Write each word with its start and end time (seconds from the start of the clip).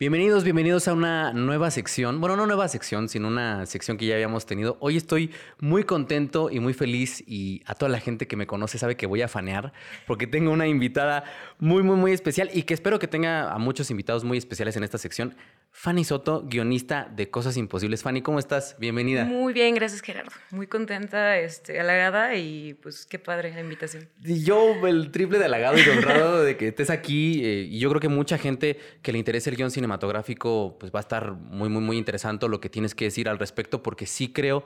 Bienvenidos, 0.00 0.44
bienvenidos 0.44 0.86
a 0.86 0.92
una 0.92 1.32
nueva 1.32 1.72
sección. 1.72 2.20
Bueno, 2.20 2.36
no 2.36 2.46
nueva 2.46 2.68
sección, 2.68 3.08
sino 3.08 3.26
una 3.26 3.66
sección 3.66 3.96
que 3.96 4.06
ya 4.06 4.14
habíamos 4.14 4.46
tenido. 4.46 4.76
Hoy 4.78 4.96
estoy 4.96 5.32
muy 5.58 5.82
contento 5.82 6.50
y 6.52 6.60
muy 6.60 6.72
feliz 6.72 7.24
y 7.26 7.64
a 7.66 7.74
toda 7.74 7.88
la 7.88 7.98
gente 7.98 8.28
que 8.28 8.36
me 8.36 8.46
conoce 8.46 8.78
sabe 8.78 8.96
que 8.96 9.06
voy 9.06 9.22
a 9.22 9.28
fanear 9.28 9.72
porque 10.06 10.28
tengo 10.28 10.52
una 10.52 10.68
invitada 10.68 11.24
muy, 11.58 11.82
muy, 11.82 11.96
muy 11.96 12.12
especial 12.12 12.48
y 12.54 12.62
que 12.62 12.74
espero 12.74 13.00
que 13.00 13.08
tenga 13.08 13.50
a 13.52 13.58
muchos 13.58 13.90
invitados 13.90 14.22
muy 14.22 14.38
especiales 14.38 14.76
en 14.76 14.84
esta 14.84 14.98
sección. 14.98 15.34
Fanny 15.70 16.04
Soto, 16.04 16.44
guionista 16.44 17.08
de 17.14 17.30
Cosas 17.30 17.56
Imposibles. 17.56 18.02
Fanny, 18.02 18.20
¿cómo 18.20 18.38
estás? 18.38 18.76
Bienvenida. 18.78 19.24
Muy 19.24 19.52
bien, 19.52 19.74
gracias 19.74 20.00
Gerardo. 20.00 20.32
Muy 20.50 20.66
contenta, 20.66 21.38
este, 21.38 21.78
halagada 21.78 22.34
y 22.34 22.74
pues 22.74 23.06
qué 23.06 23.18
padre 23.18 23.52
la 23.54 23.60
invitación. 23.60 24.08
Y 24.24 24.42
yo 24.42 24.74
el 24.86 25.10
triple 25.12 25.38
de 25.38 25.44
halagado 25.44 25.78
y 25.78 25.88
honrado 25.88 26.42
de 26.42 26.56
que 26.56 26.68
estés 26.68 26.90
aquí 26.90 27.44
eh, 27.44 27.68
y 27.70 27.78
yo 27.78 27.88
creo 27.90 28.00
que 28.00 28.08
mucha 28.08 28.38
gente 28.38 28.78
que 29.02 29.12
le 29.12 29.18
interese 29.18 29.50
el 29.50 29.56
guion 29.56 29.70
cinematográfico 29.70 30.76
pues 30.80 30.92
va 30.92 30.98
a 30.98 31.02
estar 31.02 31.32
muy, 31.32 31.68
muy, 31.68 31.82
muy 31.82 31.96
interesante 31.96 32.48
lo 32.48 32.60
que 32.60 32.68
tienes 32.68 32.94
que 32.94 33.04
decir 33.04 33.28
al 33.28 33.38
respecto 33.38 33.82
porque 33.82 34.06
sí 34.06 34.32
creo, 34.32 34.64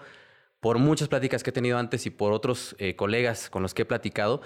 por 0.60 0.78
muchas 0.78 1.08
pláticas 1.08 1.42
que 1.42 1.50
he 1.50 1.52
tenido 1.52 1.76
antes 1.76 2.06
y 2.06 2.10
por 2.10 2.32
otros 2.32 2.76
eh, 2.78 2.94
colegas 2.96 3.50
con 3.50 3.62
los 3.62 3.74
que 3.74 3.82
he 3.82 3.84
platicado, 3.84 4.42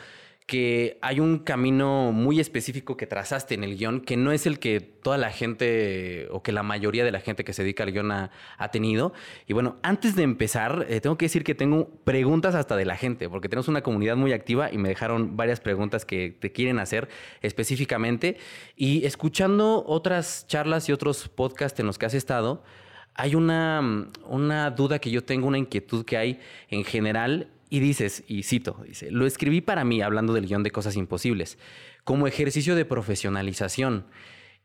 que 0.47 0.97
hay 1.03 1.19
un 1.19 1.41
camino 1.41 2.13
muy 2.13 2.39
específico 2.39 2.97
que 2.97 3.09
trazaste 3.09 3.55
en 3.55 3.65
el 3.65 3.77
guion, 3.77 4.01
que 4.01 4.17
no 4.17 4.31
es 4.31 4.47
el 4.47 4.61
que 4.61 4.81
toda 4.81 5.19
la 5.19 5.33
gente 5.33 6.29
o 6.31 6.41
que 6.45 6.53
la 6.53 6.63
mayoría 6.63 7.05
de 7.05 7.11
la 7.11 7.19
gente 7.19 7.43
que 7.43 7.53
se 7.53 7.63
dedica 7.63 7.83
al 7.83 7.91
guion 7.91 8.13
ha, 8.13 8.31
tenido. 8.71 9.13
Y 9.49 9.55
bueno, 9.55 9.77
antes 9.83 10.15
de 10.15 10.23
empezar, 10.23 10.87
eh, 10.89 11.01
tengo 11.01 11.19
que 11.19 11.25
decir 11.25 11.43
que 11.43 11.57
tengo 11.57 11.89
preguntas 12.05 12.55
hasta 12.55 12.77
de 12.77 12.85
la 12.85 12.97
gente, 12.97 13.29
porque 13.29 13.49
tenemos 13.49 13.67
una 13.67 13.83
comunidad 13.83 14.17
muy 14.17 14.33
activa 14.33 14.73
y 14.73 14.79
me 14.79 14.89
dejaron 14.89 15.37
varias 15.37 15.59
preguntas 15.59 16.05
que 16.05 16.31
te 16.31 16.53
quieren 16.53 16.79
hacer 16.79 17.09
específicamente. 17.43 18.37
Y 18.77 19.05
escuchando 19.05 19.85
otras 19.85 20.47
charlas 20.47 20.89
y 20.89 20.93
otros 20.93 21.29
podcasts 21.29 21.81
en 21.81 21.87
los 21.87 21.99
que 21.99 22.07
has 22.07 22.15
estado, 22.15 22.63
hay 23.15 23.35
una, 23.35 24.09
una 24.29 24.71
duda 24.71 25.01
que 25.01 25.11
yo 25.11 25.25
tengo, 25.25 25.49
una 25.49 25.59
inquietud 25.59 26.05
que 26.05 26.17
hay 26.17 26.41
en 26.69 26.85
general 26.85 27.49
y 27.69 27.81
dices, 27.81 28.25
y 28.27 28.43
cito, 28.43 28.83
dice, 28.87 29.11
lo 29.11 29.27
escribí 29.27 29.61
para 29.61 29.85
mí, 29.85 30.03
hablando 30.03 30.33
del 30.33 30.47
guion 30.47 30.63
de 30.63 30.71
Cosas 30.71 30.97
Imposibles, 30.97 31.59
como 32.05 32.27
ejercicio 32.27 32.75
de 32.75 32.85
profesionalización. 32.85 34.07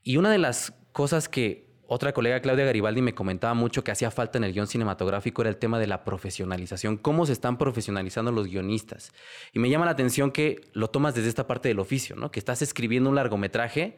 Y 0.03 0.17
una 0.17 0.31
de 0.31 0.37
las 0.37 0.73
cosas 0.91 1.27
que 1.27 1.71
otra 1.93 2.13
colega, 2.13 2.39
Claudia 2.39 2.63
Garibaldi, 2.63 3.01
me 3.01 3.13
comentaba 3.13 3.53
mucho 3.53 3.83
que 3.83 3.91
hacía 3.91 4.11
falta 4.11 4.37
en 4.37 4.45
el 4.45 4.53
guion 4.53 4.65
cinematográfico 4.65 5.41
era 5.41 5.49
el 5.49 5.57
tema 5.57 5.77
de 5.77 5.87
la 5.87 6.05
profesionalización, 6.05 6.95
cómo 6.95 7.25
se 7.25 7.33
están 7.33 7.57
profesionalizando 7.57 8.31
los 8.31 8.47
guionistas. 8.47 9.11
Y 9.51 9.59
me 9.59 9.69
llama 9.69 9.83
la 9.83 9.91
atención 9.91 10.31
que 10.31 10.61
lo 10.71 10.89
tomas 10.89 11.15
desde 11.15 11.27
esta 11.27 11.47
parte 11.47 11.67
del 11.67 11.79
oficio, 11.79 12.15
¿no? 12.15 12.31
que 12.31 12.39
estás 12.39 12.61
escribiendo 12.61 13.09
un 13.09 13.17
largometraje 13.17 13.97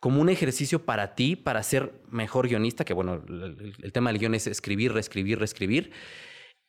como 0.00 0.22
un 0.22 0.30
ejercicio 0.30 0.86
para 0.86 1.14
ti, 1.14 1.36
para 1.36 1.62
ser 1.62 1.92
mejor 2.08 2.48
guionista, 2.48 2.86
que 2.86 2.94
bueno, 2.94 3.22
el, 3.28 3.74
el 3.82 3.92
tema 3.92 4.10
del 4.10 4.18
guion 4.18 4.34
es 4.34 4.46
escribir, 4.46 4.94
reescribir, 4.94 5.38
reescribir. 5.38 5.92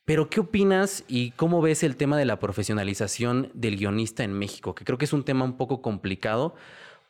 Pero, 0.08 0.30
¿qué 0.30 0.40
opinas 0.40 1.04
y 1.06 1.32
cómo 1.32 1.60
ves 1.60 1.82
el 1.82 1.96
tema 1.96 2.16
de 2.16 2.24
la 2.24 2.38
profesionalización 2.38 3.50
del 3.52 3.76
guionista 3.76 4.24
en 4.24 4.32
México? 4.32 4.74
Que 4.74 4.86
creo 4.86 4.96
que 4.96 5.04
es 5.04 5.12
un 5.12 5.22
tema 5.22 5.44
un 5.44 5.58
poco 5.58 5.82
complicado 5.82 6.54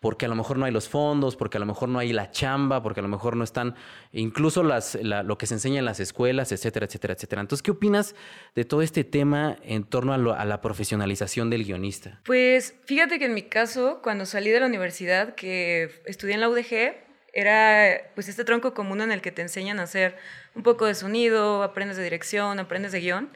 porque 0.00 0.26
a 0.26 0.28
lo 0.28 0.34
mejor 0.34 0.58
no 0.58 0.64
hay 0.64 0.72
los 0.72 0.88
fondos, 0.88 1.36
porque 1.36 1.58
a 1.58 1.60
lo 1.60 1.66
mejor 1.66 1.88
no 1.88 2.00
hay 2.00 2.12
la 2.12 2.32
chamba, 2.32 2.82
porque 2.82 2.98
a 2.98 3.04
lo 3.04 3.08
mejor 3.08 3.36
no 3.36 3.44
están 3.44 3.76
incluso 4.10 4.64
las, 4.64 4.98
lo 5.00 5.38
que 5.38 5.46
se 5.46 5.54
enseña 5.54 5.78
en 5.78 5.84
las 5.84 6.00
escuelas, 6.00 6.50
etcétera, 6.50 6.86
etcétera, 6.86 7.14
etcétera. 7.14 7.40
Entonces, 7.40 7.62
¿qué 7.62 7.70
opinas 7.70 8.16
de 8.56 8.64
todo 8.64 8.82
este 8.82 9.04
tema 9.04 9.58
en 9.62 9.84
torno 9.84 10.12
a, 10.12 10.16
a, 10.16 10.44
la 10.44 10.60
profesionalización 10.60 11.50
del 11.50 11.62
guionista? 11.66 12.20
Pues 12.24 12.74
fíjate 12.84 13.20
que 13.20 13.26
en 13.26 13.34
mi 13.34 13.42
caso, 13.42 14.00
cuando 14.02 14.26
salí 14.26 14.50
de 14.50 14.58
la 14.58 14.66
universidad, 14.66 15.36
que 15.36 16.02
estudié 16.04 16.34
en 16.34 16.40
la 16.40 16.48
UDG, 16.48 17.07
era 17.38 18.10
pues 18.14 18.28
este 18.28 18.44
tronco 18.44 18.74
común 18.74 19.00
en 19.00 19.12
el 19.12 19.20
que 19.20 19.30
te 19.30 19.42
enseñan 19.42 19.78
a 19.78 19.84
hacer 19.84 20.16
un 20.56 20.64
poco 20.64 20.86
de 20.86 20.94
sonido, 20.94 21.62
aprendes 21.62 21.96
de 21.96 22.02
dirección, 22.02 22.58
aprendes 22.58 22.90
de 22.90 23.00
guion, 23.00 23.30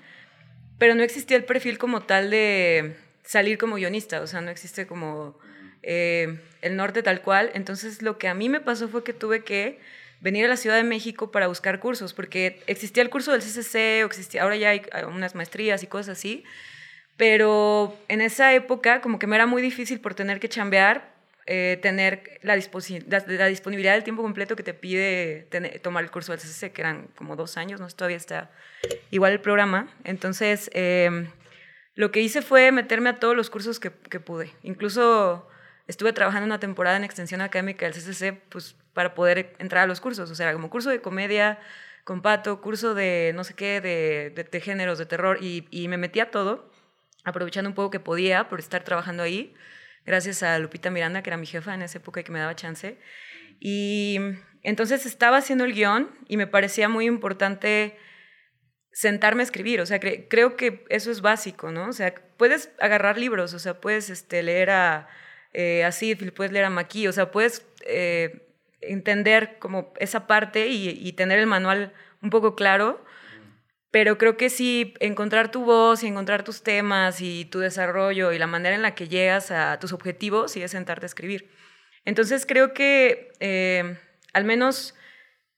pero 0.78 0.96
no 0.96 1.04
existía 1.04 1.36
el 1.36 1.44
perfil 1.44 1.78
como 1.78 2.02
tal 2.02 2.30
de 2.30 2.96
salir 3.22 3.58
como 3.58 3.76
guionista, 3.76 4.20
o 4.20 4.26
sea, 4.26 4.40
no 4.40 4.50
existe 4.50 4.88
como 4.88 5.38
eh, 5.84 6.40
el 6.62 6.76
norte 6.76 7.04
tal 7.04 7.22
cual. 7.22 7.50
Entonces 7.54 8.02
lo 8.02 8.18
que 8.18 8.26
a 8.26 8.34
mí 8.34 8.48
me 8.48 8.60
pasó 8.60 8.88
fue 8.88 9.04
que 9.04 9.12
tuve 9.12 9.44
que 9.44 9.78
venir 10.20 10.46
a 10.46 10.48
la 10.48 10.56
Ciudad 10.56 10.76
de 10.76 10.82
México 10.82 11.30
para 11.30 11.46
buscar 11.46 11.78
cursos, 11.78 12.12
porque 12.12 12.60
existía 12.66 13.04
el 13.04 13.10
curso 13.10 13.30
del 13.30 13.40
CCC, 13.40 14.02
o 14.02 14.06
existía, 14.06 14.42
ahora 14.42 14.56
ya 14.56 14.70
hay 14.70 14.82
unas 15.06 15.36
maestrías 15.36 15.84
y 15.84 15.86
cosas 15.86 16.18
así, 16.18 16.42
pero 17.16 17.96
en 18.08 18.20
esa 18.20 18.52
época 18.52 19.00
como 19.00 19.20
que 19.20 19.28
me 19.28 19.36
era 19.36 19.46
muy 19.46 19.62
difícil 19.62 20.00
por 20.00 20.14
tener 20.14 20.40
que 20.40 20.48
chambear, 20.48 21.11
eh, 21.46 21.80
tener 21.82 22.38
la, 22.42 22.54
la, 22.56 23.46
disponibilidad 23.46 23.94
del 23.94 24.04
tiempo 24.04 24.22
completo 24.22 24.54
que 24.54 24.62
te 24.62 24.74
pide 24.74 25.48
tomar 25.82 26.04
el 26.04 26.10
curso 26.10 26.30
del 26.30 26.40
CCC, 26.40 26.72
que 26.72 26.82
eran 26.82 27.08
como 27.16 27.34
dos 27.34 27.56
años, 27.56 27.80
no 27.80 27.88
todavía 27.88 28.16
está 28.16 28.52
igual 29.10 29.32
el 29.32 29.40
programa. 29.40 29.88
Entonces, 30.04 30.70
em, 30.72 31.26
lo 31.96 32.12
que 32.12 32.20
hice 32.20 32.42
fue 32.42 32.70
meterme 32.70 33.10
a 33.10 33.18
todos 33.18 33.34
los 33.34 33.50
cursos 33.50 33.80
que, 33.80 33.90
que, 33.90 34.20
pude. 34.20 34.52
Incluso 34.62 35.48
estuve 35.88 36.12
trabajando 36.12 36.46
una 36.46 36.60
temporada 36.60 36.96
en 36.96 37.02
extensión 37.02 37.40
académica 37.40 37.86
del 37.86 37.94
CCC 37.94 38.40
pues, 38.48 38.76
para 38.94 39.14
poder 39.14 39.56
entrar 39.58 39.82
a 39.82 39.86
los 39.88 40.00
cursos. 40.00 40.30
O 40.30 40.34
sea, 40.36 40.52
como 40.52 40.70
curso 40.70 40.90
de 40.90 41.00
comedia 41.00 41.58
con 42.04 42.22
Pato, 42.22 42.60
curso 42.60 42.94
de 42.94 43.32
no 43.34 43.42
sé 43.42 43.54
qué, 43.54 43.80
de, 43.80 44.32
de, 44.34 44.44
de 44.44 44.60
géneros, 44.60 44.98
de 44.98 45.06
terror, 45.06 45.38
y, 45.40 45.66
y 45.70 45.88
me 45.88 45.98
metí 45.98 46.20
a 46.20 46.30
todo, 46.30 46.70
aprovechando 47.24 47.68
un 47.68 47.74
poco 47.74 47.90
que 47.90 48.00
podía 48.00 48.48
por 48.48 48.60
estar 48.60 48.84
trabajando 48.84 49.24
ahí 49.24 49.54
gracias 50.04 50.42
a 50.42 50.58
Lupita 50.58 50.90
Miranda, 50.90 51.22
que 51.22 51.30
era 51.30 51.36
mi 51.36 51.46
jefa 51.46 51.74
en 51.74 51.82
esa 51.82 51.98
época 51.98 52.20
y 52.20 52.24
que 52.24 52.32
me 52.32 52.38
daba 52.38 52.56
chance. 52.56 52.98
Y 53.60 54.18
entonces 54.62 55.06
estaba 55.06 55.38
haciendo 55.38 55.64
el 55.64 55.72
guion 55.72 56.10
y 56.28 56.36
me 56.36 56.46
parecía 56.46 56.88
muy 56.88 57.06
importante 57.06 57.96
sentarme 58.92 59.42
a 59.42 59.44
escribir, 59.44 59.80
o 59.80 59.86
sea, 59.86 59.98
creo 60.00 60.56
que 60.56 60.84
eso 60.90 61.10
es 61.10 61.22
básico, 61.22 61.72
¿no? 61.72 61.88
O 61.88 61.92
sea, 61.92 62.14
puedes 62.36 62.70
agarrar 62.78 63.16
libros, 63.16 63.54
o 63.54 63.58
sea, 63.58 63.80
puedes 63.80 64.10
este, 64.10 64.42
leer 64.42 64.70
a, 64.70 65.08
eh, 65.54 65.88
puedes 66.36 66.52
leer 66.52 66.66
a 66.66 66.70
Maquis, 66.70 67.08
o 67.08 67.12
sea, 67.12 67.30
puedes 67.30 67.66
eh, 67.86 68.48
entender 68.82 69.58
como 69.58 69.94
esa 69.98 70.26
parte 70.26 70.68
y, 70.68 71.12
tener 71.12 71.38
el 71.38 71.46
manual 71.46 71.94
un 72.20 72.30
poco 72.30 72.54
claro, 72.54 73.02
pero 73.92 74.16
creo 74.16 74.38
que 74.38 74.48
sí, 74.48 74.94
encontrar 75.00 75.50
tu 75.50 75.64
voz 75.64 76.02
y 76.02 76.06
encontrar 76.06 76.42
tus 76.42 76.62
temas 76.62 77.20
y 77.20 77.44
tu 77.44 77.60
desarrollo 77.60 78.32
y 78.32 78.38
la 78.38 78.46
manera 78.46 78.74
en 78.74 78.80
la 78.80 78.94
que 78.94 79.06
llegas 79.06 79.50
a 79.50 79.78
tus 79.78 79.92
objetivos 79.92 80.56
y 80.56 80.62
es 80.62 80.70
sentarte 80.70 81.04
a 81.04 81.06
escribir. 81.06 81.50
Entonces 82.06 82.46
creo 82.46 82.72
que 82.72 83.32
eh, 83.38 83.98
al 84.32 84.44
menos 84.44 84.94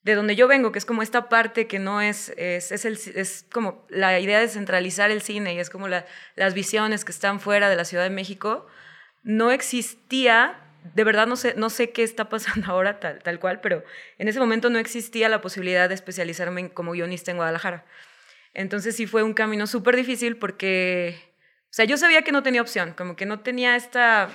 de 0.02 0.16
donde 0.16 0.34
yo 0.34 0.48
vengo, 0.48 0.72
que 0.72 0.80
es 0.80 0.84
como 0.84 1.02
esta 1.02 1.28
parte 1.28 1.68
que 1.68 1.78
no 1.78 2.02
es, 2.02 2.30
es, 2.36 2.72
es, 2.72 2.84
el, 2.84 2.98
es 3.14 3.46
como 3.52 3.86
la 3.88 4.18
idea 4.18 4.40
de 4.40 4.48
centralizar 4.48 5.12
el 5.12 5.22
cine 5.22 5.54
y 5.54 5.60
es 5.60 5.70
como 5.70 5.86
la, 5.86 6.04
las 6.34 6.54
visiones 6.54 7.04
que 7.04 7.12
están 7.12 7.38
fuera 7.38 7.70
de 7.70 7.76
la 7.76 7.84
Ciudad 7.84 8.02
de 8.02 8.10
México, 8.10 8.66
no 9.22 9.52
existía, 9.52 10.60
de 10.82 11.04
verdad 11.04 11.28
no 11.28 11.36
sé, 11.36 11.54
no 11.56 11.70
sé 11.70 11.90
qué 11.90 12.02
está 12.02 12.28
pasando 12.28 12.66
ahora 12.72 12.98
tal, 12.98 13.22
tal 13.22 13.38
cual, 13.38 13.60
pero 13.60 13.84
en 14.18 14.26
ese 14.26 14.40
momento 14.40 14.70
no 14.70 14.80
existía 14.80 15.28
la 15.28 15.40
posibilidad 15.40 15.88
de 15.88 15.94
especializarme 15.94 16.70
como 16.70 16.92
guionista 16.92 17.30
en 17.30 17.36
Guadalajara. 17.36 17.84
Entonces 18.54 18.96
sí 18.96 19.06
fue 19.06 19.22
un 19.22 19.34
camino 19.34 19.66
súper 19.66 19.96
difícil 19.96 20.36
porque, 20.36 21.16
o 21.64 21.72
sea, 21.72 21.84
yo 21.84 21.96
sabía 21.96 22.22
que 22.22 22.32
no 22.32 22.42
tenía 22.42 22.62
opción, 22.62 22.94
como 22.96 23.16
que 23.16 23.26
no 23.26 23.40
tenía 23.40 23.76
esta, 23.76 24.30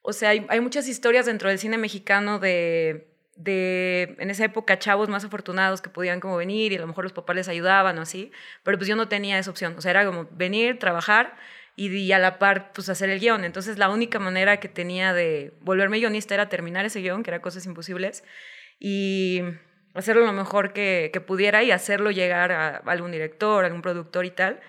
o 0.00 0.12
sea, 0.12 0.30
hay, 0.30 0.46
hay 0.48 0.60
muchas 0.60 0.88
historias 0.88 1.26
dentro 1.26 1.50
del 1.50 1.58
cine 1.58 1.76
mexicano 1.76 2.38
de, 2.38 3.08
de, 3.36 4.16
en 4.18 4.30
esa 4.30 4.46
época, 4.46 4.78
chavos 4.78 5.10
más 5.10 5.24
afortunados 5.24 5.82
que 5.82 5.90
podían 5.90 6.18
como 6.18 6.36
venir 6.36 6.72
y 6.72 6.76
a 6.76 6.80
lo 6.80 6.86
mejor 6.86 7.04
los 7.04 7.12
papás 7.12 7.36
les 7.36 7.48
ayudaban 7.48 7.98
o 7.98 8.02
así, 8.02 8.32
pero 8.62 8.78
pues 8.78 8.88
yo 8.88 8.96
no 8.96 9.08
tenía 9.08 9.38
esa 9.38 9.50
opción, 9.50 9.74
o 9.76 9.80
sea, 9.82 9.90
era 9.90 10.06
como 10.06 10.26
venir, 10.32 10.78
trabajar 10.78 11.36
y, 11.76 11.94
y 11.94 12.12
a 12.12 12.18
la 12.18 12.38
par, 12.38 12.72
pues 12.72 12.88
hacer 12.88 13.10
el 13.10 13.20
guion. 13.20 13.44
Entonces 13.44 13.76
la 13.78 13.90
única 13.90 14.18
manera 14.18 14.58
que 14.58 14.68
tenía 14.68 15.12
de 15.12 15.52
volverme 15.60 15.98
guionista 15.98 16.34
era 16.34 16.48
terminar 16.48 16.86
ese 16.86 17.00
guion, 17.00 17.22
que 17.22 17.30
era 17.30 17.42
Cosas 17.42 17.66
Imposibles, 17.66 18.24
y 18.80 19.42
hacerlo 19.96 20.24
lo 20.24 20.32
mejor 20.32 20.72
que, 20.72 21.10
pudiera 21.26 21.62
y 21.62 21.70
hacerlo 21.70 22.10
llegar 22.10 22.52
a, 22.52 22.76
algún 22.76 23.12
director, 23.12 23.64
a 23.64 23.66
algún 23.66 23.82
productor 23.82 24.24
y 24.26 24.30
tal. 24.30 24.60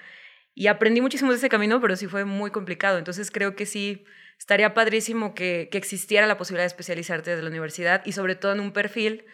Y 0.56 0.68
aprendí 0.68 1.02
muchísimo 1.02 1.32
de 1.32 1.38
ese 1.38 1.50
camino, 1.50 1.80
pero 1.82 1.96
sí 1.96 2.08
fue 2.08 2.26
muy 2.26 2.52
complicado. 2.52 2.98
Entonces 2.98 3.30
creo 3.32 3.56
que 3.56 3.66
sí 3.66 4.06
estaría 4.40 4.74
padrísimo 4.74 5.36
que, 5.36 5.70
existiera 5.74 6.28
la 6.28 6.38
posibilidad 6.38 6.64
de 6.64 6.68
especializarte 6.68 7.32
desde 7.32 7.44
la 7.44 7.50
universidad 7.50 8.02
y 8.06 8.14
sobre 8.14 8.36
todo 8.36 8.54
en 8.54 8.60
un 8.60 8.72
perfil 8.72 9.26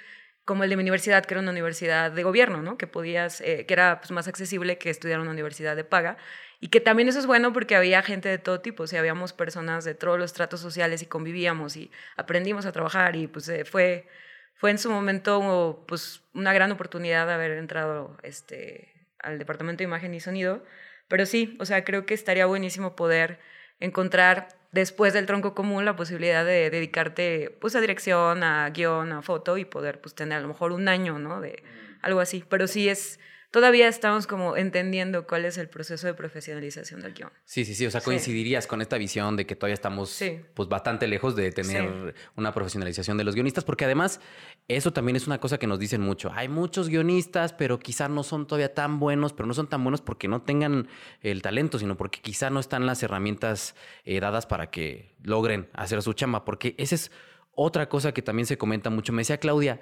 como 0.45 0.65
el 0.65 0.69
de 0.69 0.75
mi 0.75 0.81
universidad, 0.81 1.23
que 1.23 1.33
era 1.35 1.41
una 1.41 1.51
universidad 1.51 2.11
de 2.11 2.23
gobierno, 2.23 2.61
¿no? 2.61 2.77
Que 2.77 2.85
podías, 2.85 3.39
eh, 3.39 3.65
que 3.65 3.73
era 3.73 4.01
pues, 4.01 4.11
más 4.11 4.27
accesible 4.27 4.77
que 4.77 4.89
estudiar 4.89 5.17
en 5.17 5.21
una 5.21 5.31
universidad 5.31 5.77
de 5.77 5.85
paga. 5.85 6.17
Y 6.59 6.69
que 6.69 6.79
también 6.81 7.07
eso 7.09 7.19
es 7.19 7.25
bueno 7.25 7.53
porque 7.53 7.75
había 7.75 8.01
gente 8.01 8.29
de 8.29 8.37
todo 8.37 8.61
tipo, 8.61 8.83
o 8.83 8.87
sea, 8.87 8.99
habíamos 8.99 9.33
personas 9.33 9.85
de 9.85 9.95
todos 9.95 10.17
los 10.17 10.33
tratos 10.33 10.61
sociales 10.61 11.01
y 11.01 11.05
convivíamos 11.05 11.75
y 11.77 11.91
aprendimos 12.15 12.65
a 12.65 12.71
trabajar 12.71 13.15
y 13.15 13.27
pues 13.27 13.49
eh, 13.49 13.65
fue, 13.65 14.07
fue 14.55 14.71
en 14.71 14.77
su 14.77 14.89
momento 14.89 15.83
pues, 15.87 16.21
una 16.33 16.53
gran 16.53 16.71
oportunidad 16.71 17.27
de 17.27 17.33
haber 17.33 17.51
entrado 17.51 18.17
este, 18.23 19.07
al 19.19 19.39
departamento 19.39 19.79
de 19.79 19.85
imagen 19.85 20.13
y 20.13 20.19
sonido. 20.19 20.63
Pero 21.07 21.25
sí, 21.25 21.57
o 21.59 21.65
sea, 21.65 21.83
creo 21.83 22.05
que 22.05 22.13
estaría 22.13 22.45
buenísimo 22.45 22.95
poder 22.95 23.39
encontrar 23.79 24.47
después 24.71 25.13
del 25.13 25.25
tronco 25.25 25.53
común 25.53 25.85
la 25.85 25.95
posibilidad 25.95 26.45
de 26.45 26.69
dedicarte 26.69 27.55
pues 27.61 27.75
a 27.75 27.81
dirección, 27.81 28.43
a 28.43 28.69
guion, 28.69 29.11
a 29.11 29.21
foto 29.21 29.57
y 29.57 29.65
poder 29.65 30.01
pues 30.01 30.15
tener 30.15 30.39
a 30.39 30.41
lo 30.41 30.47
mejor 30.47 30.71
un 30.71 30.87
año, 30.87 31.19
¿no? 31.19 31.41
De 31.41 31.63
algo 32.01 32.19
así. 32.19 32.43
Pero 32.49 32.67
sí 32.67 32.89
es 32.89 33.19
todavía 33.53 33.87
estamos 33.87 34.25
como 34.25 34.57
entendiendo 34.57 35.27
cuál 35.27 35.45
es 35.45 35.59
el 35.59 35.69
proceso 35.69 36.07
de 36.07 36.15
profesionalización 36.15 37.01
del 37.01 37.13
guion. 37.13 37.29
Sí, 37.45 37.65
sí, 37.65 37.75
sí. 37.75 37.85
O 37.85 37.91
sea, 37.91 38.01
coincidirías 38.01 38.65
con 38.65 38.81
esta 38.81 38.97
visión 38.97 39.37
de 39.37 39.45
que 39.45 39.55
todavía 39.55 39.75
estamos 39.75 40.19
pues 40.55 40.67
bastante 40.67 41.05
lejos 41.05 41.35
de 41.35 41.51
tener 41.51 42.15
una 42.35 42.51
profesionalización 42.51 43.15
de 43.15 43.23
los 43.23 43.35
guionistas, 43.35 43.63
porque 43.63 43.85
además 43.85 44.19
eso 44.67 44.91
también 44.91 45.17
es 45.17 45.27
una 45.27 45.39
cosa 45.39 45.59
que 45.59 45.67
nos 45.67 45.77
dicen 45.77 46.01
mucho. 46.01 46.31
Hay 46.33 46.49
muchos 46.49 46.89
guionistas, 46.89 47.53
pero 47.53 47.77
quizás 47.77 48.09
no 48.09 48.23
son 48.23 48.47
todavía 48.47 48.73
tan 48.73 48.99
buenos, 48.99 49.33
pero 49.33 49.45
no 49.45 49.53
son 49.53 49.67
tan 49.67 49.83
buenos 49.83 50.01
porque 50.01 50.27
no 50.27 50.41
tengan 50.41 50.87
el 51.21 51.43
talento, 51.43 51.77
sino 51.77 51.95
porque 51.95 52.21
quizá 52.21 52.49
no 52.49 52.59
están 52.59 52.87
las 52.87 53.03
herramientas 53.03 53.75
eh, 54.03 54.19
dadas 54.19 54.47
para 54.47 54.71
que 54.71 55.13
logren 55.21 55.69
hacer 55.73 56.01
su 56.01 56.13
chamba, 56.13 56.43
porque 56.43 56.73
esa 56.79 56.95
es 56.95 57.11
otra 57.53 57.87
cosa 57.87 58.13
que 58.13 58.23
también 58.23 58.47
se 58.47 58.57
comenta 58.57 58.89
mucho. 58.89 59.13
Me 59.13 59.21
decía 59.21 59.37
Claudia, 59.37 59.79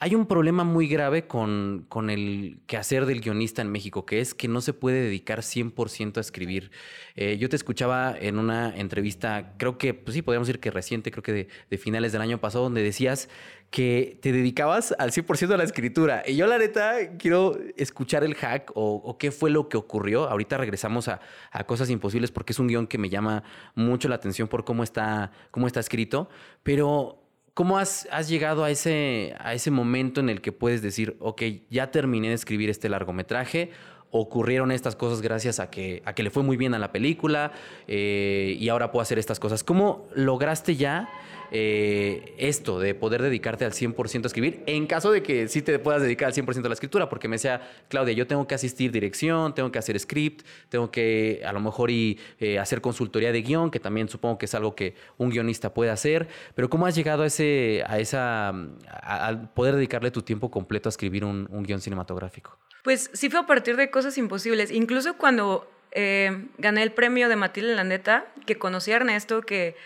hay 0.00 0.14
un 0.14 0.26
problema 0.26 0.64
muy 0.64 0.88
grave 0.88 1.26
con, 1.26 1.86
con, 1.88 2.10
el 2.10 2.58
quehacer 2.66 3.06
del 3.06 3.20
guionista 3.20 3.62
en 3.62 3.70
México, 3.70 4.04
que 4.04 4.20
es 4.20 4.34
que 4.34 4.48
no 4.48 4.60
se 4.60 4.72
puede 4.72 5.02
dedicar 5.02 5.40
100% 5.40 6.18
a 6.18 6.20
escribir. 6.20 6.72
Eh, 7.14 7.38
yo 7.38 7.48
te 7.48 7.56
escuchaba 7.56 8.14
en 8.18 8.38
una 8.38 8.76
entrevista, 8.76 9.54
creo 9.56 9.78
que, 9.78 9.94
pues 9.94 10.14
sí, 10.14 10.22
podríamos 10.22 10.48
decir 10.48 10.60
que 10.60 10.70
reciente, 10.70 11.10
creo 11.10 11.22
que 11.22 11.48
de, 11.70 11.78
finales 11.78 12.12
del 12.12 12.22
año 12.22 12.38
pasado, 12.38 12.64
donde 12.64 12.82
decías 12.82 13.28
que 13.70 14.18
te 14.20 14.32
dedicabas 14.32 14.94
al 14.98 15.10
100% 15.10 15.54
a 15.54 15.56
la 15.56 15.64
escritura. 15.64 16.22
Y 16.26 16.36
yo, 16.36 16.46
la 16.46 16.58
neta, 16.58 17.16
quiero 17.16 17.56
escuchar 17.76 18.24
el 18.24 18.34
hack 18.34 18.72
o, 18.74 19.16
qué 19.18 19.30
fue 19.30 19.50
lo 19.50 19.68
que 19.68 19.76
ocurrió. 19.76 20.28
Ahorita 20.28 20.58
regresamos 20.58 21.08
a, 21.08 21.20
a, 21.50 21.64
Cosas 21.64 21.88
Imposibles 21.88 22.30
porque 22.30 22.52
es 22.52 22.58
un 22.58 22.68
guion 22.68 22.86
que 22.86 22.98
me 22.98 23.08
llama 23.08 23.42
mucho 23.74 24.08
la 24.08 24.16
atención 24.16 24.48
por 24.48 24.64
cómo 24.64 24.82
está, 24.84 25.32
cómo 25.50 25.66
está 25.66 25.80
escrito. 25.80 26.28
Pero 26.62 27.23
¿Cómo 27.54 27.78
has, 27.78 28.08
llegado 28.28 28.64
a 28.64 28.70
ese, 28.70 29.34
a 29.38 29.54
ese 29.54 29.70
momento 29.70 30.20
en 30.20 30.28
el 30.28 30.40
que 30.40 30.50
puedes 30.50 30.82
decir, 30.82 31.16
ok, 31.20 31.42
ya 31.70 31.92
terminé 31.92 32.28
de 32.28 32.34
escribir 32.34 32.68
este 32.68 32.88
largometraje? 32.88 33.70
ocurrieron 34.16 34.70
estas 34.70 34.94
cosas 34.94 35.22
gracias 35.22 35.58
a 35.58 35.70
que, 35.70 36.00
a 36.04 36.14
que 36.14 36.22
le 36.22 36.30
fue 36.30 36.44
muy 36.44 36.56
bien 36.56 36.72
a 36.72 36.78
la 36.78 36.92
película 36.92 37.50
eh, 37.88 38.56
y 38.60 38.68
ahora 38.68 38.92
puedo 38.92 39.02
hacer 39.02 39.18
estas 39.18 39.40
cosas. 39.40 39.64
¿Cómo 39.64 40.06
lograste 40.14 40.76
ya 40.76 41.08
eh, 41.50 42.34
esto 42.38 42.78
de 42.80 42.94
poder 42.94 43.22
dedicarte 43.22 43.64
al 43.64 43.72
100% 43.72 44.24
a 44.24 44.26
escribir, 44.26 44.62
en 44.66 44.86
caso 44.86 45.12
de 45.12 45.22
que 45.22 45.48
sí 45.48 45.62
te 45.62 45.78
puedas 45.78 46.02
dedicar 46.02 46.28
al 46.28 46.34
100% 46.34 46.64
a 46.64 46.68
la 46.68 46.74
escritura, 46.74 47.08
porque 47.08 47.28
me 47.28 47.36
decía, 47.36 47.60
Claudia, 47.88 48.14
yo 48.14 48.26
tengo 48.26 48.46
que 48.46 48.54
asistir 48.54 48.90
dirección, 48.92 49.54
tengo 49.54 49.70
que 49.70 49.78
hacer 49.78 49.98
script, 49.98 50.46
tengo 50.68 50.90
que 50.90 51.42
a 51.44 51.52
lo 51.52 51.60
mejor 51.60 51.90
y 51.90 52.18
eh, 52.38 52.58
hacer 52.58 52.80
consultoría 52.80 53.32
de 53.32 53.42
guion, 53.42 53.70
que 53.70 53.80
también 53.80 54.08
supongo 54.08 54.38
que 54.38 54.46
es 54.46 54.54
algo 54.54 54.74
que 54.74 54.94
un 55.18 55.30
guionista 55.30 55.72
puede 55.74 55.90
hacer, 55.90 56.28
pero 56.54 56.68
¿cómo 56.68 56.86
has 56.86 56.94
llegado 56.94 57.22
a 57.22 57.26
ese, 57.26 57.82
a 57.86 57.98
esa, 57.98 58.48
a, 58.48 59.50
poder 59.54 59.74
dedicarle 59.74 60.10
tu 60.10 60.22
tiempo 60.22 60.50
completo 60.50 60.88
a 60.88 60.90
escribir 60.90 61.24
un, 61.24 61.48
guion 61.64 61.80
cinematográfico? 61.80 62.58
Pues 62.82 63.10
sí 63.12 63.30
fue 63.30 63.40
a 63.40 63.46
partir 63.46 63.76
de 63.76 63.90
cosas 63.90 64.18
imposibles, 64.18 64.70
incluso 64.70 65.16
cuando 65.16 65.70
eh, 65.92 66.48
gané 66.58 66.82
el 66.82 66.92
premio 66.92 67.28
de 67.28 67.36
Matilde 67.36 67.74
Landeta, 67.74 68.26
que 68.46 68.56
conocí 68.56 68.92
a 68.92 68.96
Ernesto, 68.96 69.42
que 69.42 69.76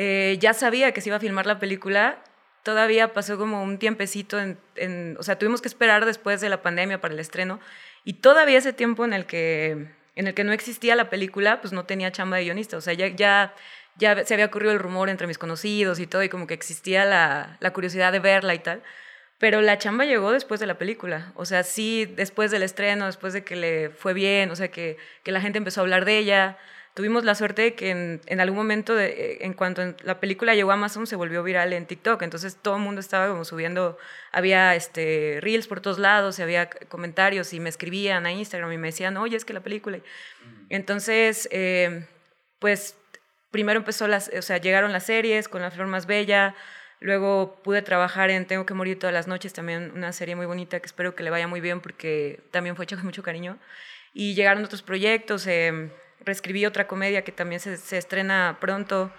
eh, 0.00 0.36
ya 0.38 0.54
sabía 0.54 0.92
que 0.92 1.00
se 1.00 1.08
iba 1.08 1.16
a 1.16 1.20
filmar 1.20 1.44
la 1.44 1.58
película, 1.58 2.22
todavía 2.62 3.12
pasó 3.12 3.36
como 3.36 3.64
un 3.64 3.78
tiempecito, 3.78 4.38
en, 4.38 5.16
o 5.18 5.24
sea, 5.24 5.40
tuvimos 5.40 5.60
que 5.60 5.66
esperar 5.66 6.06
después 6.06 6.40
de 6.40 6.48
la 6.48 6.62
pandemia 6.62 7.00
para 7.00 7.14
el 7.14 7.18
estreno, 7.18 7.58
y 8.04 8.12
todavía 8.12 8.58
ese 8.58 8.72
tiempo 8.72 9.04
en 9.04 9.12
el 9.12 9.26
que, 9.26 9.88
en 10.14 10.28
el 10.28 10.34
que 10.34 10.44
no 10.44 10.52
existía 10.52 10.94
la 10.94 11.10
película, 11.10 11.60
pues 11.60 11.72
no 11.72 11.84
tenía 11.84 12.12
chamba 12.12 12.36
de 12.36 12.44
guionista, 12.44 12.76
o 12.76 12.80
sea, 12.80 12.92
ya, 12.94 13.08
ya, 13.08 13.56
ya 13.96 14.24
se 14.24 14.34
había 14.34 14.46
ocurrido 14.46 14.70
el 14.70 14.78
rumor 14.78 15.08
entre 15.08 15.26
mis 15.26 15.36
conocidos 15.36 15.98
y 15.98 16.06
todo, 16.06 16.22
y 16.22 16.28
como 16.28 16.46
que 16.46 16.54
existía 16.54 17.04
la, 17.04 17.56
la 17.58 17.72
curiosidad 17.72 18.12
de 18.12 18.20
verla 18.20 18.54
y 18.54 18.60
tal. 18.60 18.84
Pero 19.38 19.62
la 19.62 19.78
chamba 19.78 20.04
llegó 20.04 20.30
después 20.32 20.60
de 20.60 20.66
la 20.66 20.78
película. 20.78 21.32
O 21.36 21.44
sea, 21.44 21.62
sí, 21.62 22.06
después 22.06 22.50
del 22.50 22.64
estreno, 22.64 23.06
después 23.06 23.32
de 23.32 23.44
que 23.44 23.54
le 23.56 23.90
fue 23.90 24.12
bien, 24.12 24.50
o 24.50 24.56
sea, 24.56 24.68
que, 24.68 24.96
que 25.22 25.32
la 25.32 25.40
gente 25.40 25.58
empezó 25.58 25.80
a 25.80 25.82
hablar 25.82 26.04
de 26.04 26.18
ella 26.18 26.58
tuvimos 26.98 27.22
la 27.22 27.36
suerte 27.36 27.62
de 27.62 27.74
que 27.76 27.90
en, 28.26 28.40
algún 28.40 28.56
momento, 28.56 28.92
de, 28.92 29.06
eh, 29.06 29.38
en 29.42 29.52
cuanto 29.52 29.94
la 30.02 30.18
película 30.18 30.56
llegó 30.56 30.72
a 30.72 30.74
Amazon, 30.74 31.06
se 31.06 31.14
volvió 31.14 31.44
viral 31.44 31.72
en 31.72 31.86
TikTok. 31.86 32.20
Entonces 32.22 32.56
todo 32.60 32.74
el 32.74 32.82
mundo 32.82 33.00
estaba 33.00 33.28
como 33.28 33.44
subiendo, 33.44 33.96
había 34.32 34.74
este, 34.74 35.38
reels 35.40 35.68
por 35.68 35.80
todos 35.80 36.00
lados, 36.00 36.40
y 36.40 36.42
había 36.42 36.68
comentarios 36.68 37.52
y 37.52 37.60
me 37.60 37.68
escribían 37.68 38.26
a 38.26 38.32
Instagram 38.32 38.72
y 38.72 38.78
me 38.78 38.88
decían, 38.88 39.16
oye, 39.16 39.36
es 39.36 39.44
que 39.44 39.52
la 39.52 39.60
película. 39.60 40.00
Entonces, 40.70 41.48
eh, 41.52 42.04
pues 42.58 42.96
primero 43.52 43.78
empezó 43.78 44.08
las, 44.08 44.28
o 44.36 44.42
sea, 44.42 44.56
llegaron 44.56 44.92
las 44.92 45.04
series 45.04 45.46
con 45.46 45.62
La 45.62 45.70
Flor 45.70 45.86
Más 45.86 46.06
Bella. 46.06 46.56
Luego 46.98 47.60
pude 47.62 47.80
trabajar 47.80 48.30
en 48.30 48.44
Tengo 48.44 48.66
que 48.66 48.74
morir 48.74 48.98
todas 48.98 49.14
las 49.14 49.28
noches, 49.28 49.52
también 49.52 49.92
una 49.94 50.12
serie 50.12 50.34
muy 50.34 50.46
bonita 50.46 50.80
que 50.80 50.86
espero 50.86 51.14
que 51.14 51.22
le 51.22 51.30
vaya 51.30 51.46
muy 51.46 51.60
bien 51.60 51.80
porque 51.80 52.40
también 52.50 52.74
fue 52.74 52.86
hecha 52.86 52.96
con 52.96 53.04
mucho 53.04 53.22
cariño. 53.22 53.56
Y 54.12 54.34
llegaron 54.34 54.64
otros 54.64 54.82
proyectos. 54.82 55.46
Eh, 55.46 55.92
reescribí 56.20 56.66
otra 56.66 56.86
comedia 56.86 57.22
que 57.22 57.32
también 57.32 57.60
se, 57.60 57.98
estrena 57.98 58.58
pronto 58.60 59.12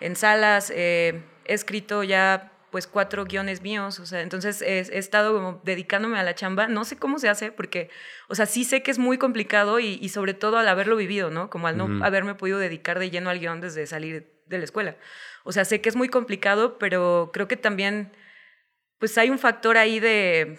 en 0.00 0.16
salas. 0.16 0.72
Eh, 0.74 1.22
he 1.44 1.54
escrito 1.54 2.02
ya 2.02 2.50
pues 2.74 2.88
cuatro 2.88 3.24
guiones 3.24 3.62
míos, 3.62 4.00
o 4.00 4.06
sea, 4.06 4.20
entonces 4.22 4.60
he, 4.60 4.80
estado 4.98 5.32
como 5.32 5.60
dedicándome 5.62 6.18
a 6.18 6.24
la 6.24 6.34
chamba, 6.34 6.66
no 6.66 6.84
sé 6.84 6.96
cómo 6.96 7.20
se 7.20 7.28
hace, 7.28 7.52
porque, 7.52 7.88
o 8.26 8.34
sea, 8.34 8.46
sí 8.46 8.64
sé 8.64 8.82
que 8.82 8.90
es 8.90 8.98
muy 8.98 9.16
complicado 9.16 9.78
y, 9.78 10.08
sobre 10.08 10.34
todo 10.34 10.58
al 10.58 10.66
haberlo 10.66 10.96
vivido, 10.96 11.30
¿no? 11.30 11.50
Como 11.50 11.68
al 11.68 11.76
no 11.76 12.04
haberme 12.04 12.34
podido 12.34 12.58
dedicar 12.58 12.98
de 12.98 13.10
lleno 13.10 13.30
al 13.30 13.38
guion 13.38 13.60
desde 13.60 13.86
salir 13.86 14.42
de 14.46 14.58
la 14.58 14.64
escuela. 14.64 14.96
O 15.44 15.52
sea, 15.52 15.64
sé 15.64 15.80
que 15.80 15.88
es 15.88 15.94
muy 15.94 16.08
complicado, 16.08 16.76
pero 16.78 17.30
creo 17.32 17.46
que 17.46 17.56
también, 17.56 18.10
pues 18.98 19.16
hay 19.18 19.30
un 19.30 19.38
factor 19.38 19.76
ahí 19.76 20.00
de, 20.00 20.58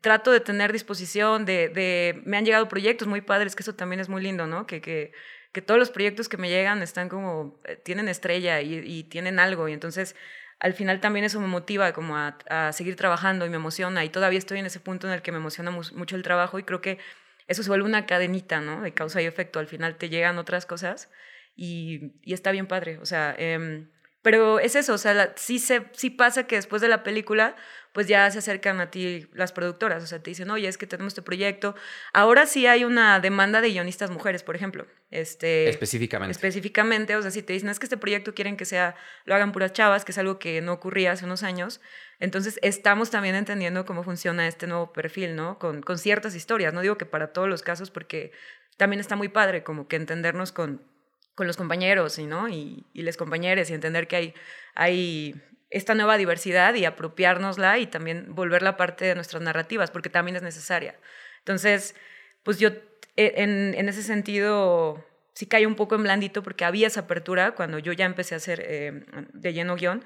trato 0.00 0.32
de 0.32 0.40
tener 0.40 0.72
disposición, 0.72 1.44
de, 1.44 2.20
me 2.24 2.36
han 2.36 2.44
llegado 2.44 2.68
proyectos 2.68 3.08
muy 3.08 3.20
padres, 3.20 3.54
que 3.54 3.62
eso 3.62 3.74
también 3.74 4.00
es 4.00 4.08
muy 4.08 4.22
lindo, 4.22 4.46
¿no? 4.46 4.66
Que, 4.66 4.80
que, 4.80 5.12
que 5.52 5.62
todos 5.62 5.78
los 5.78 5.90
proyectos 5.90 6.28
que 6.28 6.36
me 6.36 6.48
llegan 6.48 6.82
están 6.82 7.08
como, 7.08 7.60
eh, 7.64 7.76
tienen 7.76 8.08
estrella 8.08 8.60
y, 8.60 9.04
tienen 9.04 9.38
algo, 9.38 9.68
y 9.68 9.72
entonces 9.72 10.16
al 10.58 10.72
final 10.72 11.00
también 11.00 11.24
eso 11.24 11.38
me 11.40 11.46
motiva 11.48 11.92
como 11.92 12.16
a, 12.16 12.38
a, 12.48 12.72
seguir 12.72 12.96
trabajando 12.96 13.46
y 13.46 13.50
me 13.50 13.56
emociona, 13.56 14.04
y 14.04 14.08
todavía 14.08 14.38
estoy 14.38 14.58
en 14.58 14.66
ese 14.66 14.80
punto 14.80 15.06
en 15.06 15.12
el 15.12 15.22
que 15.22 15.32
me 15.32 15.38
emociona 15.38 15.70
mucho 15.70 16.16
el 16.16 16.22
trabajo 16.22 16.58
y 16.58 16.64
creo 16.64 16.80
que 16.80 16.98
eso 17.46 17.62
se 17.62 17.68
vuelve 17.68 17.86
una 17.86 18.06
cadenita, 18.06 18.60
¿no? 18.60 18.82
De 18.82 18.92
causa 18.92 19.22
y 19.22 19.26
efecto, 19.26 19.58
al 19.58 19.68
final 19.68 19.96
te 19.96 20.08
llegan 20.08 20.38
otras 20.38 20.66
cosas 20.66 21.10
y, 21.54 22.12
y 22.22 22.32
está 22.34 22.50
bien 22.52 22.66
padre, 22.66 22.98
o 22.98 23.06
sea... 23.06 23.34
Eh, 23.38 23.86
pero 24.26 24.58
es 24.58 24.74
eso, 24.74 24.92
o 24.92 24.98
sea, 24.98 25.34
sí, 25.36 25.60
se, 25.60 25.84
sí 25.92 26.10
pasa 26.10 26.48
que 26.48 26.56
después 26.56 26.82
de 26.82 26.88
la 26.88 27.04
película, 27.04 27.54
pues 27.92 28.08
ya 28.08 28.28
se 28.32 28.40
acercan 28.40 28.80
a 28.80 28.90
ti 28.90 29.28
las 29.32 29.52
productoras, 29.52 30.02
o 30.02 30.06
sea, 30.08 30.20
te 30.20 30.30
dicen, 30.30 30.50
oye, 30.50 30.66
es 30.66 30.78
que 30.78 30.88
tenemos 30.88 31.12
este 31.12 31.22
proyecto. 31.22 31.76
Ahora 32.12 32.46
sí 32.46 32.66
hay 32.66 32.82
una 32.82 33.20
demanda 33.20 33.60
de 33.60 33.70
guionistas 33.70 34.10
mujeres, 34.10 34.42
por 34.42 34.56
ejemplo. 34.56 34.84
Este, 35.12 35.68
específicamente. 35.68 36.32
Específicamente, 36.32 37.14
o 37.14 37.22
sea, 37.22 37.30
si 37.30 37.44
te 37.44 37.52
dicen, 37.52 37.68
es 37.68 37.78
que 37.78 37.86
este 37.86 37.98
proyecto 37.98 38.34
quieren 38.34 38.56
que 38.56 38.64
sea, 38.64 38.96
lo 39.26 39.36
hagan 39.36 39.52
puras 39.52 39.72
chavas, 39.72 40.04
que 40.04 40.10
es 40.10 40.18
algo 40.18 40.40
que 40.40 40.60
no 40.60 40.72
ocurría 40.72 41.12
hace 41.12 41.24
unos 41.24 41.44
años. 41.44 41.80
Entonces, 42.18 42.58
estamos 42.62 43.10
también 43.10 43.36
entendiendo 43.36 43.84
cómo 43.84 44.02
funciona 44.02 44.48
este 44.48 44.66
nuevo 44.66 44.92
perfil, 44.92 45.36
¿no? 45.36 45.60
Con, 45.60 45.82
con 45.82 45.98
ciertas 45.98 46.34
historias. 46.34 46.74
No 46.74 46.80
digo 46.80 46.98
que 46.98 47.06
para 47.06 47.32
todos 47.32 47.48
los 47.48 47.62
casos, 47.62 47.92
porque 47.92 48.32
también 48.76 48.98
está 48.98 49.14
muy 49.14 49.28
padre 49.28 49.62
como 49.62 49.86
que 49.86 49.94
entendernos 49.94 50.50
con 50.50 50.95
con 51.36 51.46
los 51.46 51.56
compañeros 51.56 52.18
¿no? 52.18 52.48
y, 52.48 52.84
y 52.92 53.02
les 53.02 53.16
compañeros 53.16 53.70
y 53.70 53.74
entender 53.74 54.08
que 54.08 54.16
hay, 54.16 54.34
hay 54.74 55.34
esta 55.70 55.94
nueva 55.94 56.16
diversidad 56.16 56.74
y 56.74 56.84
apropiárnosla 56.84 57.78
y 57.78 57.86
también 57.86 58.34
volverla 58.34 58.76
parte 58.76 59.04
de 59.04 59.14
nuestras 59.14 59.42
narrativas, 59.42 59.90
porque 59.92 60.08
también 60.08 60.36
es 60.36 60.42
necesaria. 60.42 60.96
Entonces, 61.40 61.94
pues 62.42 62.58
yo 62.58 62.70
e, 63.16 63.34
en, 63.36 63.74
en 63.74 63.88
ese 63.88 64.02
sentido 64.02 65.04
sí 65.34 65.46
caí 65.46 65.66
un 65.66 65.74
poco 65.74 65.94
en 65.94 66.02
blandito 66.02 66.42
porque 66.42 66.64
había 66.64 66.86
esa 66.86 67.00
apertura 67.00 67.54
cuando 67.54 67.78
yo 67.78 67.92
ya 67.92 68.06
empecé 68.06 68.34
a 68.34 68.38
hacer 68.38 68.64
eh, 68.64 69.04
de 69.34 69.52
lleno 69.52 69.76
guion 69.76 70.02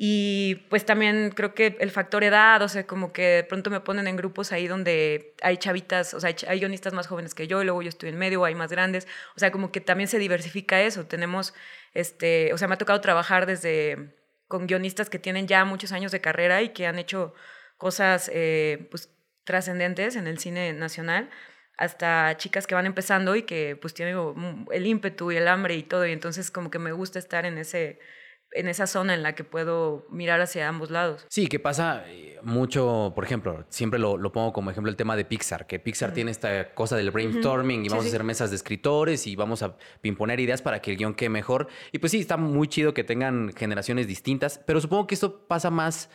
y 0.00 0.54
pues 0.70 0.86
también 0.86 1.32
creo 1.34 1.54
que 1.54 1.76
el 1.80 1.90
factor 1.90 2.22
edad, 2.22 2.62
o 2.62 2.68
sea, 2.68 2.86
como 2.86 3.12
que 3.12 3.22
de 3.22 3.44
pronto 3.44 3.68
me 3.68 3.80
ponen 3.80 4.06
en 4.06 4.14
grupos 4.16 4.52
ahí 4.52 4.68
donde 4.68 5.34
hay 5.42 5.56
chavitas, 5.56 6.14
o 6.14 6.20
sea, 6.20 6.32
hay, 6.46 6.60
guionistas 6.60 6.92
más 6.94 7.08
jóvenes 7.08 7.34
que 7.34 7.48
yo, 7.48 7.60
y 7.60 7.64
luego 7.64 7.82
yo 7.82 7.88
estoy 7.88 8.10
en 8.10 8.16
medio, 8.16 8.44
hay 8.44 8.54
más 8.54 8.70
grandes, 8.70 9.08
o 9.34 9.40
sea, 9.40 9.50
como 9.50 9.72
que 9.72 9.80
también 9.80 10.06
se 10.08 10.20
diversifica 10.20 10.80
eso. 10.80 11.06
Tenemos, 11.06 11.52
este, 11.94 12.52
o 12.52 12.58
sea, 12.58 12.68
me 12.68 12.74
ha 12.74 12.78
tocado 12.78 13.00
trabajar 13.00 13.44
desde 13.46 14.14
con 14.46 14.68
guionistas 14.68 15.10
que 15.10 15.18
tienen 15.18 15.48
ya 15.48 15.64
muchos 15.64 15.90
años 15.90 16.12
de 16.12 16.20
carrera 16.20 16.62
y 16.62 16.68
que 16.68 16.86
han 16.86 17.00
hecho 17.00 17.34
cosas, 17.76 18.30
eh, 18.32 18.86
pues, 18.92 19.10
trascendentes 19.42 20.14
en 20.14 20.28
el 20.28 20.38
cine 20.38 20.74
nacional 20.74 21.28
hasta 21.76 22.36
chicas 22.36 22.68
que 22.68 22.74
van 22.74 22.86
empezando 22.86 23.34
y 23.36 23.42
que 23.42 23.76
pues 23.80 23.94
tienen 23.94 24.16
el 24.70 24.86
ímpetu 24.86 25.32
y 25.32 25.36
el 25.36 25.48
hambre 25.48 25.74
y 25.76 25.82
todo, 25.82 26.06
y 26.06 26.12
entonces 26.12 26.50
como 26.50 26.70
que 26.70 26.78
me 26.78 26.92
gusta 26.92 27.18
estar 27.18 27.46
en 27.46 27.58
ese, 27.58 27.98
en 28.52 28.68
esa 28.68 28.86
zona 28.86 29.14
en 29.14 29.22
la 29.22 29.34
que 29.34 29.44
puedo 29.44 30.06
mirar 30.10 30.40
hacia 30.40 30.68
ambos 30.68 30.90
lados. 30.90 31.26
Sí, 31.28 31.48
que 31.48 31.58
pasa 31.58 32.04
eh, 32.06 32.38
mucho, 32.42 33.12
por 33.14 33.24
ejemplo, 33.24 33.64
siempre 33.68 33.98
lo, 33.98 34.18
pongo 34.32 34.52
como 34.52 34.70
ejemplo 34.70 34.90
el 34.90 34.96
tema 34.96 35.16
de 35.16 35.24
Pixar, 35.24 35.66
que 35.66 35.78
Pixar 35.78 36.12
tiene 36.12 36.30
esta 36.30 36.74
cosa 36.74 36.96
del 36.96 37.10
brainstorming 37.10 37.84
y 37.84 37.88
vamos 37.88 38.06
a 38.06 38.08
hacer 38.08 38.24
mesas 38.24 38.50
de 38.50 38.56
escritores 38.56 39.26
y 39.26 39.36
vamos 39.36 39.62
a 39.62 39.76
imponer 40.02 40.40
ideas 40.40 40.62
para 40.62 40.80
que 40.80 40.92
el 40.92 40.96
guion 40.96 41.14
quede 41.14 41.30
mejor. 41.30 41.68
Y 41.92 41.98
pues 41.98 42.12
sí, 42.12 42.20
está 42.20 42.36
muy 42.36 42.68
chido 42.68 42.94
que 42.94 43.04
tengan 43.04 43.52
generaciones 43.54 44.06
distintas, 44.06 44.60
pero 44.66 44.80
supongo 44.80 45.06
que 45.06 45.14
esto 45.14 45.46
pasa 45.46 45.70
más 45.70 46.10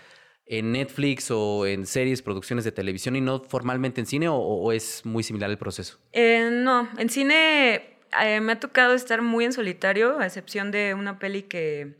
en 0.45 0.71
Netflix 0.73 1.31
o 1.31 1.65
en 1.65 1.85
series, 1.85 2.21
producciones 2.21 2.65
de 2.65 2.71
televisión 2.71 3.15
y 3.15 3.21
no 3.21 3.41
formalmente 3.41 4.01
en 4.01 4.07
cine 4.07 4.27
o, 4.29 4.71
es 4.71 5.05
muy 5.05 5.23
similar 5.23 5.49
el 5.49 5.57
proceso? 5.57 5.99
Eh, 6.11 6.49
no, 6.51 6.89
en 6.97 7.09
cine 7.09 7.93
eh, 8.21 8.41
me 8.41 8.53
ha 8.53 8.59
tocado 8.59 8.93
estar 8.93 9.21
muy 9.21 9.45
en 9.45 9.53
solitario, 9.53 10.19
a 10.19 10.25
excepción 10.25 10.71
de 10.71 10.93
una 10.93 11.19
peli 11.19 11.43
que, 11.43 11.95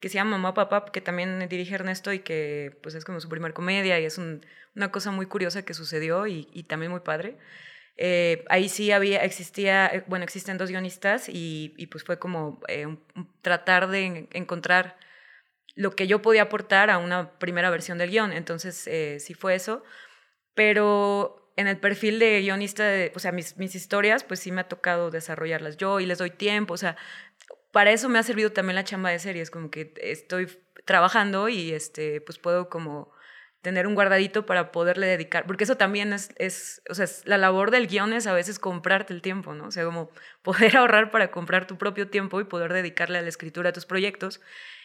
que 0.00 0.08
se 0.08 0.14
llama 0.14 0.32
Mamá 0.32 0.54
Papá, 0.54 0.86
que 0.92 1.00
también 1.00 1.46
dirige 1.48 1.74
Ernesto 1.74 2.12
y 2.12 2.20
que 2.20 2.76
pues 2.82 2.94
es 2.94 3.04
como 3.04 3.20
su 3.20 3.28
primer 3.28 3.52
comedia 3.52 4.00
y 4.00 4.04
es 4.04 4.18
una 4.18 4.90
cosa 4.90 5.10
muy 5.10 5.26
curiosa 5.26 5.64
que 5.64 5.74
sucedió 5.74 6.26
y, 6.26 6.44
también 6.64 6.90
muy 6.90 7.00
padre. 7.00 7.36
Eh, 7.96 8.44
ahí 8.48 8.70
sí 8.70 8.92
había, 8.92 9.22
existía, 9.24 10.04
bueno, 10.06 10.24
existen 10.24 10.56
dos 10.56 10.70
guionistas 10.70 11.28
y, 11.28 11.86
pues 11.90 12.02
fue 12.04 12.18
como 12.18 12.60
tratar 13.42 13.88
de 13.88 14.28
encontrar 14.32 14.96
lo 15.76 15.94
que 15.94 16.06
yo 16.06 16.22
podía 16.22 16.42
aportar 16.42 16.90
a 16.90 16.98
una 16.98 17.38
primera 17.38 17.70
versión 17.70 17.98
del 17.98 18.10
guion. 18.10 18.32
Entonces, 18.32 18.86
eh, 18.86 19.18
sí 19.20 19.34
fue 19.34 19.54
eso. 19.54 19.84
Pero 20.54 21.52
en 21.56 21.68
el 21.68 21.78
perfil 21.78 22.18
de 22.18 22.40
guionista, 22.40 22.84
de, 22.84 23.12
o 23.14 23.18
sea, 23.18 23.32
mis, 23.32 23.56
mis 23.58 23.74
historias, 23.74 24.24
pues 24.24 24.40
sí 24.40 24.50
me 24.50 24.62
ha 24.62 24.68
tocado 24.68 25.10
desarrollarlas 25.10 25.76
yo 25.76 26.00
y 26.00 26.06
les 26.06 26.18
doy 26.18 26.30
tiempo. 26.30 26.74
O 26.74 26.76
sea, 26.78 26.96
para 27.72 27.92
eso 27.92 28.08
me 28.08 28.18
ha 28.18 28.22
servido 28.22 28.52
también 28.52 28.76
la 28.76 28.84
chamba 28.84 29.10
de 29.10 29.18
series, 29.18 29.50
como 29.50 29.70
que 29.70 29.94
estoy 30.00 30.48
trabajando 30.84 31.48
y 31.48 31.72
este, 31.72 32.20
pues 32.20 32.38
puedo 32.38 32.68
como 32.68 33.12
tener 33.62 33.86
un 33.86 33.94
guardadito 33.94 34.46
para 34.46 34.72
poderle 34.72 35.06
dedicar, 35.06 35.46
porque 35.46 35.64
eso 35.64 35.76
también 35.76 36.12
es, 36.12 36.30
es, 36.36 36.82
o 36.88 36.94
sea, 36.94 37.06
la 37.24 37.36
labor 37.36 37.70
del 37.70 37.88
guion 37.88 38.12
es 38.14 38.26
a 38.26 38.32
veces 38.32 38.58
comprarte 38.58 39.12
el 39.12 39.20
tiempo, 39.20 39.54
¿no? 39.54 39.66
O 39.66 39.70
sea, 39.70 39.84
como 39.84 40.10
poder 40.42 40.76
ahorrar 40.76 41.10
para 41.10 41.30
comprar 41.30 41.66
tu 41.66 41.76
propio 41.76 42.08
tiempo 42.08 42.40
y 42.40 42.44
poder 42.44 42.72
dedicarle 42.72 43.18
a 43.18 43.22
la 43.22 43.28
escritura 43.28 43.70
a 43.70 43.72
tus 43.72 43.86
proyectos. 43.86 44.40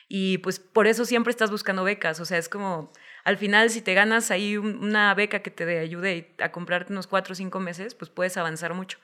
Y 0.08 0.38
pues 0.39 0.60
por 0.60 0.86
eso 0.86 1.06
siempre 1.06 1.32
estás 1.32 1.50
buscando 1.50 1.84
becas, 1.84 2.20
o 2.20 2.25
sea, 2.25 2.38
es 2.38 2.48
como, 2.48 2.92
al 3.24 3.38
final 3.38 3.72
si 3.72 3.82
te 3.82 3.96
ganas 3.96 4.30
ahí 4.30 4.56
una 4.58 5.13
beca 5.15 5.39
que 5.39 5.50
te 5.50 5.80
ayude 5.80 6.36
a 6.39 6.51
comprarte 6.51 6.94
unos 6.94 7.08
cuatro 7.08 7.32
o 7.32 7.36
cinco 7.36 7.60
meses, 7.60 7.96
pues 7.96 8.12
puedes 8.12 8.38
avanzar 8.38 8.75
mucho. 8.75 9.00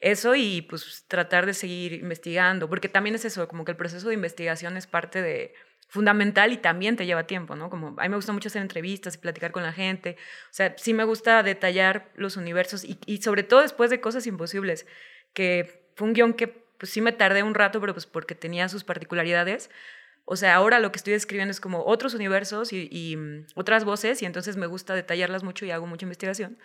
Eso 0.00 0.34
y 0.34 0.62
pues 0.62 1.04
tratar 1.08 1.44
de 1.46 1.54
seguir 1.54 1.92
investigando, 1.94 2.68
porque 2.68 2.88
también 2.88 3.16
es 3.16 3.24
eso, 3.24 3.48
como 3.48 3.64
que 3.64 3.72
el 3.72 3.76
proceso 3.76 4.08
de 4.08 4.14
investigación 4.14 4.76
es 4.76 4.86
parte 4.86 5.22
de 5.22 5.54
fundamental 5.88 6.52
y 6.52 6.58
también 6.58 6.96
te 6.96 7.06
lleva 7.06 7.26
tiempo, 7.26 7.56
¿no? 7.56 7.70
Como 7.70 7.94
a 7.98 8.02
mí 8.02 8.08
me 8.08 8.16
gusta 8.16 8.32
mucho 8.32 8.48
hacer 8.48 8.62
entrevistas 8.62 9.16
y 9.16 9.18
platicar 9.18 9.50
con 9.52 9.62
la 9.62 9.72
gente, 9.72 10.16
o 10.50 10.52
sea, 10.52 10.74
sí 10.76 10.94
me 10.94 11.04
gusta 11.04 11.42
detallar 11.42 12.10
los 12.14 12.36
universos 12.36 12.84
y, 12.84 12.98
y 13.06 13.22
sobre 13.22 13.42
todo 13.42 13.62
después 13.62 13.90
de 13.90 14.00
cosas 14.00 14.26
imposibles, 14.26 14.86
que 15.32 15.88
fue 15.96 16.06
un 16.06 16.14
guion 16.14 16.34
que 16.34 16.46
pues 16.78 16.92
sí 16.92 17.00
me 17.00 17.12
tardé 17.12 17.42
un 17.42 17.54
rato, 17.54 17.80
pero 17.80 17.92
pues 17.94 18.06
porque 18.06 18.34
tenía 18.34 18.68
sus 18.68 18.84
particularidades, 18.84 19.70
o 20.30 20.36
sea, 20.36 20.54
ahora 20.56 20.78
lo 20.78 20.92
que 20.92 20.98
estoy 20.98 21.14
escribiendo 21.14 21.52
es 21.52 21.58
como 21.58 21.86
otros 21.86 22.12
universos 22.12 22.70
y, 22.74 23.16
mm, 23.16 23.46
otras 23.54 23.84
voces 23.84 24.20
y 24.20 24.26
entonces 24.26 24.58
me 24.58 24.66
gusta 24.66 24.94
detallarlas 24.94 25.42
mucho 25.42 25.64
y 25.64 25.70
hago 25.70 25.86
mucha 25.86 26.04
investigación. 26.04 26.58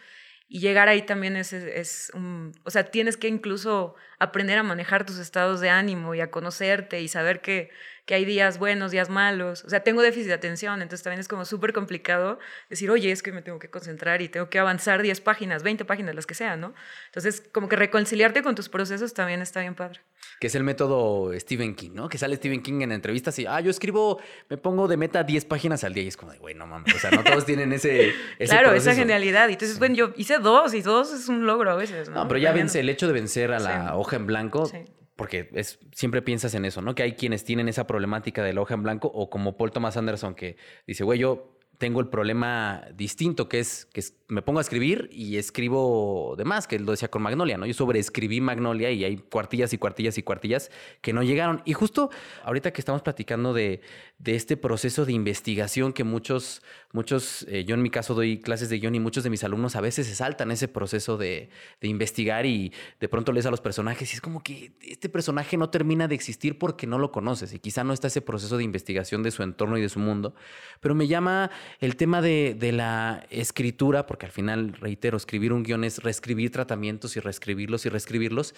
Y 0.53 0.59
llegar 0.59 0.87
ahí 0.87 1.01
también 1.01 1.35
es, 1.35 1.51
es, 1.51 2.11
un, 2.13 2.51
o 2.63 2.69
sea, 2.69 2.91
tienes 2.91 3.17
que 3.17 3.27
incluso 3.27 3.95
aprender 4.19 4.59
a 4.59 4.63
manejar 4.63 5.03
tus 5.03 5.17
estados 5.17 5.61
de 5.61 5.71
ánimo 5.71 6.13
y 6.13 6.21
a 6.21 6.29
conocerte 6.29 7.01
y 7.01 7.07
saber 7.07 7.41
que 7.41 7.71
que 8.05 8.15
hay 8.15 8.25
días 8.25 8.57
buenos, 8.59 8.91
días 8.91 9.09
malos. 9.09 9.63
O 9.63 9.69
sea, 9.69 9.81
tengo 9.81 10.01
déficit 10.01 10.27
de 10.27 10.33
atención, 10.33 10.81
entonces 10.81 11.03
también 11.03 11.19
es 11.19 11.27
como 11.27 11.45
súper 11.45 11.73
complicado 11.73 12.39
decir, 12.69 12.91
oye, 12.91 13.11
es 13.11 13.23
que 13.23 13.31
me 13.31 13.41
tengo 13.41 13.59
que 13.59 13.69
concentrar 13.69 14.21
y 14.21 14.29
tengo 14.29 14.49
que 14.49 14.59
avanzar 14.59 15.01
10 15.01 15.21
páginas, 15.21 15.63
20 15.63 15.85
páginas, 15.85 16.15
las 16.15 16.25
que 16.25 16.33
sean, 16.33 16.59
¿no? 16.59 16.73
Entonces, 17.07 17.41
como 17.53 17.69
que 17.69 17.75
reconciliarte 17.75 18.43
con 18.43 18.55
tus 18.55 18.69
procesos 18.69 19.13
también 19.13 19.41
está 19.41 19.61
bien 19.61 19.75
padre. 19.75 20.01
Que 20.39 20.47
es 20.47 20.55
el 20.55 20.63
método 20.63 21.31
Stephen 21.39 21.75
King, 21.75 21.91
¿no? 21.93 22.09
Que 22.09 22.17
sale 22.17 22.35
Stephen 22.35 22.61
King 22.61 22.81
en 22.81 22.91
entrevistas 22.91 23.37
y, 23.39 23.45
ah, 23.45 23.61
yo 23.61 23.71
escribo, 23.71 24.19
me 24.49 24.57
pongo 24.57 24.87
de 24.87 24.97
meta 24.97 25.23
10 25.23 25.45
páginas 25.45 25.83
al 25.83 25.93
día 25.93 26.03
y 26.03 26.07
es 26.07 26.17
como 26.17 26.31
de, 26.31 26.39
güey, 26.39 26.55
no 26.55 26.67
mames, 26.67 26.93
o 26.95 26.99
sea, 26.99 27.11
no 27.11 27.23
todos 27.23 27.45
tienen 27.45 27.71
ese, 27.73 28.09
ese 28.39 28.51
Claro, 28.51 28.73
esa 28.73 28.93
genialidad. 28.93 29.49
Y 29.49 29.53
entonces, 29.53 29.79
bueno, 29.79 29.95
yo 29.95 30.13
hice 30.17 30.39
dos 30.39 30.73
y 30.73 30.81
dos 30.81 31.13
es 31.13 31.29
un 31.29 31.45
logro 31.45 31.71
a 31.71 31.75
veces, 31.75 32.09
¿no? 32.09 32.15
No, 32.15 32.27
pero 32.27 32.39
ya 32.39 32.51
vence 32.51 32.79
el 32.79 32.89
hecho 32.89 33.07
de 33.07 33.13
vencer 33.13 33.51
a 33.51 33.59
la 33.59 33.95
hoja 33.95 34.17
en 34.17 34.25
blanco. 34.25 34.65
Sí 34.65 34.79
porque 35.15 35.49
es, 35.53 35.79
siempre 35.93 36.21
piensas 36.21 36.55
en 36.55 36.65
eso, 36.65 36.81
¿no? 36.81 36.95
Que 36.95 37.03
hay 37.03 37.13
quienes 37.13 37.43
tienen 37.43 37.69
esa 37.69 37.85
problemática 37.85 38.43
de 38.43 38.53
la 38.53 38.61
hoja 38.61 38.73
en 38.73 38.83
blanco 38.83 39.09
o 39.13 39.29
como 39.29 39.57
Paul 39.57 39.71
Thomas 39.71 39.95
Anderson 39.95 40.33
que 40.33 40.57
dice, 40.87 41.03
güey, 41.03 41.19
yo 41.19 41.52
tengo 41.83 41.99
el 41.99 42.07
problema 42.07 42.87
distinto, 42.95 43.49
que 43.49 43.59
es 43.59 43.87
que 43.91 44.01
me 44.29 44.41
pongo 44.41 44.59
a 44.59 44.61
escribir 44.61 45.09
y 45.11 45.35
escribo 45.35 46.33
de 46.37 46.45
más, 46.45 46.65
que 46.65 46.79
lo 46.79 46.91
decía 46.91 47.09
con 47.09 47.21
Magnolia, 47.21 47.57
¿no? 47.57 47.65
Yo 47.65 47.73
sobreescribí 47.73 48.39
Magnolia 48.39 48.89
y 48.89 49.03
hay 49.03 49.17
cuartillas 49.17 49.73
y 49.73 49.77
cuartillas 49.77 50.17
y 50.17 50.23
cuartillas 50.23 50.71
que 51.01 51.11
no 51.11 51.23
llegaron. 51.23 51.61
Y 51.65 51.73
justo 51.73 52.09
ahorita 52.45 52.71
que 52.71 52.79
estamos 52.79 53.01
platicando 53.01 53.53
de, 53.53 53.81
de 54.17 54.35
este 54.35 54.55
proceso 54.55 55.05
de 55.05 55.11
investigación 55.11 55.91
que 55.91 56.05
muchos, 56.05 56.61
muchos, 56.93 57.45
eh, 57.49 57.65
yo 57.65 57.75
en 57.75 57.81
mi 57.81 57.89
caso 57.89 58.13
doy 58.13 58.39
clases 58.39 58.69
de 58.69 58.79
guion 58.79 58.95
y 58.95 59.01
muchos 59.01 59.25
de 59.25 59.29
mis 59.29 59.43
alumnos 59.43 59.75
a 59.75 59.81
veces 59.81 60.07
se 60.07 60.15
saltan 60.15 60.51
ese 60.51 60.69
proceso 60.69 61.17
de, 61.17 61.49
de 61.81 61.87
investigar 61.89 62.45
y 62.45 62.71
de 63.01 63.09
pronto 63.09 63.33
lees 63.33 63.45
a 63.45 63.51
los 63.51 63.59
personajes 63.59 64.09
y 64.13 64.15
es 64.15 64.21
como 64.21 64.41
que 64.41 64.71
este 64.79 65.09
personaje 65.09 65.57
no 65.57 65.69
termina 65.69 66.07
de 66.07 66.15
existir 66.15 66.57
porque 66.57 66.87
no 66.87 66.97
lo 66.97 67.11
conoces 67.11 67.53
y 67.53 67.59
quizá 67.59 67.83
no 67.83 67.91
está 67.91 68.07
ese 68.07 68.21
proceso 68.21 68.55
de 68.55 68.63
investigación 68.63 69.21
de 69.21 69.31
su 69.31 69.43
entorno 69.43 69.77
y 69.77 69.81
de 69.81 69.89
su 69.89 69.99
mundo. 69.99 70.33
Pero 70.79 70.95
me 70.95 71.07
llama 71.07 71.51
el 71.79 71.95
tema 71.95 72.21
de, 72.21 72.71
la 72.73 73.25
escritura, 73.29 74.05
porque 74.05 74.25
al 74.25 74.31
final, 74.31 74.73
reitero, 74.73 75.17
escribir 75.17 75.53
un 75.53 75.63
guion 75.63 75.83
es 75.83 76.01
reescribir 76.01 76.51
tratamientos 76.51 77.15
y 77.17 77.19
reescribirlos 77.19 77.85
y 77.85 77.89
reescribirlos, 77.89 78.55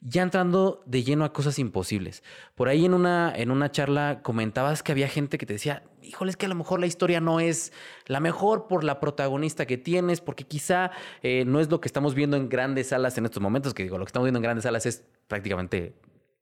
ya 0.00 0.22
entrando 0.22 0.82
de 0.86 1.02
lleno 1.02 1.24
a 1.24 1.32
cosas 1.32 1.58
imposibles. 1.58 2.22
Por 2.54 2.68
ahí 2.68 2.84
en 2.84 2.94
una, 2.94 3.32
en 3.34 3.50
una 3.50 3.70
charla 3.70 4.20
comentabas 4.22 4.82
que 4.82 4.92
había 4.92 5.08
gente 5.08 5.38
que 5.38 5.46
te 5.46 5.54
decía, 5.54 5.82
híjole, 6.02 6.30
es 6.30 6.36
que 6.36 6.46
a 6.46 6.48
lo 6.48 6.54
mejor 6.54 6.80
la 6.80 6.86
historia 6.86 7.20
no 7.20 7.40
es 7.40 7.72
la 8.06 8.20
mejor 8.20 8.66
por 8.66 8.84
la 8.84 9.00
protagonista 9.00 9.66
que 9.66 9.78
tienes, 9.78 10.20
porque 10.20 10.44
quizá 10.44 10.90
eh, 11.22 11.44
no 11.46 11.60
es 11.60 11.70
lo 11.70 11.80
que 11.80 11.88
estamos 11.88 12.14
viendo 12.14 12.36
en 12.36 12.48
grandes 12.48 12.88
salas 12.88 13.16
en 13.18 13.24
estos 13.24 13.42
momentos, 13.42 13.72
que 13.72 13.82
digo, 13.82 13.98
lo 13.98 14.04
que 14.04 14.10
estamos 14.10 14.26
viendo 14.26 14.38
en 14.38 14.42
grandes 14.42 14.64
salas 14.64 14.84
es 14.86 15.04
prácticamente 15.26 15.94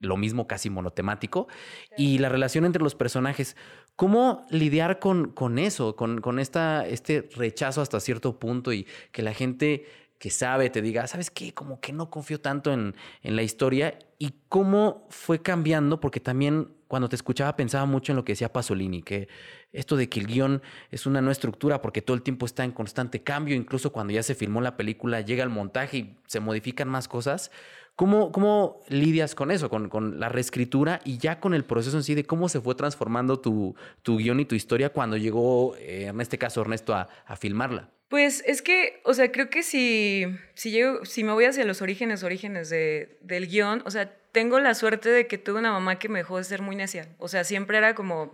lo 0.02 0.16
mismo, 0.16 0.46
casi 0.46 0.68
monotemático, 0.68 1.48
y 1.96 2.18
la 2.18 2.28
relación 2.28 2.66
entre 2.66 2.82
los 2.82 2.94
personajes. 2.94 3.56
¿Cómo 3.96 4.46
lidiar 4.50 4.98
con, 4.98 5.30
con 5.32 5.58
eso, 5.58 5.96
con, 5.96 6.20
con 6.20 6.38
esta, 6.38 6.86
este 6.86 7.28
rechazo 7.34 7.80
hasta 7.80 8.00
cierto 8.00 8.38
punto 8.38 8.72
y 8.72 8.86
que 9.12 9.22
la 9.22 9.32
gente 9.32 9.86
que 10.18 10.30
sabe 10.30 10.70
te 10.70 10.82
diga, 10.82 11.06
¿sabes 11.06 11.30
qué? 11.30 11.52
Como 11.52 11.80
que 11.80 11.92
no 11.92 12.08
confío 12.08 12.40
tanto 12.40 12.72
en, 12.72 12.94
en 13.22 13.34
la 13.34 13.42
historia. 13.42 13.98
¿Y 14.18 14.34
cómo 14.48 15.06
fue 15.10 15.42
cambiando? 15.42 15.98
Porque 15.98 16.20
también 16.20 16.68
cuando 16.92 17.08
te 17.08 17.16
escuchaba 17.16 17.56
pensaba 17.56 17.86
mucho 17.86 18.12
en 18.12 18.16
lo 18.16 18.24
que 18.24 18.32
decía 18.32 18.52
Pasolini, 18.52 19.02
que 19.02 19.26
esto 19.72 19.96
de 19.96 20.08
que 20.08 20.20
el 20.20 20.26
guion 20.26 20.62
es 20.90 21.06
una 21.06 21.22
no 21.22 21.30
estructura 21.30 21.80
porque 21.80 22.02
todo 22.02 22.14
el 22.14 22.22
tiempo 22.22 22.46
está 22.46 22.64
en 22.64 22.70
constante 22.70 23.22
cambio, 23.22 23.56
incluso 23.56 23.92
cuando 23.92 24.12
ya 24.12 24.22
se 24.22 24.34
filmó 24.34 24.60
la 24.60 24.76
película 24.76 25.22
llega 25.22 25.42
el 25.42 25.48
montaje 25.48 25.96
y 25.96 26.16
se 26.26 26.38
modifican 26.38 26.88
más 26.88 27.08
cosas. 27.08 27.50
¿Cómo, 27.94 28.32
¿Cómo, 28.32 28.82
lidias 28.88 29.34
con 29.34 29.50
eso, 29.50 29.68
con, 29.68 29.88
con, 29.88 30.18
la 30.18 30.28
reescritura 30.30 31.00
y 31.04 31.18
ya 31.18 31.40
con 31.40 31.52
el 31.52 31.64
proceso 31.64 31.96
en 31.98 32.02
sí 32.02 32.14
de 32.14 32.24
cómo 32.24 32.48
se 32.48 32.60
fue 32.60 32.74
transformando 32.74 33.38
tu, 33.38 33.76
tu 34.02 34.16
guion 34.16 34.40
y 34.40 34.46
tu 34.46 34.54
historia 34.54 34.88
cuando 34.88 35.18
llegó, 35.18 35.76
eh, 35.76 36.06
en 36.06 36.20
este 36.20 36.38
caso, 36.38 36.62
Ernesto, 36.62 36.94
a, 36.94 37.08
a, 37.26 37.36
filmarla? 37.36 37.90
Pues 38.08 38.42
es 38.46 38.62
que, 38.62 39.02
o 39.04 39.12
sea, 39.12 39.30
creo 39.30 39.50
que 39.50 39.62
si, 39.62 40.26
si, 40.54 40.70
llego, 40.70 41.04
si 41.04 41.22
me 41.22 41.32
voy 41.32 41.44
hacia 41.44 41.64
los 41.64 41.82
orígenes, 41.82 42.22
orígenes 42.22 42.70
de, 42.70 43.18
del 43.20 43.46
guion, 43.46 43.82
o 43.84 43.90
sea, 43.90 44.10
tengo 44.32 44.58
la 44.58 44.74
suerte 44.74 45.10
de 45.10 45.26
que 45.26 45.36
tuve 45.36 45.58
una 45.58 45.72
mamá 45.72 45.98
que 45.98 46.08
me 46.08 46.20
dejó 46.20 46.38
de 46.38 46.44
ser 46.44 46.62
muy 46.62 46.76
necia. 46.76 47.08
O 47.18 47.28
sea, 47.28 47.44
siempre 47.44 47.76
era 47.76 47.94
como, 47.94 48.22
o 48.22 48.32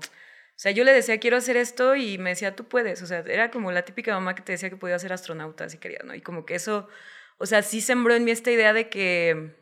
sea, 0.61 0.73
yo 0.73 0.85
le 0.85 0.93
decía, 0.93 1.19
quiero 1.19 1.37
hacer 1.37 1.57
esto 1.57 1.97
y 1.97 2.19
me 2.19 2.31
decía, 2.31 2.57
tú 2.57 2.65
puedes. 2.65 3.03
O 3.03 3.07
sea, 3.07 3.21
era 3.21 3.50
como 3.50 3.71
la 3.73 3.83
típica 3.83 4.15
mamá 4.15 4.35
que 4.35 4.43
te 4.43 4.53
decía 4.53 4.71
que 4.71 4.77
podía 4.77 4.99
ser 4.99 5.12
astronauta 5.12 5.69
si 5.69 5.79
quería, 5.79 6.00
¿no? 6.05 6.15
Y 6.15 6.21
como 6.21 6.47
que 6.47 6.55
eso 6.55 6.88
o 7.38 7.47
sea, 7.47 7.62
sí 7.62 7.80
sembró 7.80 8.14
en 8.14 8.25
mí 8.25 8.30
esta 8.30 8.50
idea 8.50 8.73
de 8.73 8.88
que 8.88 9.54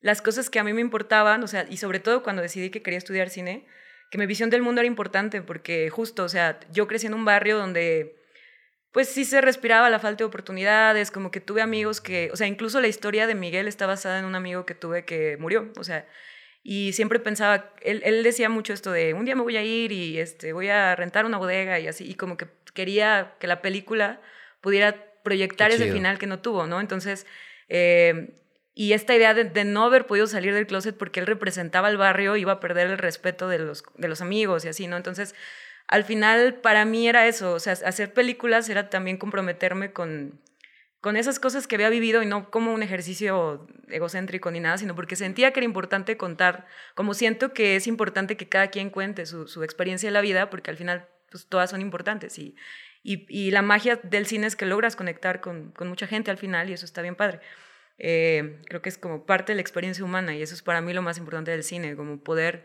las 0.00 0.20
cosas 0.20 0.50
que 0.50 0.58
a 0.58 0.64
mí 0.64 0.72
me 0.72 0.80
importaban, 0.80 1.42
o 1.42 1.46
sea, 1.46 1.66
y 1.70 1.76
sobre 1.76 2.00
todo 2.00 2.22
cuando 2.22 2.42
decidí 2.42 2.70
que 2.70 2.82
quería 2.82 2.98
estudiar 2.98 3.30
cine, 3.30 3.66
que 4.10 4.18
mi 4.18 4.26
visión 4.26 4.50
del 4.50 4.62
mundo 4.62 4.80
era 4.80 4.88
importante, 4.88 5.40
porque 5.42 5.88
justo, 5.90 6.24
o 6.24 6.28
sea, 6.28 6.58
yo 6.70 6.86
crecí 6.88 7.06
en 7.06 7.14
un 7.14 7.24
barrio 7.24 7.56
donde 7.56 8.16
pues 8.92 9.08
sí 9.08 9.24
se 9.24 9.40
respiraba 9.40 9.88
la 9.88 10.00
falta 10.00 10.18
de 10.18 10.24
oportunidades, 10.24 11.10
como 11.10 11.30
que 11.30 11.40
tuve 11.40 11.62
amigos 11.62 12.00
que, 12.02 12.28
o 12.30 12.36
sea, 12.36 12.46
incluso 12.46 12.80
la 12.80 12.88
historia 12.88 13.26
de 13.26 13.34
Miguel 13.34 13.68
está 13.68 13.86
basada 13.86 14.18
en 14.18 14.26
un 14.26 14.34
amigo 14.34 14.66
que 14.66 14.74
tuve 14.74 15.06
que 15.06 15.38
murió, 15.38 15.72
o 15.78 15.84
sea, 15.84 16.06
y 16.62 16.92
siempre 16.92 17.18
pensaba, 17.18 17.72
él, 17.80 18.02
él 18.04 18.22
decía 18.22 18.48
mucho 18.50 18.72
esto 18.72 18.92
de, 18.92 19.14
un 19.14 19.24
día 19.24 19.34
me 19.34 19.42
voy 19.42 19.56
a 19.56 19.62
ir 19.62 19.92
y 19.92 20.18
este, 20.18 20.52
voy 20.52 20.68
a 20.68 20.94
rentar 20.94 21.24
una 21.24 21.38
bodega 21.38 21.80
y 21.80 21.88
así, 21.88 22.04
y 22.08 22.14
como 22.14 22.36
que 22.36 22.48
quería 22.74 23.34
que 23.40 23.46
la 23.46 23.62
película 23.62 24.20
pudiera 24.60 25.11
proyectar 25.22 25.70
ese 25.70 25.92
final 25.92 26.18
que 26.18 26.26
no 26.26 26.40
tuvo, 26.40 26.66
¿no? 26.66 26.80
Entonces, 26.80 27.26
eh, 27.68 28.34
y 28.74 28.94
esta 28.94 29.14
idea 29.14 29.34
de, 29.34 29.64
no 29.64 29.84
haber 29.84 30.06
podido 30.06 30.26
salir 30.26 30.54
del 30.54 30.66
closet 30.66 30.96
porque 30.96 31.20
él 31.20 31.26
representaba 31.26 31.88
al 31.88 31.98
barrio, 31.98 32.36
iba 32.36 32.52
a 32.52 32.60
perder 32.60 32.88
el 32.88 32.98
respeto 32.98 33.48
de 33.48 33.58
los, 33.58 33.84
de 33.96 34.08
los 34.08 34.22
amigos 34.22 34.64
y 34.64 34.68
así, 34.68 34.86
¿no? 34.86 34.96
Entonces, 34.96 35.34
al 35.88 36.04
final, 36.04 36.54
para 36.54 36.84
mí 36.84 37.06
era 37.06 37.26
eso, 37.26 37.52
o 37.52 37.60
sea, 37.60 37.74
hacer 37.74 38.14
películas 38.14 38.68
era 38.70 38.88
también 38.88 39.18
comprometerme 39.18 39.92
con, 39.92 40.40
con 41.02 41.16
esas 41.16 41.38
cosas 41.38 41.66
que 41.66 41.74
había 41.74 41.90
vivido 41.90 42.22
y 42.22 42.26
no 42.26 42.50
como 42.50 42.72
un 42.72 42.82
ejercicio 42.82 43.66
egocéntrico 43.88 44.50
ni 44.50 44.60
nada, 44.60 44.78
sino 44.78 44.94
porque 44.94 45.16
sentía 45.16 45.52
que 45.52 45.60
era 45.60 45.66
importante 45.66 46.16
contar, 46.16 46.66
como 46.94 47.12
siento 47.12 47.52
que 47.52 47.76
es 47.76 47.86
importante 47.86 48.38
que 48.38 48.48
cada 48.48 48.68
quien 48.68 48.88
cuente 48.88 49.26
su, 49.26 49.48
su 49.48 49.62
experiencia 49.64 50.08
de 50.08 50.14
la 50.14 50.22
vida, 50.22 50.48
porque 50.48 50.70
al 50.70 50.78
final, 50.78 51.08
pues 51.30 51.46
todas 51.46 51.68
son 51.68 51.82
importantes 51.82 52.38
y, 52.38 52.56
y, 53.02 53.26
y, 53.28 53.50
la 53.50 53.62
magia 53.62 53.96
del 54.02 54.26
cine 54.26 54.46
es 54.46 54.56
que 54.56 54.66
logras 54.66 54.96
conectar 54.96 55.40
con, 55.40 55.72
con 55.72 55.88
mucha 55.88 56.06
gente 56.06 56.30
al 56.30 56.38
final 56.38 56.70
y 56.70 56.72
eso 56.72 56.84
está 56.84 57.02
bien 57.02 57.16
padre. 57.16 57.40
Eh, 57.98 58.58
creo 58.66 58.82
que 58.82 58.88
es 58.88 58.98
como 58.98 59.26
parte 59.26 59.52
de 59.52 59.56
la 59.56 59.60
experiencia 59.62 60.04
humana 60.04 60.34
y 60.34 60.42
eso 60.42 60.54
es 60.54 60.62
para 60.62 60.80
mí 60.80 60.92
lo 60.92 61.02
más 61.02 61.18
importante 61.18 61.50
del 61.50 61.62
cine, 61.62 61.94
como 61.96 62.18
poder 62.18 62.64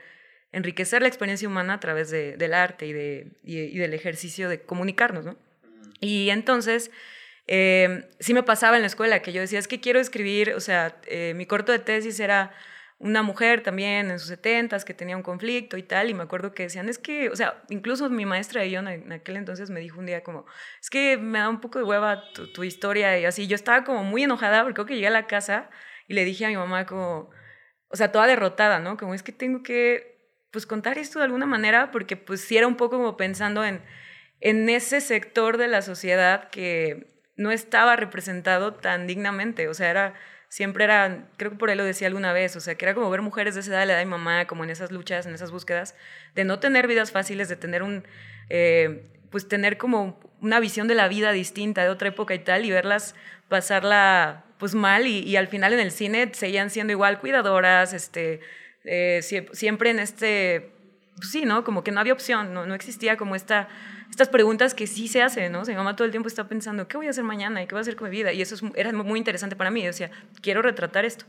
enriquecer 0.52 1.02
la 1.02 1.08
experiencia 1.08 1.48
humana 1.48 1.74
a 1.74 1.80
través 1.80 2.10
de, 2.10 2.38
del 2.38 2.54
arte 2.54 2.88
y, 2.88 2.94
de, 2.94 3.28
y, 3.44 3.78
del 3.78 3.94
ejercicio 3.94 4.50
de 4.50 4.62
comunicarnos, 4.62 5.26
¿no? 5.26 5.38
Y 6.00 6.30
entonces, 6.30 6.92
eh, 7.48 8.08
sí 8.20 8.34
me 8.34 8.44
pasaba 8.44 8.78
en 8.78 8.82
la 8.82 8.88
escuela 8.88 9.22
que 9.22 9.34
yo 9.34 9.42
decía, 9.42 9.60
es 9.60 9.68
que 9.68 9.80
quiero 9.80 10.00
escribir, 10.00 10.54
o 10.54 10.60
sea, 10.60 10.96
eh, 11.08 11.34
mi 11.36 11.46
corto 11.46 11.72
de 11.72 11.80
tesis 11.80 12.20
era 12.20 12.52
una 13.00 13.22
mujer 13.22 13.62
también 13.62 14.10
en 14.10 14.20
sus 14.20 14.30
setentas 14.30 14.84
que 14.84 14.94
tenía 14.94 15.16
un 15.16 15.24
conflicto 15.24 15.78
y 15.78 15.84
tal, 15.84 16.10
y 16.10 16.14
me 16.16 16.24
acuerdo 16.24 16.54
que 16.54 16.64
decían, 16.64 16.90
es 16.90 16.98
que, 16.98 17.30
o 17.30 17.36
sea, 17.36 17.64
incluso 17.70 18.10
mi 18.10 18.26
maestra 18.26 18.62
de 18.62 18.70
guion 18.70 18.88
en 18.88 19.12
aquel 19.12 19.38
entonces 19.38 19.70
me 19.70 19.80
dijo 19.80 20.00
un 20.00 20.08
día 20.08 20.24
como, 20.24 20.46
es 20.82 20.90
que 20.90 21.18
me 21.18 21.40
da 21.40 21.50
un 21.50 21.62
poco 21.62 21.78
de 21.78 21.86
hueva 21.86 22.24
tu, 22.34 22.64
historia 22.64 23.20
y 23.20 23.26
así, 23.26 23.48
yo 23.48 23.56
estaba 23.56 23.84
como 23.84 24.04
muy 24.04 24.24
enojada 24.24 24.64
porque 24.64 24.74
creo 24.74 24.86
que 24.88 24.96
llegué 24.96 25.08
a 25.08 25.12
la 25.12 25.28
casa 25.28 25.70
y 26.08 26.16
le 26.16 26.26
dije 26.26 26.46
a 26.46 26.50
mi 26.50 26.58
mamá 26.58 26.88
como, 26.88 27.30
o 27.90 27.96
sea, 27.96 28.12
toda 28.12 28.26
derrotada, 28.28 28.80
¿no? 28.80 28.98
Como 28.98 29.14
es 29.14 29.22
que 29.24 29.32
tengo 29.32 29.62
que, 29.62 30.34
pues, 30.52 30.66
contar 30.66 30.98
esto 30.98 31.20
de 31.20 31.26
alguna 31.26 31.46
manera 31.46 31.92
porque, 31.92 32.18
pues, 32.18 32.42
sí 32.42 32.58
era 32.58 32.68
un 32.68 32.78
poco 32.78 32.98
como 32.98 33.16
pensando 33.16 33.64
en, 33.64 33.82
en 34.40 34.70
ese 34.70 35.02
sector 35.02 35.58
de 35.58 35.68
la 35.68 35.82
sociedad 35.84 36.50
que 36.50 37.22
no 37.36 37.52
estaba 37.52 37.96
representado 37.96 38.74
tan 38.74 39.08
dignamente, 39.08 39.68
o 39.68 39.74
sea, 39.76 39.92
era 39.92 40.16
siempre 40.50 40.86
era, 40.86 41.28
creo 41.38 41.52
que 41.52 41.58
por 41.58 41.70
ahí 41.70 41.76
lo 41.76 41.84
decía 41.84 42.08
alguna 42.08 42.34
vez, 42.34 42.56
o 42.56 42.60
sea, 42.60 42.76
que 42.76 42.86
era 42.86 42.94
como 42.94 43.10
ver 43.10 43.22
mujeres 43.22 43.56
de 43.56 43.62
esa 43.62 43.72
edad, 43.72 43.86
la 43.86 43.94
edad 43.94 44.00
de 44.00 44.06
mi 44.06 44.12
mamá, 44.12 44.48
como 44.48 44.64
en 44.64 44.70
esas 44.70 44.92
luchas, 44.92 45.26
en 45.26 45.34
esas 45.34 45.52
búsquedas, 45.52 45.96
de 46.36 46.46
no 46.46 46.60
tener 46.60 46.88
vidas 46.88 47.12
fáciles, 47.12 47.50
de 47.50 47.56
tener 47.56 47.84
un, 47.84 48.06
eh, 48.50 49.04
pues 49.30 49.48
tener 49.48 49.78
como 49.78 50.20
una 50.42 50.60
visión 50.60 50.88
de 50.88 50.96
la 50.96 51.08
vida 51.08 51.32
distinta, 51.32 51.84
de 51.84 51.90
otra 51.90 52.10
época 52.10 52.34
y 52.34 52.40
tal, 52.40 52.66
y 52.66 52.72
verlas 52.72 53.16
pasarla 53.50 54.46
pues 54.58 54.74
mal 54.74 55.06
y, 55.06 55.36
al 55.36 55.48
final 55.48 55.74
en 55.74 55.80
el 55.80 55.92
cine 55.92 56.32
seguían 56.34 56.70
siendo 56.70 56.92
igual 56.92 57.20
cuidadoras, 57.20 57.94
este, 57.94 58.40
eh, 58.86 59.22
siempre 59.52 59.92
en 59.92 60.00
este, 60.00 60.72
pues 61.16 61.32
sí, 61.32 61.46
¿no? 61.46 61.64
Como 61.64 61.84
que 61.84 61.92
no 61.92 62.00
había 62.00 62.14
opción, 62.14 62.54
no, 62.54 62.66
no 62.66 62.74
existía 62.74 63.18
como 63.18 63.36
esta 63.36 63.70
estas 64.10 64.30
preguntas 64.30 64.74
que 64.74 64.88
sí 64.88 65.08
se 65.08 65.22
hacen, 65.22 65.52
¿no? 65.52 65.62
O 65.62 65.66
sea, 65.66 65.74
mi 65.74 65.78
mamá 65.78 65.96
todo 65.96 66.06
el 66.06 66.12
tiempo 66.12 66.28
está 66.28 66.48
pensando, 66.48 66.88
¿qué 66.88 66.98
voy 66.98 67.08
a 67.08 67.12
hacer 67.12 67.24
mañana? 67.24 67.62
¿Y 67.62 67.68
qué 67.68 67.76
voy 67.76 67.80
a 67.80 67.82
hacer 67.82 67.96
con 67.96 68.10
mi 68.10 68.16
vida? 68.16 68.34
Y 68.34 68.42
eso 68.42 68.56
era 68.76 68.92
muy 68.92 69.20
interesante 69.20 69.56
para 69.56 69.72
mí. 69.72 69.88
O 69.88 69.94
sea, 69.94 70.10
quiero 70.42 70.62
retratar 70.62 71.06
esto. 71.06 71.26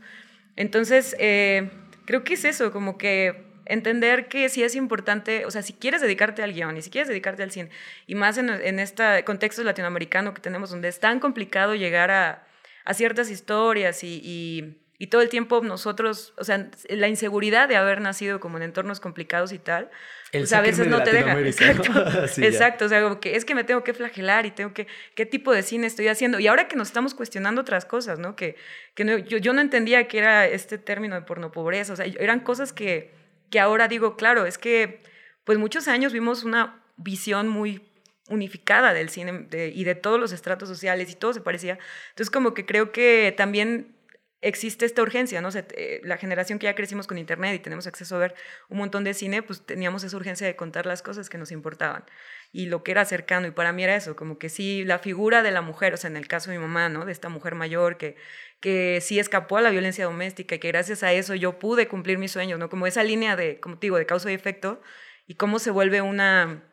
Entonces, 0.55 1.15
eh, 1.19 1.69
creo 2.05 2.23
que 2.23 2.33
es 2.33 2.45
eso, 2.45 2.71
como 2.71 2.97
que 2.97 3.49
entender 3.69 4.27
que 4.27 4.49
sí 4.49 4.63
es 4.63 4.75
importante, 4.75 5.45
o 5.45 5.51
sea, 5.51 5.61
si 5.61 5.73
quieres 5.73 6.01
dedicarte 6.01 6.41
al 6.41 6.53
guion 6.53 6.75
y 6.75 6.81
si 6.81 6.89
quieres 6.89 7.07
dedicarte 7.07 7.43
al 7.43 7.51
cine, 7.51 7.69
y 8.07 8.15
más 8.15 8.37
en, 8.37 8.49
en 8.49 8.79
este 8.79 9.23
contexto 9.23 9.63
latinoamericano 9.63 10.33
que 10.33 10.41
tenemos, 10.41 10.71
donde 10.71 10.87
es 10.87 10.99
tan 10.99 11.19
complicado 11.19 11.75
llegar 11.75 12.11
a, 12.11 12.45
ciertas 12.91 13.29
historias 13.29 14.03
y, 14.03 14.75
y, 14.99 15.07
todo 15.07 15.21
el 15.21 15.29
tiempo 15.29 15.61
nosotros, 15.61 16.33
o 16.37 16.43
sea, 16.43 16.69
la 16.89 17.07
inseguridad 17.07 17.67
de 17.67 17.77
haber 17.77 18.01
nacido 18.01 18.39
como 18.39 18.57
en 18.57 18.63
entornos 18.63 18.99
complicados 18.99 19.51
y 19.53 19.59
tal, 19.59 19.89
o 20.33 20.45
sea, 20.45 20.59
a 20.59 20.61
veces 20.61 20.87
no 20.87 21.01
te 21.01 21.11
deja. 21.11 21.39
Exacto. 21.39 21.91
Exacto. 22.41 22.85
O 22.85 22.89
sea, 22.89 23.01
como 23.01 23.19
que 23.19 23.35
es 23.35 23.45
que 23.45 23.55
me 23.55 23.63
tengo 23.63 23.83
que 23.83 23.93
flagelar 23.93 24.45
y 24.45 24.51
tengo 24.51 24.73
que. 24.73 24.87
¿Qué 25.15 25.25
tipo 25.25 25.51
de 25.51 25.63
cine 25.63 25.87
estoy 25.87 26.07
haciendo? 26.07 26.39
Y 26.39 26.47
ahora 26.47 26.67
que 26.67 26.75
nos 26.75 26.89
estamos 26.89 27.15
cuestionando 27.15 27.61
otras 27.61 27.85
cosas, 27.85 28.19
¿no? 28.19 28.35
Que, 28.35 28.55
que 28.93 29.05
no, 29.05 29.17
yo, 29.17 29.37
yo 29.37 29.53
no 29.53 29.61
entendía 29.61 30.07
que 30.07 30.19
era 30.19 30.45
este 30.45 30.77
término 30.77 31.15
de 31.15 31.21
porno 31.21 31.51
pobreza. 31.51 31.93
O 31.93 31.95
sea, 31.95 32.05
eran 32.05 32.41
cosas 32.41 32.73
que, 32.73 33.11
que 33.49 33.59
ahora 33.59 33.87
digo, 33.87 34.17
claro, 34.17 34.45
es 34.45 34.57
que 34.57 35.01
pues 35.45 35.57
muchos 35.57 35.87
años 35.87 36.13
vimos 36.13 36.43
una 36.43 36.83
visión 36.97 37.47
muy 37.47 37.81
unificada 38.29 38.93
del 38.93 39.09
cine 39.09 39.47
y 39.51 39.83
de 39.83 39.95
todos 39.95 40.19
los 40.19 40.31
estratos 40.31 40.69
sociales 40.69 41.09
y 41.09 41.15
todo 41.15 41.33
se 41.33 41.41
parecía. 41.41 41.79
Entonces, 42.09 42.29
como 42.29 42.53
que 42.53 42.65
creo 42.65 42.91
que 42.91 43.33
también 43.35 43.95
existe 44.41 44.85
esta 44.85 45.01
urgencia, 45.01 45.41
¿no? 45.41 45.49
Eh, 45.53 46.01
la 46.03 46.17
generación 46.17 46.59
que 46.59 46.65
ya 46.65 46.75
crecimos 46.75 47.07
con 47.07 47.17
internet 47.17 47.55
y 47.55 47.59
tenemos 47.59 47.87
acceso 47.87 48.15
a 48.15 48.19
ver 48.19 48.35
un 48.69 48.77
montón 48.77 49.03
de 49.03 49.13
cine, 49.13 49.43
pues 49.43 49.65
teníamos 49.65 50.03
esa 50.03 50.15
urgencia 50.15 50.47
de 50.47 50.55
contar 50.55 50.85
las 50.85 51.01
cosas 51.01 51.29
que 51.29 51.37
nos 51.37 51.51
importaban 51.51 52.03
y 52.51 52.67
lo 52.67 52.83
que 52.83 52.91
era 52.91 53.03
cercano. 53.05 53.47
Y 53.47 53.51
para 53.51 53.73
mí 53.73 53.83
era 53.83 53.95
eso, 53.95 54.15
como 54.15 54.37
que 54.37 54.49
sí, 54.49 54.85
la 54.85 54.99
figura 54.99 55.43
de 55.43 55.51
la 55.51 55.61
mujer, 55.61 55.93
o 55.93 55.97
sea, 55.97 56.09
en 56.09 56.17
el 56.17 56.27
caso 56.27 56.51
de 56.51 56.57
mi 56.57 56.61
mamá, 56.63 56.89
¿no? 56.89 57.05
De 57.05 57.11
esta 57.11 57.29
mujer 57.29 57.55
mayor 57.55 57.97
que, 57.97 58.15
que 58.61 58.99
sí 59.01 59.19
escapó 59.19 59.57
a 59.57 59.61
la 59.61 59.71
violencia 59.71 60.05
doméstica 60.05 60.55
y 60.55 60.59
que 60.59 60.69
gracias 60.69 61.03
a 61.03 61.11
eso 61.11 61.35
yo 61.35 61.59
pude 61.59 61.87
cumplir 61.87 62.17
mis 62.17 62.31
sueños, 62.31 62.59
¿no? 62.59 62.69
Como 62.69 62.87
esa 62.87 63.03
línea 63.03 63.35
de, 63.35 63.59
como 63.59 63.77
te 63.77 63.87
digo, 63.87 63.97
de 63.97 64.05
causa 64.05 64.31
y 64.31 64.35
efecto 64.35 64.81
y 65.27 65.35
cómo 65.35 65.59
se 65.59 65.71
vuelve 65.71 66.01
una 66.01 66.63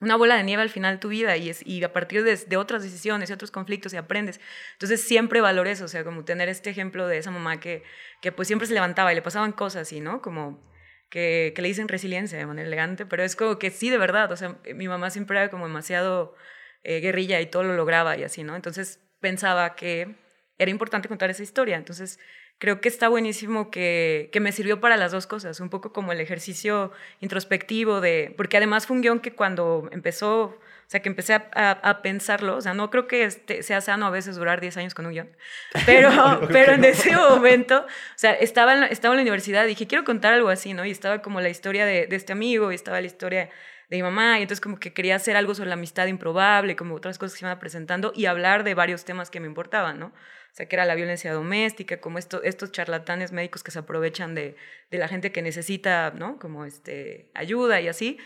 una 0.00 0.16
bola 0.16 0.36
de 0.36 0.42
nieve 0.42 0.62
al 0.62 0.70
final 0.70 0.96
de 0.96 1.00
tu 1.00 1.08
vida 1.08 1.36
y, 1.36 1.50
es, 1.50 1.64
y 1.66 1.82
a 1.84 1.92
partir 1.92 2.24
de, 2.24 2.56
otras 2.56 2.82
decisiones 2.82 3.30
y 3.30 3.32
otros 3.32 3.50
conflictos 3.50 3.92
y 3.92 3.96
aprendes. 3.96 4.40
Entonces 4.72 5.00
siempre 5.02 5.40
valoro 5.40 5.68
eso, 5.70 5.84
o 5.84 5.88
sea, 5.88 6.04
como 6.04 6.24
tener 6.24 6.48
este 6.48 6.70
ejemplo 6.70 7.06
de 7.06 7.18
esa 7.18 7.30
mamá 7.30 7.60
que, 7.60 7.82
que 8.20 8.32
pues 8.32 8.48
siempre 8.48 8.66
se 8.66 8.74
levantaba 8.74 9.12
y 9.12 9.14
le 9.14 9.22
pasaban 9.22 9.52
cosas 9.52 9.82
así, 9.82 10.00
¿no? 10.00 10.20
Como 10.20 10.62
que, 11.10 11.52
que, 11.54 11.62
le 11.62 11.68
dicen 11.68 11.88
resiliencia 11.88 12.38
de 12.38 12.46
manera 12.46 12.66
elegante, 12.66 13.06
pero 13.06 13.22
es 13.22 13.36
como 13.36 13.58
que 13.58 13.70
sí, 13.70 13.88
de 13.88 13.98
verdad, 13.98 14.30
o 14.32 14.36
sea, 14.36 14.58
mi 14.74 14.88
mamá 14.88 15.10
siempre 15.10 15.38
era 15.38 15.48
como 15.50 15.66
demasiado 15.66 16.34
eh, 16.82 17.00
guerrilla 17.00 17.40
y 17.40 17.46
todo 17.46 17.62
lo 17.62 17.74
lograba 17.76 18.16
y 18.16 18.24
así, 18.24 18.42
¿no? 18.42 18.56
Entonces 18.56 19.00
pensaba 19.20 19.74
que 19.74 20.16
era 20.58 20.70
importante 20.70 21.08
contar 21.08 21.30
esa 21.30 21.42
historia, 21.42 21.76
entonces 21.76 22.18
creo 22.58 22.80
que 22.80 22.88
está 22.88 23.08
buenísimo 23.08 23.70
que, 23.70 24.30
que, 24.32 24.40
me 24.40 24.52
sirvió 24.52 24.80
para 24.80 24.96
las 24.96 25.12
dos 25.12 25.26
cosas, 25.26 25.60
un 25.60 25.68
poco 25.68 25.92
como 25.92 26.12
el 26.12 26.20
ejercicio 26.20 26.92
introspectivo 27.20 28.00
de, 28.00 28.32
porque 28.36 28.56
además 28.56 28.86
fue 28.86 28.96
un 28.96 29.02
guion 29.02 29.20
que 29.20 29.34
cuando 29.34 29.88
empezó, 29.92 30.42
o 30.44 30.60
sea, 30.86 31.00
que 31.00 31.08
empecé 31.08 31.34
a, 31.34 31.42
a, 31.70 32.02
pensarlo, 32.02 32.56
o 32.56 32.60
sea, 32.60 32.74
no 32.74 32.90
creo 32.90 33.06
que 33.06 33.24
este, 33.24 33.62
sea 33.62 33.80
sano 33.80 34.06
a 34.06 34.10
veces 34.10 34.36
durar 34.36 34.60
10 34.60 34.76
años 34.76 34.94
con 34.94 35.06
un 35.06 35.12
guion, 35.12 35.28
pero, 35.86 36.10
pero 36.48 36.72
en 36.72 36.84
ese 36.84 37.16
momento, 37.16 37.80
o 37.80 38.18
sea, 38.18 38.32
estaba 38.32 38.74
en, 38.74 38.80
la, 38.82 38.86
estaba 38.86 39.14
en 39.14 39.18
la 39.18 39.22
universidad 39.22 39.64
y 39.64 39.68
dije, 39.68 39.86
quiero 39.86 40.04
contar 40.04 40.32
algo 40.32 40.48
así, 40.48 40.74
¿no? 40.74 40.84
Y 40.84 40.90
estaba 40.90 41.22
como 41.22 41.40
la 41.40 41.48
historia 41.48 41.84
de, 41.84 42.06
de 42.06 42.16
este 42.16 42.32
amigo 42.32 42.72
y 42.72 42.74
estaba 42.76 43.00
la 43.00 43.06
historia 43.06 43.50
de 43.90 43.96
mi 43.96 44.02
mamá, 44.02 44.38
y 44.38 44.42
entonces 44.42 44.62
como 44.62 44.78
que 44.78 44.94
quería 44.94 45.16
hacer 45.16 45.36
algo 45.36 45.54
sobre 45.54 45.68
la 45.68 45.74
amistad 45.74 46.06
improbable, 46.06 46.76
como 46.76 46.94
otras 46.94 47.18
cosas 47.18 47.34
que 47.34 47.40
se 47.40 47.44
iban 47.44 47.58
presentando, 47.58 48.12
y 48.14 48.26
hablar 48.26 48.64
de 48.64 48.74
varios 48.74 49.04
temas 49.04 49.30
que 49.30 49.40
me 49.40 49.46
importaban, 49.46 49.98
¿no? 49.98 50.12
O 50.54 50.56
sea, 50.56 50.66
que 50.66 50.76
era 50.76 50.84
la 50.84 50.94
violencia 50.94 51.32
doméstica, 51.32 52.00
como 52.00 52.16
esto, 52.16 52.40
estos 52.44 52.70
charlatanes 52.70 53.32
médicos 53.32 53.64
que 53.64 53.72
se 53.72 53.80
aprovechan 53.80 54.36
de, 54.36 54.54
de, 54.88 54.98
la 54.98 55.08
gente 55.08 55.32
que 55.32 55.42
necesita, 55.42 56.12
¿no? 56.16 56.38
Como 56.38 56.64
este, 56.64 57.28
ayuda 57.34 57.80
y 57.80 57.88
así. 57.88 58.18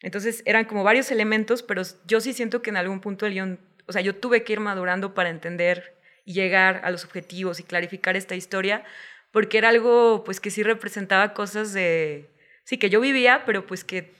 Entonces 0.00 0.44
eran 0.46 0.64
como 0.64 0.84
varios 0.84 1.10
elementos, 1.10 1.64
pero 1.64 1.82
yo 2.06 2.20
sí 2.20 2.34
siento 2.34 2.62
que 2.62 2.70
en 2.70 2.76
algún 2.76 3.00
punto 3.00 3.26
el 3.26 3.32
guion, 3.32 3.58
o 3.86 3.92
sea, 3.92 4.00
yo 4.00 4.14
tuve 4.14 4.44
que 4.44 4.52
ir 4.52 4.60
madurando 4.60 5.12
para 5.12 5.28
entender 5.28 5.96
y 6.24 6.34
llegar 6.34 6.82
a 6.84 6.90
los 6.92 7.04
objetivos 7.04 7.58
y 7.58 7.64
clarificar 7.64 8.14
esta 8.16 8.36
historia, 8.36 8.84
porque 9.32 9.58
era 9.58 9.70
algo 9.70 10.22
pues 10.22 10.38
que 10.38 10.52
sí 10.52 10.62
representaba 10.62 11.34
cosas 11.34 11.72
de, 11.72 12.30
sí, 12.62 12.78
que 12.78 12.90
yo 12.90 13.00
vivía, 13.00 13.42
pero 13.44 13.66
pues 13.66 13.82
que 13.82 14.12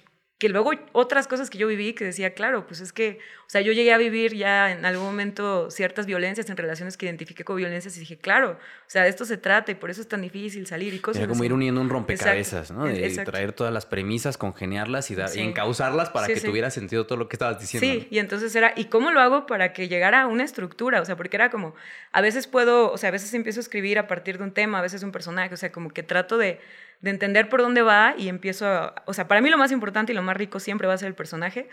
que 0.42 0.48
luego 0.48 0.72
otras 0.90 1.28
cosas 1.28 1.50
que 1.50 1.56
yo 1.56 1.68
viví 1.68 1.92
que 1.92 2.04
decía, 2.04 2.34
claro, 2.34 2.66
pues 2.66 2.80
es 2.80 2.92
que, 2.92 3.20
o 3.46 3.48
sea, 3.48 3.60
yo 3.60 3.70
llegué 3.70 3.92
a 3.92 3.96
vivir 3.96 4.34
ya 4.34 4.72
en 4.72 4.84
algún 4.84 5.06
momento 5.06 5.70
ciertas 5.70 6.04
violencias 6.04 6.50
en 6.50 6.56
relaciones 6.56 6.96
que 6.96 7.06
identifiqué 7.06 7.44
como 7.44 7.58
violencias 7.58 7.96
y 7.96 8.00
dije, 8.00 8.16
claro, 8.16 8.50
o 8.50 8.90
sea, 8.90 9.04
de 9.04 9.10
esto 9.10 9.24
se 9.24 9.36
trata 9.36 9.70
y 9.70 9.76
por 9.76 9.88
eso 9.88 10.00
es 10.00 10.08
tan 10.08 10.20
difícil 10.20 10.66
salir 10.66 10.94
y 10.94 10.98
cosas 10.98 11.22
Era 11.22 11.28
como 11.28 11.44
ir 11.44 11.52
uniendo 11.52 11.80
un 11.80 11.88
rompecabezas, 11.88 12.72
¿no? 12.72 12.86
De 12.86 13.24
traer 13.24 13.52
todas 13.52 13.72
las 13.72 13.86
premisas, 13.86 14.36
congeniarlas 14.36 15.12
y, 15.12 15.14
dar, 15.14 15.30
encauzarlas 15.32 16.10
para 16.10 16.26
que 16.26 16.40
tuviera 16.40 16.70
sentido 16.70 17.06
todo 17.06 17.18
lo 17.18 17.28
que 17.28 17.36
estabas 17.36 17.60
diciendo. 17.60 17.86
Sí, 17.86 18.08
y 18.10 18.18
entonces 18.18 18.52
era, 18.56 18.72
¿y 18.74 18.86
cómo 18.86 19.12
lo 19.12 19.20
hago 19.20 19.46
para 19.46 19.72
que 19.72 19.86
llegara 19.86 20.22
a 20.22 20.26
una 20.26 20.42
estructura? 20.42 21.00
O 21.00 21.04
sea, 21.04 21.14
porque 21.14 21.36
era 21.36 21.50
como, 21.50 21.76
a 22.10 22.20
veces 22.20 22.48
puedo, 22.48 22.90
o 22.90 22.98
sea, 22.98 23.10
a 23.10 23.12
veces 23.12 23.32
empiezo 23.34 23.60
a 23.60 23.62
escribir 23.62 23.96
a 23.96 24.08
partir 24.08 24.38
de 24.38 24.42
un 24.42 24.50
tema, 24.50 24.80
a 24.80 24.82
veces 24.82 25.04
un 25.04 25.12
personaje, 25.12 25.54
o 25.54 25.56
sea, 25.56 25.70
como 25.70 25.90
que 25.90 26.02
trato 26.02 26.36
de 26.36 26.58
de 27.02 27.10
entender 27.10 27.48
por 27.48 27.60
dónde 27.60 27.82
va 27.82 28.14
y 28.16 28.28
empiezo 28.28 28.66
a, 28.66 28.94
o 29.06 29.12
sea, 29.12 29.28
para 29.28 29.40
mí 29.40 29.50
lo 29.50 29.58
más 29.58 29.72
importante 29.72 30.12
y 30.12 30.14
lo 30.14 30.22
más 30.22 30.36
rico 30.36 30.60
siempre 30.60 30.86
va 30.88 30.94
a 30.94 30.98
ser 30.98 31.08
el 31.08 31.14
personaje, 31.14 31.68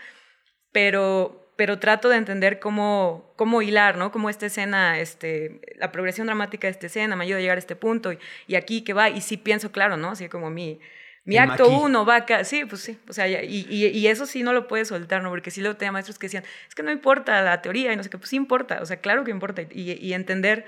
pero, 0.72 1.52
pero 1.56 1.78
trato 1.78 2.08
de 2.08 2.16
entender 2.16 2.58
cómo, 2.58 3.32
cómo 3.36 3.62
hilar, 3.62 3.96
¿no? 3.96 4.10
Cómo 4.10 4.28
esta 4.28 4.46
escena, 4.46 4.98
este, 4.98 5.60
la 5.76 5.92
progresión 5.92 6.26
dramática 6.26 6.66
de 6.66 6.72
esta 6.72 6.86
escena 6.86 7.14
me 7.14 7.24
ayuda 7.24 7.38
a 7.38 7.40
llegar 7.40 7.58
a 7.58 7.60
este 7.60 7.76
punto 7.76 8.12
y, 8.12 8.18
y 8.48 8.56
aquí 8.56 8.82
que 8.82 8.92
va, 8.92 9.08
y 9.08 9.20
sí 9.20 9.36
pienso, 9.36 9.70
claro, 9.70 9.96
¿no? 9.96 10.10
Así 10.10 10.28
como 10.28 10.50
mi, 10.50 10.80
mi 11.24 11.36
acto 11.38 11.68
uno 11.68 12.04
va 12.04 12.16
acá, 12.16 12.42
sí, 12.42 12.64
pues 12.64 12.82
sí, 12.82 12.98
o 13.08 13.12
sea, 13.12 13.28
y, 13.28 13.66
y, 13.70 13.86
y, 13.86 14.06
eso 14.08 14.26
sí 14.26 14.42
no 14.42 14.52
lo 14.52 14.66
puedes 14.66 14.88
soltar, 14.88 15.22
¿no? 15.22 15.30
Porque 15.30 15.52
sí 15.52 15.60
luego 15.60 15.76
tenía 15.76 15.92
maestros 15.92 16.18
que 16.18 16.26
decían, 16.26 16.42
es 16.68 16.74
que 16.74 16.82
no 16.82 16.90
importa 16.90 17.40
la 17.42 17.62
teoría 17.62 17.92
y 17.92 17.96
no 17.96 18.02
sé 18.02 18.10
qué, 18.10 18.18
pues 18.18 18.30
sí 18.30 18.36
importa, 18.36 18.80
o 18.82 18.86
sea, 18.86 18.96
claro 18.96 19.22
que 19.22 19.30
importa, 19.30 19.62
y, 19.62 19.92
y 19.92 20.12
entender... 20.12 20.64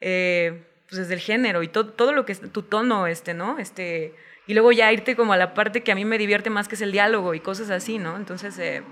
Eh, 0.00 0.62
pues 0.88 0.98
desde 0.98 1.14
el 1.14 1.20
género 1.20 1.62
y 1.62 1.68
todo, 1.68 1.92
todo 1.92 2.12
lo 2.12 2.24
que 2.24 2.32
es 2.32 2.40
tu 2.52 2.62
tono, 2.62 3.06
este, 3.06 3.34
¿no? 3.34 3.58
Este, 3.58 4.14
y 4.46 4.54
luego 4.54 4.72
ya 4.72 4.92
irte 4.92 5.16
como 5.16 5.32
a 5.32 5.36
la 5.36 5.54
parte 5.54 5.82
que 5.82 5.92
a 5.92 5.94
mí 5.94 6.04
me 6.04 6.18
divierte 6.18 6.50
más, 6.50 6.68
que 6.68 6.76
es 6.76 6.80
el 6.80 6.92
diálogo 6.92 7.34
y 7.34 7.40
cosas 7.40 7.70
así, 7.70 7.98
¿no? 7.98 8.16
Entonces, 8.16 8.58
eh, 8.58 8.82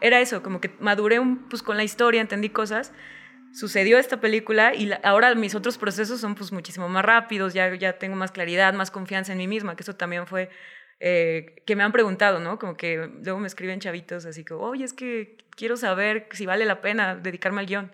era 0.00 0.20
eso, 0.20 0.42
como 0.42 0.60
que 0.60 0.70
maduré 0.80 1.18
un, 1.18 1.48
pues 1.48 1.62
con 1.62 1.76
la 1.76 1.84
historia, 1.84 2.20
entendí 2.20 2.50
cosas, 2.50 2.92
sucedió 3.52 3.98
esta 3.98 4.20
película 4.20 4.74
y 4.74 4.90
ahora 5.02 5.34
mis 5.34 5.54
otros 5.54 5.78
procesos 5.78 6.20
son 6.20 6.34
pues 6.34 6.52
muchísimo 6.52 6.88
más 6.88 7.04
rápidos, 7.04 7.54
ya, 7.54 7.74
ya 7.74 7.94
tengo 7.94 8.16
más 8.16 8.30
claridad, 8.30 8.74
más 8.74 8.90
confianza 8.90 9.32
en 9.32 9.38
mí 9.38 9.48
misma, 9.48 9.74
que 9.74 9.82
eso 9.82 9.96
también 9.96 10.26
fue 10.26 10.50
eh, 11.00 11.62
que 11.64 11.76
me 11.76 11.82
han 11.82 11.92
preguntado, 11.92 12.40
¿no? 12.40 12.58
Como 12.58 12.76
que 12.76 13.10
luego 13.22 13.38
me 13.38 13.46
escriben 13.46 13.80
chavitos 13.80 14.26
así 14.26 14.44
como, 14.44 14.62
oye, 14.62 14.84
es 14.84 14.92
que 14.92 15.36
quiero 15.50 15.76
saber 15.76 16.28
si 16.32 16.44
vale 16.44 16.64
la 16.64 16.80
pena 16.80 17.16
dedicarme 17.16 17.60
al 17.60 17.66
guion. 17.66 17.92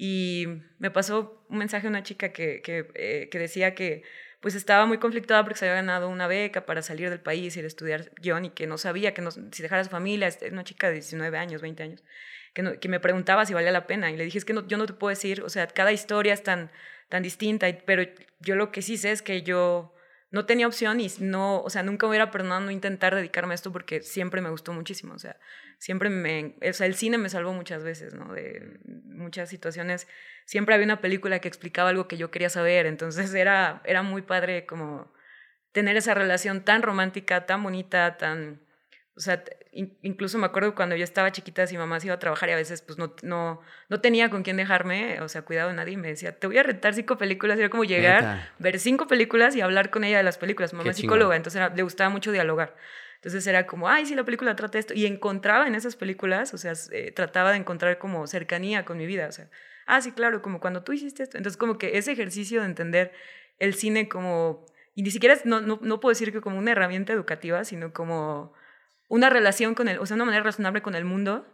Y 0.00 0.46
me 0.78 0.92
pasó 0.92 1.44
un 1.48 1.58
mensaje 1.58 1.88
a 1.88 1.90
una 1.90 2.04
chica 2.04 2.28
que, 2.32 2.62
que, 2.62 2.88
eh, 2.94 3.28
que 3.32 3.38
decía 3.40 3.74
que 3.74 4.04
pues 4.40 4.54
estaba 4.54 4.86
muy 4.86 4.98
conflictada 4.98 5.42
porque 5.42 5.58
se 5.58 5.64
había 5.64 5.74
ganado 5.74 6.08
una 6.08 6.28
beca 6.28 6.66
para 6.66 6.82
salir 6.82 7.10
del 7.10 7.18
país 7.18 7.56
ir 7.56 7.64
a 7.64 7.66
estudiar 7.66 8.12
guion 8.22 8.44
y 8.44 8.50
que 8.50 8.68
no 8.68 8.78
sabía 8.78 9.12
que 9.12 9.22
no, 9.22 9.32
si 9.32 9.60
dejara 9.60 9.82
su 9.82 9.90
familia, 9.90 10.30
una 10.52 10.62
chica 10.62 10.86
de 10.86 10.94
19 10.94 11.36
años, 11.36 11.62
20 11.62 11.82
años, 11.82 12.04
que, 12.54 12.78
que 12.78 12.88
me 12.88 13.00
preguntaba 13.00 13.44
si 13.44 13.54
valía 13.54 13.72
la 13.72 13.88
pena. 13.88 14.08
Y 14.12 14.16
le 14.16 14.24
dije, 14.24 14.38
es 14.38 14.44
que 14.44 14.52
no, 14.52 14.64
yo 14.68 14.78
no 14.78 14.86
te 14.86 14.92
puedo 14.92 15.10
decir, 15.10 15.42
o 15.42 15.48
sea, 15.48 15.66
cada 15.66 15.90
historia 15.90 16.32
es 16.32 16.44
tan, 16.44 16.70
tan 17.08 17.24
distinta, 17.24 17.66
pero 17.84 18.04
yo 18.38 18.54
lo 18.54 18.70
que 18.70 18.82
sí 18.82 18.98
sé 18.98 19.10
es 19.10 19.20
que 19.20 19.42
yo 19.42 19.96
no 20.30 20.46
tenía 20.46 20.68
opción 20.68 21.00
y 21.00 21.08
no, 21.18 21.60
o 21.60 21.70
sea, 21.70 21.82
nunca 21.82 22.06
hubiera 22.06 22.30
perdonado 22.30 22.60
no 22.60 22.70
intentar 22.70 23.16
dedicarme 23.16 23.54
a 23.54 23.56
esto 23.56 23.72
porque 23.72 24.02
siempre 24.02 24.40
me 24.40 24.50
gustó 24.50 24.72
muchísimo, 24.72 25.14
o 25.14 25.18
sea, 25.18 25.36
siempre 25.78 26.10
me, 26.10 26.56
o 26.68 26.72
sea, 26.72 26.86
el 26.86 26.94
cine 26.94 27.18
me 27.18 27.28
salvó 27.28 27.52
muchas 27.52 27.84
veces, 27.84 28.14
¿no? 28.14 28.32
De 28.34 28.78
muchas 28.84 29.48
situaciones, 29.48 30.06
siempre 30.44 30.74
había 30.74 30.84
una 30.84 31.00
película 31.00 31.38
que 31.38 31.48
explicaba 31.48 31.90
algo 31.90 32.08
que 32.08 32.16
yo 32.16 32.30
quería 32.30 32.50
saber, 32.50 32.86
entonces 32.86 33.32
era, 33.34 33.80
era 33.84 34.02
muy 34.02 34.22
padre 34.22 34.66
como 34.66 35.12
tener 35.72 35.96
esa 35.96 36.14
relación 36.14 36.64
tan 36.64 36.82
romántica, 36.82 37.46
tan 37.46 37.62
bonita, 37.62 38.16
tan, 38.16 38.60
o 39.16 39.20
sea, 39.20 39.44
incluso 40.02 40.38
me 40.38 40.46
acuerdo 40.46 40.74
cuando 40.74 40.96
yo 40.96 41.04
estaba 41.04 41.30
chiquita, 41.30 41.66
si 41.66 41.76
mamá 41.76 42.00
se 42.00 42.06
iba 42.06 42.14
a 42.14 42.18
trabajar 42.18 42.48
y 42.48 42.52
a 42.52 42.56
veces 42.56 42.82
pues 42.82 42.98
no, 42.98 43.14
no, 43.22 43.60
no 43.88 44.00
tenía 44.00 44.30
con 44.30 44.42
quién 44.42 44.56
dejarme, 44.56 45.20
o 45.20 45.28
sea, 45.28 45.42
cuidado 45.42 45.68
de 45.68 45.76
nadie, 45.76 45.92
y 45.92 45.96
me 45.96 46.08
decía, 46.08 46.38
te 46.38 46.46
voy 46.46 46.58
a 46.58 46.62
retar 46.62 46.94
cinco 46.94 47.18
películas, 47.18 47.58
era 47.58 47.68
como 47.68 47.84
llegar, 47.84 48.50
ver 48.58 48.80
cinco 48.80 49.06
películas 49.06 49.54
y 49.54 49.60
hablar 49.60 49.90
con 49.90 50.02
ella 50.02 50.16
de 50.16 50.22
las 50.24 50.38
películas. 50.38 50.72
Mamá 50.72 50.90
es 50.90 50.96
psicóloga, 50.96 51.36
entonces 51.36 51.62
le 51.74 51.82
gustaba 51.82 52.10
mucho 52.10 52.32
dialogar. 52.32 52.74
Entonces 53.18 53.46
era 53.48 53.66
como, 53.66 53.88
ay, 53.88 54.06
sí, 54.06 54.14
la 54.14 54.24
película 54.24 54.54
trata 54.54 54.78
esto. 54.78 54.94
Y 54.94 55.06
encontraba 55.06 55.66
en 55.66 55.74
esas 55.74 55.96
películas, 55.96 56.54
o 56.54 56.58
sea, 56.58 56.72
eh, 56.92 57.10
trataba 57.12 57.50
de 57.50 57.58
encontrar 57.58 57.98
como 57.98 58.26
cercanía 58.28 58.84
con 58.84 58.96
mi 58.96 59.06
vida, 59.06 59.26
o 59.26 59.32
sea, 59.32 59.50
ah, 59.86 60.00
sí, 60.00 60.12
claro, 60.12 60.40
como 60.40 60.60
cuando 60.60 60.84
tú 60.84 60.92
hiciste 60.92 61.24
esto. 61.24 61.36
Entonces 61.36 61.56
como 61.56 61.78
que 61.78 61.98
ese 61.98 62.12
ejercicio 62.12 62.60
de 62.60 62.66
entender 62.66 63.12
el 63.58 63.74
cine 63.74 64.08
como, 64.08 64.64
y 64.94 65.02
ni 65.02 65.10
siquiera, 65.10 65.36
no, 65.44 65.60
no, 65.60 65.80
no 65.82 65.98
puedo 65.98 66.12
decir 66.12 66.32
que 66.32 66.40
como 66.40 66.58
una 66.58 66.70
herramienta 66.70 67.12
educativa, 67.12 67.64
sino 67.64 67.92
como 67.92 68.52
una 69.08 69.30
relación 69.30 69.74
con 69.74 69.88
el, 69.88 69.98
o 69.98 70.06
sea, 70.06 70.14
una 70.14 70.24
manera 70.24 70.44
razonable 70.44 70.82
con 70.82 70.94
el 70.94 71.04
mundo, 71.04 71.46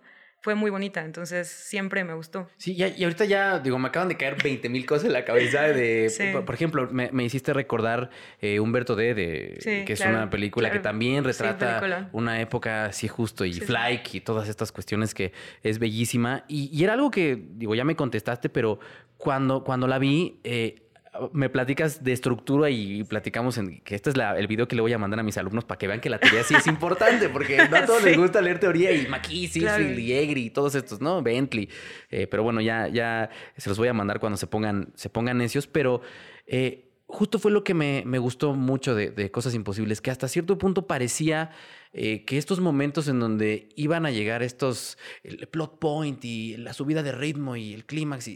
fue 0.44 0.54
muy 0.54 0.70
bonita, 0.70 1.02
entonces 1.02 1.48
siempre 1.48 2.04
me 2.04 2.12
gustó. 2.12 2.46
Sí, 2.58 2.76
y 2.76 3.02
ahorita 3.02 3.24
ya, 3.24 3.60
digo, 3.60 3.78
me 3.78 3.88
acaban 3.88 4.10
de 4.10 4.18
caer 4.18 4.36
20 4.42 4.68
mil 4.68 4.84
cosas 4.84 5.06
en 5.06 5.14
la 5.14 5.24
cabeza 5.24 5.62
de, 5.62 6.42
por, 6.44 6.54
ejemplo, 6.54 6.86
me, 6.92 7.10
me, 7.12 7.24
hiciste 7.24 7.54
recordar 7.54 8.10
eh, 8.42 8.60
Humberto 8.60 8.94
D, 8.94 9.14
de, 9.14 9.84
que 9.86 9.94
es 9.94 10.00
una 10.02 10.28
película 10.28 10.70
que 10.70 10.80
también 10.80 11.24
retrata 11.24 12.10
una 12.12 12.42
época 12.42 12.84
así 12.84 13.08
justo, 13.08 13.46
y 13.46 13.54
Flyke 13.54 14.16
y 14.16 14.20
todas 14.20 14.50
estas 14.50 14.70
cuestiones 14.70 15.14
que 15.14 15.32
es 15.62 15.78
bellísima. 15.78 16.44
Y, 16.46 16.68
y, 16.70 16.84
era 16.84 16.92
algo 16.92 17.10
que, 17.10 17.42
digo, 17.52 17.74
ya 17.74 17.84
me 17.84 17.96
contestaste, 17.96 18.50
pero 18.50 18.78
cuando, 19.16 19.64
cuando 19.64 19.86
la 19.86 19.98
vi, 19.98 20.40
eh, 20.44 20.83
me 21.32 21.48
platicas 21.48 22.02
de 22.02 22.12
estructura 22.12 22.70
y 22.70 23.04
platicamos 23.04 23.58
en 23.58 23.80
que 23.80 23.94
este 23.94 24.10
es 24.10 24.16
el 24.16 24.46
video 24.46 24.66
que 24.66 24.74
le 24.74 24.82
voy 24.82 24.92
a 24.92 24.98
mandar 24.98 25.20
a 25.20 25.22
mis 25.22 25.38
alumnos 25.38 25.64
para 25.64 25.78
que 25.78 25.86
vean 25.86 26.00
que 26.00 26.10
la 26.10 26.18
teoría 26.18 26.42
sí 26.42 26.54
es 26.54 26.66
importante, 26.68 27.28
porque 27.28 27.56
no 27.68 27.76
a 27.76 27.86
todos 27.86 28.02
les 28.02 28.16
gusta 28.16 28.40
leer 28.40 28.58
teoría 28.58 28.92
y 28.92 29.06
McKinsey, 29.06 29.62
claro. 29.62 29.84
y 29.84 30.50
todos 30.50 30.74
estos, 30.74 31.00
¿no? 31.00 31.22
Bentley. 31.22 31.68
Eh, 32.10 32.26
pero 32.26 32.42
bueno, 32.42 32.60
ya, 32.60 32.88
ya 32.88 33.30
se 33.56 33.68
los 33.68 33.78
voy 33.78 33.88
a 33.88 33.92
mandar 33.92 34.18
cuando 34.20 34.36
se 34.36 34.46
pongan, 34.46 34.92
se 34.94 35.08
pongan 35.08 35.38
necios, 35.38 35.66
pero 35.66 36.00
eh, 36.46 36.90
justo 37.06 37.38
fue 37.38 37.52
lo 37.52 37.62
que 37.62 37.74
me, 37.74 38.02
me 38.04 38.18
gustó 38.18 38.54
mucho 38.54 38.94
de, 38.94 39.30
Cosas 39.30 39.54
Imposibles, 39.54 40.00
que 40.00 40.10
hasta 40.10 40.26
cierto 40.26 40.58
punto 40.58 40.86
parecía 40.86 41.50
eh, 41.92 42.24
que 42.24 42.38
estos 42.38 42.60
momentos 42.60 43.06
en 43.08 43.20
donde 43.20 43.68
iban 43.76 44.04
a 44.04 44.10
llegar 44.10 44.42
estos, 44.42 44.98
el 45.22 45.46
plot 45.46 45.78
point 45.78 46.24
y 46.24 46.56
la 46.56 46.72
subida 46.72 47.02
de 47.02 47.12
ritmo 47.12 47.54
y 47.54 47.72
el 47.72 47.84
clímax, 47.84 48.30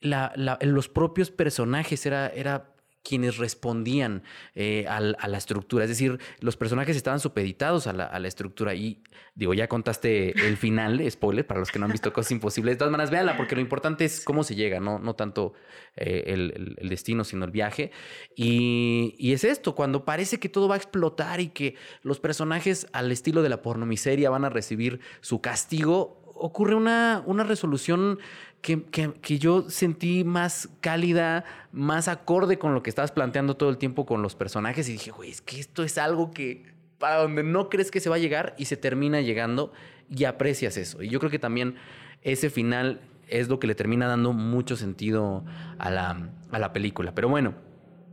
los 0.00 0.88
propios 0.88 1.30
personajes 1.30 2.06
era, 2.06 2.28
era 2.28 2.76
quienes 3.06 3.36
respondían 3.36 4.24
eh, 4.54 4.84
a, 4.88 5.00
la 5.00 5.38
estructura. 5.38 5.84
Es 5.84 5.90
decir, 5.90 6.18
los 6.40 6.56
personajes 6.56 6.96
estaban 6.96 7.20
supeditados 7.20 7.86
a 7.86 7.92
la, 7.92 8.28
estructura. 8.28 8.74
Y 8.74 9.04
digo, 9.36 9.54
ya 9.54 9.68
contaste 9.68 10.30
el 10.46 10.56
final, 10.56 11.00
spoiler, 11.10 11.46
para 11.46 11.60
los 11.60 11.70
que 11.70 11.78
no 11.78 11.84
han 11.84 11.92
visto 11.92 12.12
Cosas 12.12 12.32
Imposibles. 12.32 12.74
De 12.74 12.78
todas 12.78 12.90
maneras, 12.90 13.10
véanla, 13.10 13.36
porque 13.36 13.54
lo 13.54 13.60
importante 13.60 14.04
es 14.04 14.24
cómo 14.24 14.42
se 14.42 14.56
llega, 14.56 14.80
no, 14.80 14.98
no 14.98 15.14
tanto 15.14 15.52
eh, 15.94 16.24
el, 16.26 16.88
destino, 16.88 17.22
sino 17.22 17.44
el 17.44 17.52
viaje. 17.52 17.92
Y, 18.34 19.14
y, 19.18 19.32
es 19.32 19.44
esto, 19.44 19.76
cuando 19.76 20.04
parece 20.04 20.40
que 20.40 20.48
todo 20.48 20.66
va 20.66 20.74
a 20.74 20.78
explotar 20.78 21.40
y 21.40 21.48
que 21.48 21.76
los 22.02 22.18
personajes, 22.18 22.88
al 22.92 23.12
estilo 23.12 23.42
de 23.42 23.50
la 23.50 23.62
pornomiseria, 23.62 24.30
van 24.30 24.44
a 24.44 24.50
recibir 24.50 24.98
su 25.20 25.40
castigo, 25.40 26.26
ocurre 26.38 26.74
una, 26.74 27.22
una 27.26 27.44
resolución 27.44 28.18
que, 28.66 29.12
que, 29.22 29.38
yo 29.38 29.70
sentí 29.70 30.24
más 30.24 30.68
cálida, 30.80 31.44
más 31.70 32.08
acorde 32.08 32.58
con 32.58 32.74
lo 32.74 32.82
que 32.82 32.90
estabas 32.90 33.12
planteando 33.12 33.56
todo 33.56 33.70
el 33.70 33.78
tiempo 33.78 34.06
con 34.06 34.22
los 34.22 34.34
personajes 34.34 34.88
y 34.88 34.92
dije, 34.92 35.12
güey, 35.12 35.30
es 35.30 35.40
que 35.40 35.60
esto 35.60 35.84
es 35.84 35.98
algo 35.98 36.32
que 36.32 36.74
para 36.98 37.18
donde 37.18 37.44
no 37.44 37.68
crees 37.68 37.92
que 37.92 38.00
se 38.00 38.10
va 38.10 38.16
a 38.16 38.18
llegar 38.18 38.56
y 38.58 38.64
se 38.64 38.76
termina 38.76 39.20
llegando 39.20 39.72
y 40.10 40.24
aprecias 40.24 40.76
eso. 40.78 41.00
Y 41.00 41.10
yo 41.10 41.20
creo 41.20 41.30
que 41.30 41.38
también 41.38 41.76
ese 42.22 42.50
final 42.50 43.00
es 43.28 43.48
lo 43.48 43.60
que 43.60 43.68
le 43.68 43.76
termina 43.76 44.08
dando 44.08 44.32
mucho 44.32 44.76
sentido 44.76 45.44
a 45.78 45.88
la, 45.90 46.30
a 46.50 46.58
la 46.58 46.72
película. 46.72 47.14
Pero 47.14 47.28
bueno, 47.28 47.54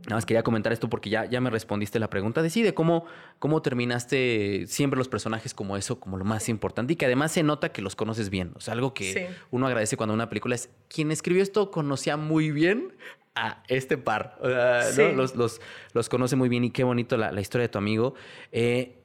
Nada 0.06 0.16
más 0.16 0.26
quería 0.26 0.42
comentar 0.42 0.72
esto 0.72 0.90
porque 0.90 1.08
ya, 1.08 1.24
ya 1.24 1.40
me 1.40 1.48
respondiste 1.50 1.98
la 1.98 2.10
pregunta. 2.10 2.42
Decide 2.42 2.74
cómo, 2.74 3.06
cómo 3.38 3.62
terminaste 3.62 4.66
siempre 4.66 4.98
los 4.98 5.08
personajes 5.08 5.54
como 5.54 5.76
eso, 5.76 5.98
como 5.98 6.18
lo 6.18 6.24
más 6.24 6.48
importante 6.48 6.92
y 6.92 6.96
que 6.96 7.06
además 7.06 7.32
se 7.32 7.42
nota 7.42 7.70
que 7.70 7.80
los 7.80 7.96
conoces 7.96 8.28
bien. 8.28 8.52
O 8.54 8.60
sea, 8.60 8.74
algo 8.74 8.92
que 8.92 9.30
uno 9.50 9.66
agradece 9.66 9.96
cuando 9.96 10.12
una 10.12 10.28
película 10.28 10.54
es 10.54 10.68
quien 10.88 11.10
escribió 11.10 11.42
esto 11.42 11.70
conocía 11.70 12.16
muy 12.16 12.50
bien 12.50 12.92
a 13.34 13.62
este 13.68 13.96
par. 13.96 14.38
los, 14.42 15.34
los, 15.36 15.60
los, 15.92 16.08
conoce 16.08 16.36
muy 16.36 16.48
bien 16.48 16.64
y 16.64 16.70
qué 16.70 16.84
bonito 16.84 17.16
la, 17.16 17.32
la 17.32 17.40
historia 17.40 17.62
de 17.62 17.70
tu 17.70 17.78
amigo. 17.78 18.14
Eh, 18.52 19.00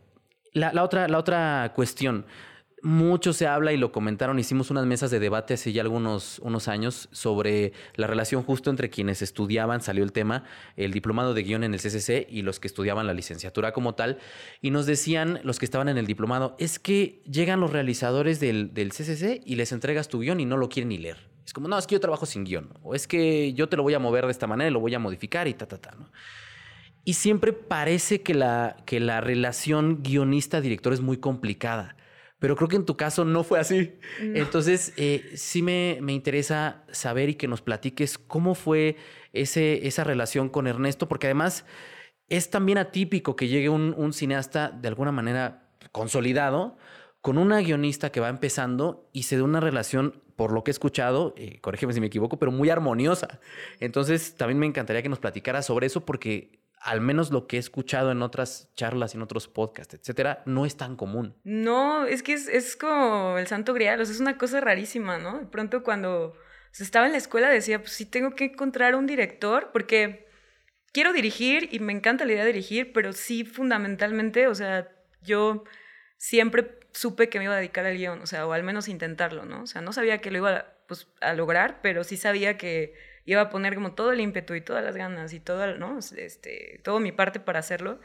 la, 0.53 0.73
la, 0.73 0.83
otra, 0.83 1.07
la 1.07 1.17
otra 1.17 1.71
cuestión 1.75 2.25
mucho 2.83 3.33
se 3.33 3.47
habla 3.47 3.73
y 3.73 3.77
lo 3.77 3.91
comentaron, 3.91 4.39
hicimos 4.39 4.71
unas 4.71 4.85
mesas 4.85 5.11
de 5.11 5.19
debate 5.19 5.53
hace 5.53 5.71
ya 5.71 5.81
algunos 5.81 6.39
unos 6.39 6.67
años 6.67 7.09
sobre 7.11 7.73
la 7.95 8.07
relación 8.07 8.43
justo 8.43 8.69
entre 8.69 8.89
quienes 8.89 9.21
estudiaban, 9.21 9.81
salió 9.81 10.03
el 10.03 10.11
tema, 10.11 10.43
el 10.75 10.91
diplomado 10.91 11.33
de 11.33 11.43
guion 11.43 11.63
en 11.63 11.73
el 11.73 11.79
CCC 11.79 12.27
y 12.29 12.41
los 12.41 12.59
que 12.59 12.67
estudiaban 12.67 13.07
la 13.07 13.13
licenciatura 13.13 13.71
como 13.73 13.95
tal, 13.95 14.19
y 14.61 14.71
nos 14.71 14.85
decían 14.85 15.39
los 15.43 15.59
que 15.59 15.65
estaban 15.65 15.89
en 15.89 15.97
el 15.97 16.07
diplomado, 16.07 16.55
es 16.59 16.79
que 16.79 17.21
llegan 17.29 17.59
los 17.59 17.71
realizadores 17.71 18.39
del, 18.39 18.73
del 18.73 18.89
CCC 18.89 19.41
y 19.45 19.55
les 19.55 19.71
entregas 19.71 20.07
tu 20.07 20.19
guion 20.19 20.39
y 20.39 20.45
no 20.45 20.57
lo 20.57 20.69
quieren 20.69 20.89
ni 20.89 20.97
leer. 20.97 21.29
Es 21.45 21.53
como, 21.53 21.67
no, 21.67 21.77
es 21.77 21.87
que 21.87 21.95
yo 21.95 21.99
trabajo 21.99 22.25
sin 22.25 22.43
guion, 22.43 22.69
o 22.83 22.95
es 22.95 23.07
que 23.07 23.53
yo 23.53 23.67
te 23.69 23.77
lo 23.77 23.83
voy 23.83 23.95
a 23.95 23.99
mover 23.99 24.25
de 24.25 24.31
esta 24.31 24.47
manera 24.47 24.69
y 24.69 24.73
lo 24.73 24.79
voy 24.79 24.93
a 24.93 24.99
modificar 24.99 25.47
y 25.47 25.53
ta, 25.53 25.67
ta, 25.67 25.77
ta, 25.77 25.91
¿no? 25.97 26.11
Y 27.05 27.13
siempre 27.13 27.53
parece 27.53 28.21
que 28.21 28.35
la, 28.35 28.77
que 28.85 28.99
la 28.99 29.19
relación 29.19 30.03
guionista-director 30.03 30.93
es 30.93 31.01
muy 31.01 31.17
complicada 31.17 31.95
pero 32.39 32.55
creo 32.55 32.69
que 32.69 32.77
en 32.77 32.85
tu 32.85 32.97
caso 32.97 33.25
no 33.25 33.43
fue 33.43 33.59
así. 33.59 33.93
Entonces, 34.19 34.93
eh, 34.97 35.29
sí 35.35 35.61
me, 35.61 35.99
me, 36.01 36.13
interesa 36.13 36.83
saber 36.91 37.29
y 37.29 37.35
que 37.35 37.47
nos 37.47 37.61
platiques 37.61 38.17
cómo 38.17 38.55
fue 38.55 38.95
ese, 39.33 39.85
esa 39.87 40.03
relación 40.03 40.49
con 40.49 40.65
Ernesto, 40.65 41.07
porque 41.07 41.27
además 41.27 41.65
es 42.29 42.49
también 42.49 42.77
atípico 42.77 43.35
que 43.35 43.47
llegue 43.47 43.69
un, 43.69 43.93
un 43.97 44.13
cineasta 44.13 44.69
de 44.69 44.87
alguna 44.87 45.11
manera 45.11 45.69
consolidado 45.91 46.77
con 47.21 47.37
una 47.37 47.59
guionista 47.59 48.11
que 48.11 48.19
va 48.19 48.29
empezando 48.29 49.09
y 49.11 49.23
se 49.23 49.35
dé 49.35 49.41
una 49.41 49.59
relación, 49.59 50.21
por 50.35 50.53
lo 50.53 50.63
que 50.63 50.71
he 50.71 50.73
escuchado, 50.73 51.33
eh, 51.37 51.59
corrígeme 51.59 51.93
si 51.93 51.99
me 51.99 52.07
equivoco, 52.07 52.39
pero 52.39 52.51
muy 52.51 52.69
armoniosa. 52.69 53.39
Entonces, 53.79 54.35
también 54.35 54.59
me 54.59 54.65
encantaría 54.65 55.01
que 55.01 55.09
nos 55.09 55.19
platicara 55.19 55.61
sobre 55.61 55.87
eso 55.87 56.05
porque 56.05 56.58
al 56.79 57.01
menos 57.01 57.31
lo 57.31 57.47
que 57.47 57.57
he 57.57 57.59
escuchado 57.59 58.11
en 58.11 58.21
otras 58.21 58.71
charlas, 58.75 59.13
en 59.13 59.21
otros 59.21 59.47
podcasts, 59.47 59.93
etcétera, 59.93 60.43
no 60.45 60.65
es 60.65 60.77
tan 60.77 60.95
común. 60.95 61.35
No, 61.43 62.05
es 62.05 62.23
que 62.23 62.33
es, 62.33 62.75
como 62.77 63.37
el 63.37 63.47
santo 63.47 63.73
grial, 63.73 63.99
o 63.99 64.05
sea, 64.05 64.15
es 64.15 64.21
una 64.21 64.37
cosa 64.37 64.61
rarísima, 64.61 65.17
¿no? 65.17 65.39
De 65.39 65.45
pronto 65.45 65.83
cuando 65.83 66.35
estaba 66.79 67.05
en 67.05 67.11
la 67.11 67.17
escuela 67.17 67.49
decía, 67.49 67.79
pues 67.79 67.91
sí 67.91 68.05
tengo 68.05 68.35
que 68.35 68.45
encontrar 68.45 68.95
un 68.95 69.07
director, 69.07 69.71
porque 69.73 70.27
quiero 70.93 71.11
dirigir 71.11 71.67
y 71.71 71.79
me 71.79 71.91
encanta 71.91 72.25
la 72.25 72.33
idea 72.33 72.45
de 72.45 72.53
dirigir, 72.53 72.93
pero 72.93 73.11
sí 73.11 73.43
fundamentalmente, 73.43 74.47
o 74.47 74.55
sea, 74.55 74.89
yo 75.21 75.65
siempre 76.17 76.79
supe 76.93 77.29
que 77.29 77.39
me 77.39 77.45
iba 77.45 77.53
a 77.53 77.57
dedicar 77.57 77.85
al 77.85 77.97
guion, 77.97 78.21
o 78.21 78.25
sea, 78.25 78.47
o 78.47 78.53
al 78.53 78.63
menos 78.63 78.87
intentarlo, 78.87 79.45
¿no? 79.45 79.63
O 79.63 79.67
sea, 79.67 79.81
no 79.81 79.91
sabía 79.91 80.19
que 80.19 80.31
lo 80.31 80.37
iba 80.37 80.55
a, 80.55 80.65
pues, 80.87 81.07
a 81.19 81.33
lograr, 81.33 81.81
pero 81.81 82.05
sí 82.05 82.15
sabía 82.15 82.57
que 82.57 82.93
iba 83.31 83.41
a 83.41 83.49
poner 83.49 83.75
como 83.75 83.93
todo 83.93 84.11
el 84.11 84.19
ímpetu 84.19 84.55
y 84.55 84.61
todas 84.61 84.83
las 84.83 84.95
ganas 84.95 85.33
y 85.33 85.39
todo, 85.39 85.75
¿no? 85.77 85.99
Este, 85.99 86.81
todo 86.83 86.99
mi 86.99 87.11
parte 87.11 87.39
para 87.39 87.59
hacerlo. 87.59 87.99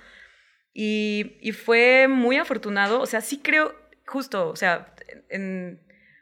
Y, 0.73 1.39
y 1.41 1.53
fue 1.53 2.09
muy 2.09 2.37
afortunado, 2.37 3.01
o 3.01 3.07
sea, 3.07 3.21
sí 3.21 3.41
creo, 3.43 3.75
justo, 4.07 4.49
o 4.49 4.57
sea, 4.57 4.95
en, 5.29 5.81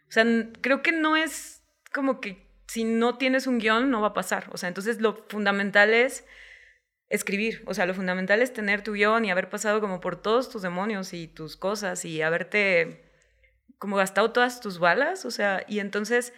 o 0.08 0.12
sea, 0.12 0.24
creo 0.60 0.82
que 0.82 0.92
no 0.92 1.16
es 1.16 1.64
como 1.92 2.20
que 2.20 2.46
si 2.66 2.84
no 2.84 3.18
tienes 3.18 3.46
un 3.46 3.58
guion 3.58 3.90
no 3.90 4.02
va 4.02 4.08
a 4.08 4.14
pasar, 4.14 4.48
o 4.52 4.56
sea, 4.56 4.68
entonces 4.68 5.00
lo 5.00 5.24
fundamental 5.28 5.94
es 5.94 6.24
escribir. 7.12 7.62
O 7.66 7.74
sea, 7.74 7.86
lo 7.86 7.94
fundamental 7.94 8.40
es 8.40 8.52
tener 8.52 8.82
tu 8.82 8.94
guion 8.94 9.24
y 9.24 9.30
haber 9.30 9.50
pasado 9.50 9.80
como 9.80 10.00
por 10.00 10.20
todos 10.20 10.48
tus 10.48 10.62
demonios 10.62 11.12
y 11.12 11.28
tus 11.28 11.56
cosas 11.56 12.04
y 12.06 12.22
haberte 12.22 13.04
como 13.78 13.96
gastado 13.96 14.32
todas 14.32 14.60
tus 14.60 14.78
balas. 14.78 15.26
O 15.26 15.30
sea, 15.30 15.64
y 15.68 15.80
entonces 15.80 16.32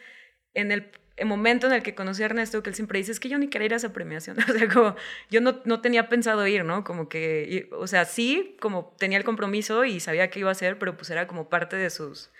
en 0.53 0.72
el, 0.72 0.90
momento 1.22 1.68
en 1.68 1.74
el 1.74 1.83
que 1.83 1.94
conocí 1.94 2.22
a 2.22 2.27
Ernesto, 2.27 2.62
que 2.62 2.70
él 2.70 2.77
siempre 2.77 2.98
dice, 2.98 3.12
es 3.12 3.20
que 3.20 3.29
yo 3.29 3.38
ni 3.38 3.48
quería 3.48 3.66
ir 3.66 3.74
a 3.74 3.77
esa 3.77 3.92
premiación. 3.92 4.37
o 4.48 4.53
sea, 4.53 4.68
como 4.68 4.96
yo 5.31 5.40
no, 5.40 5.61
no 5.64 5.81
tenía 5.81 6.09
pensado 6.09 6.46
ir, 6.46 6.64
¿no? 6.64 6.83
Como 6.83 7.09
que, 7.09 7.68
o 7.72 7.87
sea, 7.87 8.05
sí, 8.05 8.57
como 8.61 8.94
tenía 8.98 9.18
el 9.18 9.24
compromiso 9.24 9.85
y 9.85 10.00
sabía 10.00 10.31
que 10.31 10.40
iba 10.40 10.48
a 10.48 10.53
hacer, 10.53 10.79
pero 10.79 10.96
pues 10.96 11.11
era 11.11 11.27
como 11.27 11.48
parte 11.48 11.77
de 11.77 11.90
sus 11.90 12.31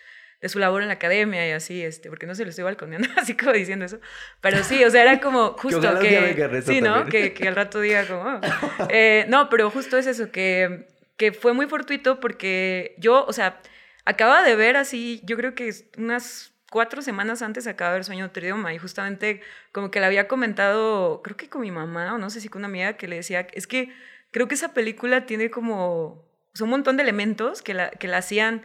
de 0.41 0.51
su 0.51 0.59
labor 0.59 0.83
en 0.83 0.89
la 0.89 0.95
academia 0.95 1.49
y 1.49 1.53
así, 1.53 1.83
este, 1.83 2.11
porque 2.11 2.27
no 2.27 2.35
se 2.35 2.45
lo 2.45 2.51
estoy 2.51 2.65
balconeando 2.65 3.09
así 3.17 3.35
como 3.35 3.53
diciendo 3.53 3.87
eso, 3.87 3.99
pero 4.43 4.63
sí, 4.63 4.85
o 4.85 4.91
sea, 4.91 5.01
era 5.01 5.19
como 5.19 5.53
justo 5.59 5.99
que, 6.01 6.63
sí, 6.67 6.83
¿no? 6.83 7.07
Que, 7.07 7.33
que, 7.33 7.49
al 7.49 7.57
rato 7.57 7.81
diga 7.81 8.07
como, 8.07 8.23
oh". 8.23 8.89
eh, 8.91 9.25
no, 9.29 9.49
pero 9.49 9.71
justo 9.71 9.97
es 9.97 10.07
eso, 10.07 10.31
que, 10.31 10.87
que 11.17 11.33
fue 11.33 11.55
muy 11.55 11.67
fortuito 11.67 12.21
porque 12.21 12.95
yo, 12.99 13.25
o 13.25 13.33
sea, 13.33 13.59
acababa 14.05 14.43
de 14.43 14.55
ver 14.55 14.77
así, 14.77 15.23
yo 15.25 15.37
creo 15.37 15.55
que 15.55 15.73
unas 15.97 16.54
cuatro 16.75 17.03
semanas 17.03 17.41
antes 17.41 17.69
acaba 17.69 17.93
ver 17.93 18.03
Sueño 18.05 18.27
de 18.27 18.41
idioma 18.41 18.75
y 18.75 18.79
justamente 18.79 19.41
como 19.71 19.93
que 19.93 20.01
le 20.01 20.07
había 20.07 20.27
comentado, 20.27 21.23
creo 21.23 21.37
que 21.37 21.49
con 21.49 21.61
mi 21.61 21.71
mamá 21.71 22.13
o 22.15 22.19
no 22.19 22.31
sé 22.31 22.41
si 22.41 22.49
con 22.49 22.63
una 22.63 22.67
amiga 22.67 22.95
que 22.95 23.07
le 23.07 23.15
decía, 23.15 23.47
es 23.53 23.69
que 23.69 23.95
creo 24.33 24.49
que 24.49 24.57
esa 24.57 24.75
película 24.75 25.25
tiene 25.25 25.53
como 25.53 26.29
un 26.61 26.69
montón 26.69 26.97
de 26.97 27.05
elementos 27.05 27.63
que 27.63 27.75
la, 27.75 27.91
que 27.91 28.09
la 28.09 28.17
hacían 28.17 28.65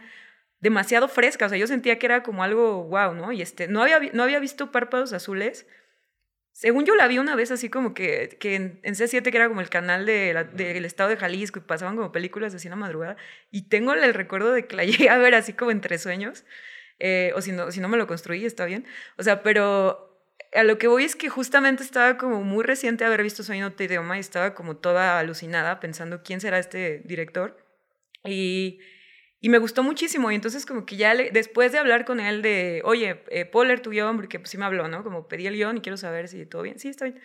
demasiado 0.58 1.06
fresca, 1.06 1.46
o 1.46 1.48
sea, 1.48 1.56
yo 1.56 1.68
sentía 1.68 2.00
que 2.00 2.06
era 2.06 2.24
como 2.24 2.42
algo 2.42 2.82
wow, 2.82 3.14
¿no? 3.14 3.30
Y 3.30 3.42
este, 3.42 3.68
no 3.68 3.80
había, 3.80 4.00
no 4.12 4.24
había 4.24 4.40
visto 4.40 4.72
Párpados 4.72 5.12
Azules. 5.12 5.68
Según 6.50 6.86
yo 6.86 6.96
la 6.96 7.06
vi 7.06 7.18
una 7.18 7.36
vez 7.36 7.52
así 7.52 7.70
como 7.70 7.94
que, 7.94 8.36
que 8.40 8.56
en, 8.56 8.82
C7, 8.82 9.22
que 9.22 9.36
era 9.36 9.46
como 9.46 9.60
el 9.60 9.68
canal 9.68 10.04
del 10.04 10.56
de, 10.56 10.78
estado 10.78 11.10
de 11.10 11.16
Jalisco, 11.16 11.60
y 11.60 11.62
pasaban 11.62 11.94
como 11.94 12.10
películas 12.10 12.52
de 12.52 12.58
cine 12.58 12.74
madrugada, 12.74 13.16
y 13.52 13.68
tengo 13.68 13.92
el 13.94 14.14
recuerdo 14.14 14.52
de 14.52 14.66
que 14.66 14.74
la 14.74 14.84
llegué 14.90 15.10
a 15.10 15.18
ver 15.18 15.36
así 15.36 15.52
como 15.52 15.70
entre 15.70 15.96
sueños, 15.98 16.44
eh, 17.00 17.32
o 17.34 17.40
si 17.40 17.52
no, 17.52 17.70
si 17.72 17.80
no 17.80 17.88
me 17.88 17.96
lo 17.96 18.06
construí, 18.06 18.44
está 18.44 18.64
bien. 18.66 18.86
O 19.18 19.22
sea, 19.22 19.42
pero 19.42 20.24
a 20.54 20.62
lo 20.62 20.78
que 20.78 20.88
voy 20.88 21.04
es 21.04 21.16
que 21.16 21.28
justamente 21.28 21.82
estaba 21.82 22.16
como 22.18 22.42
muy 22.42 22.64
reciente 22.64 23.04
haber 23.04 23.22
visto 23.22 23.42
Sueño 23.42 23.70
de 23.70 23.84
idioma 23.84 24.16
y 24.16 24.20
estaba 24.20 24.54
como 24.54 24.76
toda 24.76 25.18
alucinada 25.18 25.80
pensando 25.80 26.22
quién 26.22 26.40
será 26.40 26.58
este 26.58 27.02
director. 27.04 27.56
Y 28.24 28.80
y 29.40 29.48
me 29.48 29.58
gustó 29.58 29.82
muchísimo. 29.82 30.30
Y 30.30 30.34
entonces 30.34 30.66
como 30.66 30.84
que 30.86 30.96
ya 30.96 31.14
después 31.14 31.72
de 31.72 31.78
hablar 31.78 32.04
con 32.04 32.20
él 32.20 32.42
de, 32.42 32.82
oye, 32.84 33.22
eh, 33.30 33.46
Poller, 33.46 33.80
tu 33.80 33.90
guion, 33.90 34.16
porque 34.16 34.38
pues 34.38 34.50
sí 34.50 34.58
me 34.58 34.66
habló, 34.66 34.86
¿no? 34.88 35.02
Como 35.02 35.28
pedí 35.28 35.46
el 35.46 35.54
guion 35.54 35.78
y 35.78 35.80
quiero 35.80 35.96
saber 35.96 36.28
si 36.28 36.44
todo 36.46 36.62
bien. 36.62 36.78
Sí, 36.78 36.88
está 36.88 37.06
bien. 37.06 37.20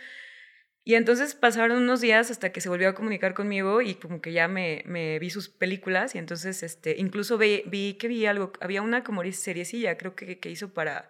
Y 0.87 0.93
entonces 0.93 1.33
pasaron 1.33 1.79
unos 1.79 1.99
días 1.99 2.29
hasta 2.29 2.51
que 2.51 2.61
se 2.61 2.69
volvió 2.69 2.87
a 2.87 2.93
comunicar 2.93 3.33
conmigo 3.33 3.81
y 3.81 3.95
como 3.95 4.21
que 4.21 4.31
ya 4.31 4.47
me, 4.47 4.83
me 4.85 5.17
vi 5.17 5.31
sus 5.31 5.49
películas 5.49 6.13
y 6.13 6.19
entonces 6.19 6.61
este, 6.61 6.95
incluso 6.99 7.39
vi, 7.39 7.63
vi, 7.65 7.95
que 7.95 8.07
vi 8.07 8.27
algo, 8.27 8.53
había 8.61 8.83
una 8.83 9.03
como 9.03 9.23
seriecilla, 9.31 9.97
creo 9.97 10.15
que, 10.15 10.39
que 10.39 10.51
hizo 10.51 10.75
para, 10.75 11.09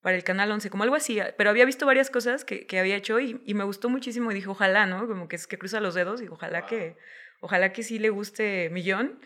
para 0.00 0.16
el 0.16 0.24
Canal 0.24 0.50
11, 0.50 0.70
como 0.70 0.82
algo 0.82 0.96
así, 0.96 1.20
pero 1.38 1.50
había 1.50 1.66
visto 1.66 1.86
varias 1.86 2.10
cosas 2.10 2.44
que, 2.44 2.66
que 2.66 2.80
había 2.80 2.96
hecho 2.96 3.20
y, 3.20 3.40
y, 3.46 3.54
me 3.54 3.62
gustó 3.62 3.88
muchísimo 3.88 4.32
y 4.32 4.34
dije, 4.34 4.48
ojalá, 4.48 4.86
¿no? 4.86 5.06
Como 5.06 5.28
que 5.28 5.36
es 5.36 5.46
que 5.46 5.56
cruza 5.56 5.78
los 5.78 5.94
dedos 5.94 6.20
y 6.20 6.26
ojalá 6.26 6.66
que, 6.66 6.96
ojalá 7.40 7.72
que 7.72 7.84
sí 7.84 8.00
le 8.00 8.10
guste 8.10 8.70
Millón. 8.70 9.20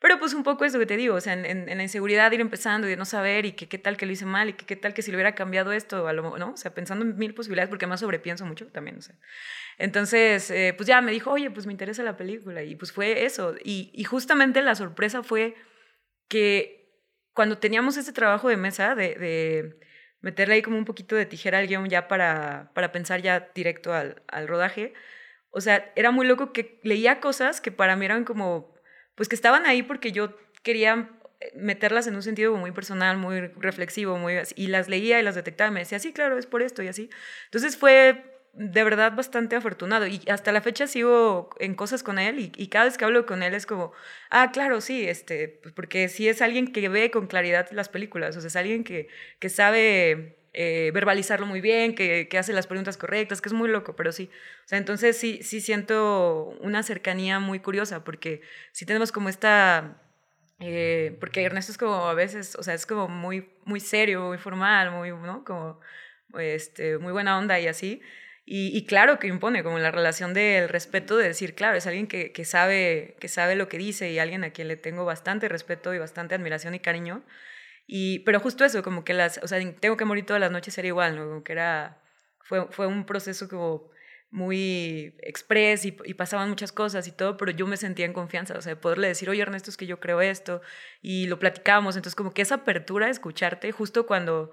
Pero 0.00 0.18
pues 0.18 0.32
un 0.32 0.42
poco 0.42 0.64
eso 0.64 0.78
que 0.78 0.86
te 0.86 0.96
digo, 0.96 1.14
o 1.14 1.20
sea, 1.20 1.34
en, 1.34 1.66
la 1.66 1.82
inseguridad 1.82 2.32
ir 2.32 2.40
empezando 2.40 2.86
y 2.86 2.90
de 2.90 2.96
no 2.96 3.04
saber 3.04 3.44
y 3.44 3.52
que 3.52 3.68
qué 3.68 3.76
tal 3.76 3.98
que 3.98 4.06
lo 4.06 4.12
hice 4.12 4.24
mal 4.24 4.48
y 4.48 4.52
que 4.54 4.64
qué 4.64 4.74
tal 4.74 4.94
que 4.94 5.02
si 5.02 5.10
lo 5.10 5.16
hubiera 5.16 5.34
cambiado 5.34 5.72
esto, 5.72 6.10
¿no? 6.12 6.52
O 6.52 6.56
sea, 6.56 6.72
pensando 6.72 7.04
en 7.04 7.18
mil 7.18 7.34
posibilidades, 7.34 7.68
porque 7.68 7.86
más 7.86 8.00
sobrepienso 8.00 8.46
mucho 8.46 8.66
también, 8.68 8.96
o 8.96 9.02
sea. 9.02 9.14
Entonces, 9.76 10.50
eh, 10.50 10.74
pues 10.76 10.86
ya 10.86 11.02
me 11.02 11.12
dijo, 11.12 11.30
oye, 11.30 11.50
pues 11.50 11.66
me 11.66 11.72
interesa 11.72 12.02
la 12.02 12.16
película 12.16 12.62
y 12.62 12.76
pues 12.76 12.92
fue 12.92 13.26
eso. 13.26 13.54
Y, 13.62 13.90
y 13.94 14.04
justamente 14.04 14.62
la 14.62 14.74
sorpresa 14.74 15.22
fue 15.22 15.54
que 16.28 16.80
cuando 17.34 17.58
teníamos 17.58 17.98
ese 17.98 18.12
trabajo 18.12 18.48
de 18.48 18.56
mesa 18.56 18.94
de, 18.94 19.14
de 19.16 19.80
meterle 20.20 20.54
ahí 20.54 20.62
como 20.62 20.78
un 20.78 20.86
poquito 20.86 21.14
de 21.14 21.26
tijera 21.26 21.58
al 21.58 21.66
guion 21.66 21.88
ya 21.90 22.08
para, 22.08 22.72
para 22.74 22.90
pensar 22.92 23.20
ya 23.20 23.50
directo 23.54 23.92
al, 23.92 24.22
al 24.28 24.48
rodaje, 24.48 24.94
o 25.50 25.60
sea, 25.60 25.92
era 25.96 26.10
muy 26.10 26.26
loco 26.26 26.52
que 26.52 26.80
leía 26.84 27.20
cosas 27.20 27.60
que 27.60 27.72
para 27.72 27.96
mí 27.96 28.06
eran 28.06 28.24
como 28.24 28.79
pues 29.14 29.28
que 29.28 29.34
estaban 29.34 29.66
ahí 29.66 29.82
porque 29.82 30.12
yo 30.12 30.36
quería 30.62 31.10
eh, 31.40 31.52
meterlas 31.56 32.06
en 32.06 32.14
un 32.14 32.22
sentido 32.22 32.54
muy 32.56 32.72
personal, 32.72 33.16
muy 33.16 33.40
reflexivo, 33.40 34.16
muy 34.18 34.34
y 34.56 34.66
las 34.68 34.88
leía 34.88 35.20
y 35.20 35.22
las 35.22 35.34
detectaba 35.34 35.70
y 35.70 35.74
me 35.74 35.80
decía, 35.80 35.98
sí, 35.98 36.12
claro, 36.12 36.38
es 36.38 36.46
por 36.46 36.62
esto 36.62 36.82
y 36.82 36.88
así. 36.88 37.10
Entonces 37.46 37.76
fue 37.76 38.24
de 38.52 38.82
verdad 38.82 39.14
bastante 39.14 39.56
afortunado 39.56 40.06
y 40.06 40.22
hasta 40.28 40.52
la 40.52 40.60
fecha 40.60 40.86
sigo 40.86 41.50
en 41.60 41.74
cosas 41.74 42.02
con 42.02 42.18
él 42.18 42.52
y, 42.56 42.66
cada 42.68 42.86
vez 42.86 42.98
que 42.98 43.04
hablo 43.04 43.24
con 43.26 43.42
él 43.42 43.54
es 43.54 43.64
como, 43.66 43.92
ah, 44.30 44.50
claro, 44.52 44.80
sí, 44.80 45.08
este, 45.08 45.48
pues 45.62 45.72
porque 45.74 46.08
sí 46.08 46.28
es 46.28 46.42
alguien 46.42 46.72
que 46.72 46.88
ve 46.88 47.10
con 47.10 47.26
claridad 47.28 47.70
las 47.70 47.88
películas, 47.88 48.36
o 48.36 48.40
sea, 48.40 48.48
es 48.48 48.56
alguien 48.56 48.82
que, 48.84 49.08
que 49.38 49.48
sabe 49.48 50.39
eh, 50.52 50.90
verbalizarlo 50.92 51.46
muy 51.46 51.60
bien, 51.60 51.94
que, 51.94 52.28
hace 52.38 52.52
las 52.52 52.66
preguntas 52.66 52.96
correctas, 52.96 53.40
que 53.40 53.48
es 53.48 53.52
muy 53.52 53.68
loco, 53.68 53.94
pero 53.94 54.12
sí. 54.12 54.30
Entonces 54.70 55.16
sí, 55.16 55.40
sí 55.42 55.60
siento 55.60 56.56
una 56.60 56.82
cercanía 56.82 57.38
muy 57.38 57.60
curiosa, 57.60 58.04
porque 58.04 58.42
sí 58.72 58.86
tenemos 58.86 59.12
como 59.12 59.28
esta... 59.28 60.02
Eh, 60.62 61.16
porque 61.20 61.42
Ernesto 61.42 61.72
es 61.72 61.78
como 61.78 62.08
a 62.08 62.14
veces, 62.14 62.54
o 62.56 62.62
sea, 62.62 62.74
es 62.74 62.84
como 62.84 63.08
muy, 63.08 63.48
muy 63.64 63.80
serio, 63.80 64.22
muy 64.28 64.38
formal, 64.38 64.90
muy, 64.90 65.10
¿no? 65.10 65.42
Como 65.44 65.80
este, 66.38 66.98
muy 66.98 67.12
buena 67.12 67.38
onda 67.38 67.58
y 67.58 67.66
así. 67.66 68.02
Y, 68.44 68.76
y, 68.76 68.84
claro 68.84 69.18
que 69.18 69.28
impone 69.28 69.62
como 69.62 69.78
la 69.78 69.90
relación 69.90 70.34
del 70.34 70.68
respeto 70.68 71.16
de 71.16 71.28
decir, 71.28 71.54
claro, 71.54 71.76
es 71.76 71.86
alguien 71.86 72.08
que, 72.08 72.32
que, 72.32 72.44
sabe, 72.44 73.16
que 73.20 73.28
sabe 73.28 73.54
lo 73.54 73.68
que 73.68 73.78
dice 73.78 74.10
y 74.10 74.18
alguien 74.18 74.44
a 74.44 74.50
quien 74.50 74.68
le 74.68 74.76
tengo 74.76 75.04
bastante 75.04 75.48
respeto 75.48 75.94
y 75.94 75.98
bastante 75.98 76.34
admiración 76.34 76.74
y 76.74 76.80
cariño. 76.80 77.22
Y, 77.92 78.20
pero 78.20 78.38
justo 78.38 78.64
eso, 78.64 78.84
como 78.84 79.02
que 79.02 79.14
las, 79.14 79.40
o 79.42 79.48
sea, 79.48 79.58
tengo 79.80 79.96
que 79.96 80.04
morir 80.04 80.24
todas 80.24 80.38
las 80.38 80.52
noches 80.52 80.78
era 80.78 80.86
igual, 80.86 81.16
¿no? 81.16 81.24
Como 81.26 81.42
que 81.42 81.50
era, 81.50 82.00
fue, 82.38 82.68
fue 82.70 82.86
un 82.86 83.04
proceso 83.04 83.48
como 83.48 83.90
muy 84.30 85.16
express 85.22 85.84
y, 85.84 85.96
y, 86.04 86.14
pasaban 86.14 86.48
muchas 86.48 86.70
cosas 86.70 87.08
y 87.08 87.12
todo, 87.12 87.36
pero 87.36 87.50
yo 87.50 87.66
me 87.66 87.76
sentía 87.76 88.06
en 88.06 88.12
confianza, 88.12 88.56
o 88.56 88.62
sea, 88.62 88.76
de 88.76 88.80
poderle 88.80 89.08
decir, 89.08 89.28
oye 89.28 89.42
Ernesto, 89.42 89.70
es 89.70 89.76
que 89.76 89.88
yo 89.88 89.98
creo 89.98 90.20
esto, 90.20 90.62
y 91.02 91.26
lo 91.26 91.40
platicábamos, 91.40 91.96
entonces 91.96 92.14
como 92.14 92.32
que 92.32 92.42
esa 92.42 92.56
apertura 92.56 93.06
de 93.06 93.12
escucharte 93.12 93.72
justo 93.72 94.06
cuando, 94.06 94.52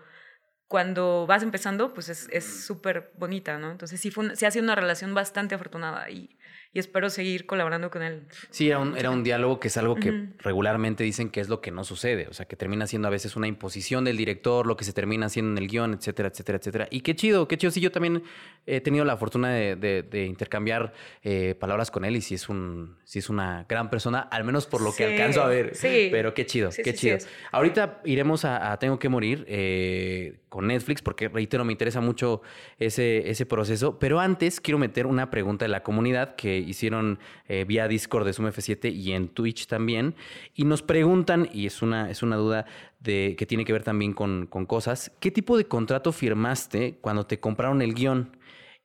cuando 0.68 1.28
vas 1.28 1.44
empezando, 1.44 1.94
pues 1.94 2.10
es 2.10 2.66
súper 2.66 3.12
bonita, 3.20 3.60
¿no? 3.60 3.70
Entonces 3.70 4.02
sí, 4.02 4.10
fue, 4.10 4.36
sí 4.36 4.48
ha 4.48 4.52
sido 4.52 4.64
una 4.64 4.74
relación 4.74 5.14
bastante 5.14 5.54
afortunada 5.54 6.10
y, 6.10 6.40
y 6.74 6.80
espero 6.80 7.10
seguir 7.10 7.46
colaborando 7.46 7.90
con 7.90 8.02
él. 8.02 8.24
Sí, 8.50 8.70
era 8.70 8.80
un, 8.80 8.98
era 8.98 9.10
un 9.10 9.24
diálogo 9.24 9.60
que 9.60 9.68
es 9.68 9.78
algo 9.78 9.96
que 9.96 10.28
regularmente 10.40 11.04
dicen 11.04 11.30
que 11.30 11.40
es 11.40 11.50
lo 11.50 11.62
que 11.62 11.72
no 11.72 11.84
sucede, 11.84 12.28
o 12.30 12.34
sea, 12.34 12.46
que 12.46 12.56
termina 12.56 12.88
siendo 12.88 13.08
a 13.08 13.12
veces 13.12 13.36
una 13.36 13.48
imposición 13.48 14.04
del 14.04 14.18
director, 14.18 14.68
lo 14.68 14.78
que 14.78 14.84
se 14.84 14.94
termina 14.94 15.28
haciendo 15.28 15.52
en 15.52 15.58
el 15.58 15.68
guion, 15.68 15.94
etcétera, 15.94 16.30
etcétera, 16.30 16.58
etcétera. 16.58 16.88
Y 16.92 17.02
qué 17.02 17.16
chido, 17.16 17.48
qué 17.48 17.58
chido. 17.58 17.72
Sí, 17.72 17.82
yo 17.82 17.92
también 17.92 18.24
he 18.66 18.82
tenido 18.82 19.06
la 19.06 19.18
fortuna 19.18 19.52
de, 19.52 20.28
intercambiar 20.28 20.94
eh, 21.24 21.56
palabras 21.60 21.92
con 21.92 22.06
él 22.06 22.16
y 22.16 22.22
sí 22.22 22.36
es, 22.36 22.50
un, 22.50 22.98
sí 23.04 23.20
es 23.20 23.30
una 23.30 23.66
gran 23.68 23.90
persona, 23.90 24.20
al 24.20 24.44
menos 24.44 24.66
por 24.68 24.82
lo 24.82 24.94
que 24.94 25.06
alcanzo 25.06 25.42
a 25.42 25.48
ver. 25.48 25.76
Sí. 25.76 26.10
Pero 26.12 26.34
qué 26.34 26.46
chido, 26.46 26.70
qué 26.84 26.94
chido. 26.94 27.18
Ahorita 27.52 28.02
iremos 28.06 28.46
a, 28.46 28.78
Tengo 28.80 29.00
que 29.00 29.10
morir 29.10 29.46
eh, 29.48 30.40
con 30.50 30.68
Netflix 30.68 31.02
porque, 31.02 31.30
reitero, 31.30 31.66
me 31.66 31.72
interesa 31.72 32.02
mucho 32.02 32.42
ese, 32.80 33.30
ese 33.30 33.46
proceso. 33.46 34.00
Pero 34.00 34.20
antes 34.20 34.62
quiero 34.62 34.78
meter 34.78 35.06
una 35.06 35.30
pregunta 35.30 35.66
de 35.66 35.70
la 35.70 35.84
comunidad 35.84 36.36
que 36.36 36.57
hicieron 36.60 37.20
eh, 37.48 37.66
vía 37.66 37.88
Discord 37.88 38.26
de 38.26 38.34
Zoom 38.34 38.48
F7 38.48 38.94
y 38.94 39.14
en 39.14 39.30
Twitch 39.30 39.68
también. 39.68 40.16
Y 40.54 40.66
nos 40.66 40.82
preguntan, 40.82 41.50
y 41.54 41.66
es 41.66 41.82
una, 41.82 42.10
es 42.10 42.24
una 42.24 42.36
duda 42.36 42.66
que 43.04 43.46
tiene 43.48 43.64
que 43.64 43.72
ver 43.72 43.84
también 43.84 44.12
con, 44.14 44.48
con 44.48 44.66
cosas, 44.66 45.12
¿qué 45.22 45.32
tipo 45.32 45.58
de 45.58 45.66
contrato 45.66 46.12
firmaste 46.12 46.98
cuando 47.00 47.26
te 47.26 47.40
compraron 47.40 47.82
el 47.82 47.94
guion? 47.94 48.38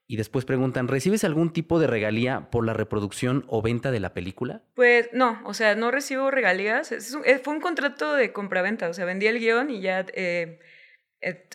Y 0.07 0.17
después 0.17 0.45
preguntan, 0.45 0.89
¿recibes 0.89 1.25
algún 1.25 1.53
tipo 1.53 1.81
de 1.81 1.87
regalía 1.87 2.51
por 2.51 2.67
la 2.67 2.75
reproducción 2.75 3.45
o 3.49 3.63
venta 3.63 3.91
de 3.91 3.99
la 3.99 4.13
película? 4.13 4.63
Pues 4.75 5.09
no, 5.13 5.41
o 5.45 5.55
sea, 5.55 5.75
no 5.75 5.91
recibo 5.91 6.31
regalías. 6.31 6.93
Eh, 6.93 7.39
fue 7.43 7.55
un 7.55 7.61
contrato 7.61 8.13
de 8.15 8.33
compraventa, 8.33 8.91
o 8.91 8.95
sea, 8.95 9.07
vendí 9.07 9.27
el 9.27 9.39
guion 9.39 9.71
y 9.71 9.81
ya, 9.81 10.05
eh, 10.13 10.61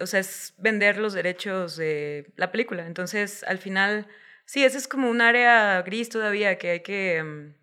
o 0.02 0.08
sea, 0.08 0.22
es 0.22 0.56
vender 0.58 0.98
los 0.98 1.14
derechos 1.14 1.78
de 1.78 2.34
la 2.36 2.52
película. 2.52 2.88
Entonces, 2.88 3.44
al 3.44 3.60
final 3.60 4.08
Sí, 4.48 4.64
ese 4.64 4.78
es 4.78 4.88
como 4.88 5.10
un 5.10 5.20
área 5.20 5.82
gris 5.82 6.08
todavía 6.08 6.58
que 6.58 6.72
hay 6.72 6.80
que, 6.80 7.22
mm, 7.22 7.54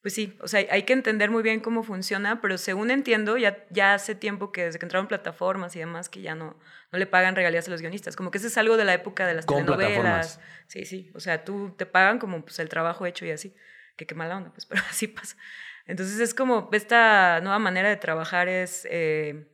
pues 0.00 0.14
sí, 0.14 0.38
o 0.40 0.46
sea, 0.46 0.64
hay 0.70 0.84
que 0.84 0.92
entender 0.92 1.28
muy 1.28 1.42
bien 1.42 1.58
cómo 1.58 1.82
funciona, 1.82 2.40
pero 2.40 2.56
según 2.56 2.92
entiendo, 2.92 3.36
ya, 3.36 3.66
ya 3.70 3.94
hace 3.94 4.14
tiempo 4.14 4.52
que 4.52 4.66
desde 4.66 4.78
que 4.78 4.86
entraron 4.86 5.08
plataformas 5.08 5.74
y 5.74 5.80
demás, 5.80 6.08
que 6.08 6.22
ya 6.22 6.36
no, 6.36 6.56
no 6.92 6.98
le 7.00 7.06
pagan 7.06 7.34
regalías 7.34 7.66
a 7.66 7.72
los 7.72 7.80
guionistas. 7.80 8.14
Como 8.14 8.30
que 8.30 8.38
ese 8.38 8.46
es 8.46 8.56
algo 8.56 8.76
de 8.76 8.84
la 8.84 8.94
época 8.94 9.26
de 9.26 9.34
las 9.34 9.44
Con 9.44 9.66
telenovelas. 9.66 10.40
Sí, 10.68 10.84
sí, 10.84 11.10
o 11.14 11.20
sea, 11.20 11.44
tú 11.44 11.74
te 11.76 11.84
pagan 11.84 12.20
como 12.20 12.44
pues, 12.44 12.60
el 12.60 12.68
trabajo 12.68 13.06
hecho 13.06 13.26
y 13.26 13.32
así. 13.32 13.52
Que 13.96 14.06
qué 14.06 14.14
mala 14.14 14.36
onda, 14.36 14.52
pues, 14.52 14.66
pero 14.66 14.82
así 14.88 15.08
pasa. 15.08 15.36
Entonces 15.84 16.20
es 16.20 16.32
como, 16.32 16.70
esta 16.72 17.40
nueva 17.40 17.58
manera 17.58 17.88
de 17.88 17.96
trabajar 17.96 18.48
es, 18.48 18.86
eh, 18.88 19.48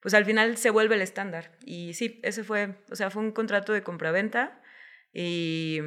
pues 0.00 0.14
al 0.14 0.24
final 0.24 0.56
se 0.56 0.70
vuelve 0.70 0.94
el 0.94 1.02
estándar. 1.02 1.52
Y 1.66 1.92
sí, 1.92 2.18
ese 2.22 2.44
fue, 2.44 2.76
o 2.90 2.96
sea, 2.96 3.10
fue 3.10 3.22
un 3.22 3.32
contrato 3.32 3.74
de 3.74 3.82
compraventa 3.82 4.62
y 5.12 5.80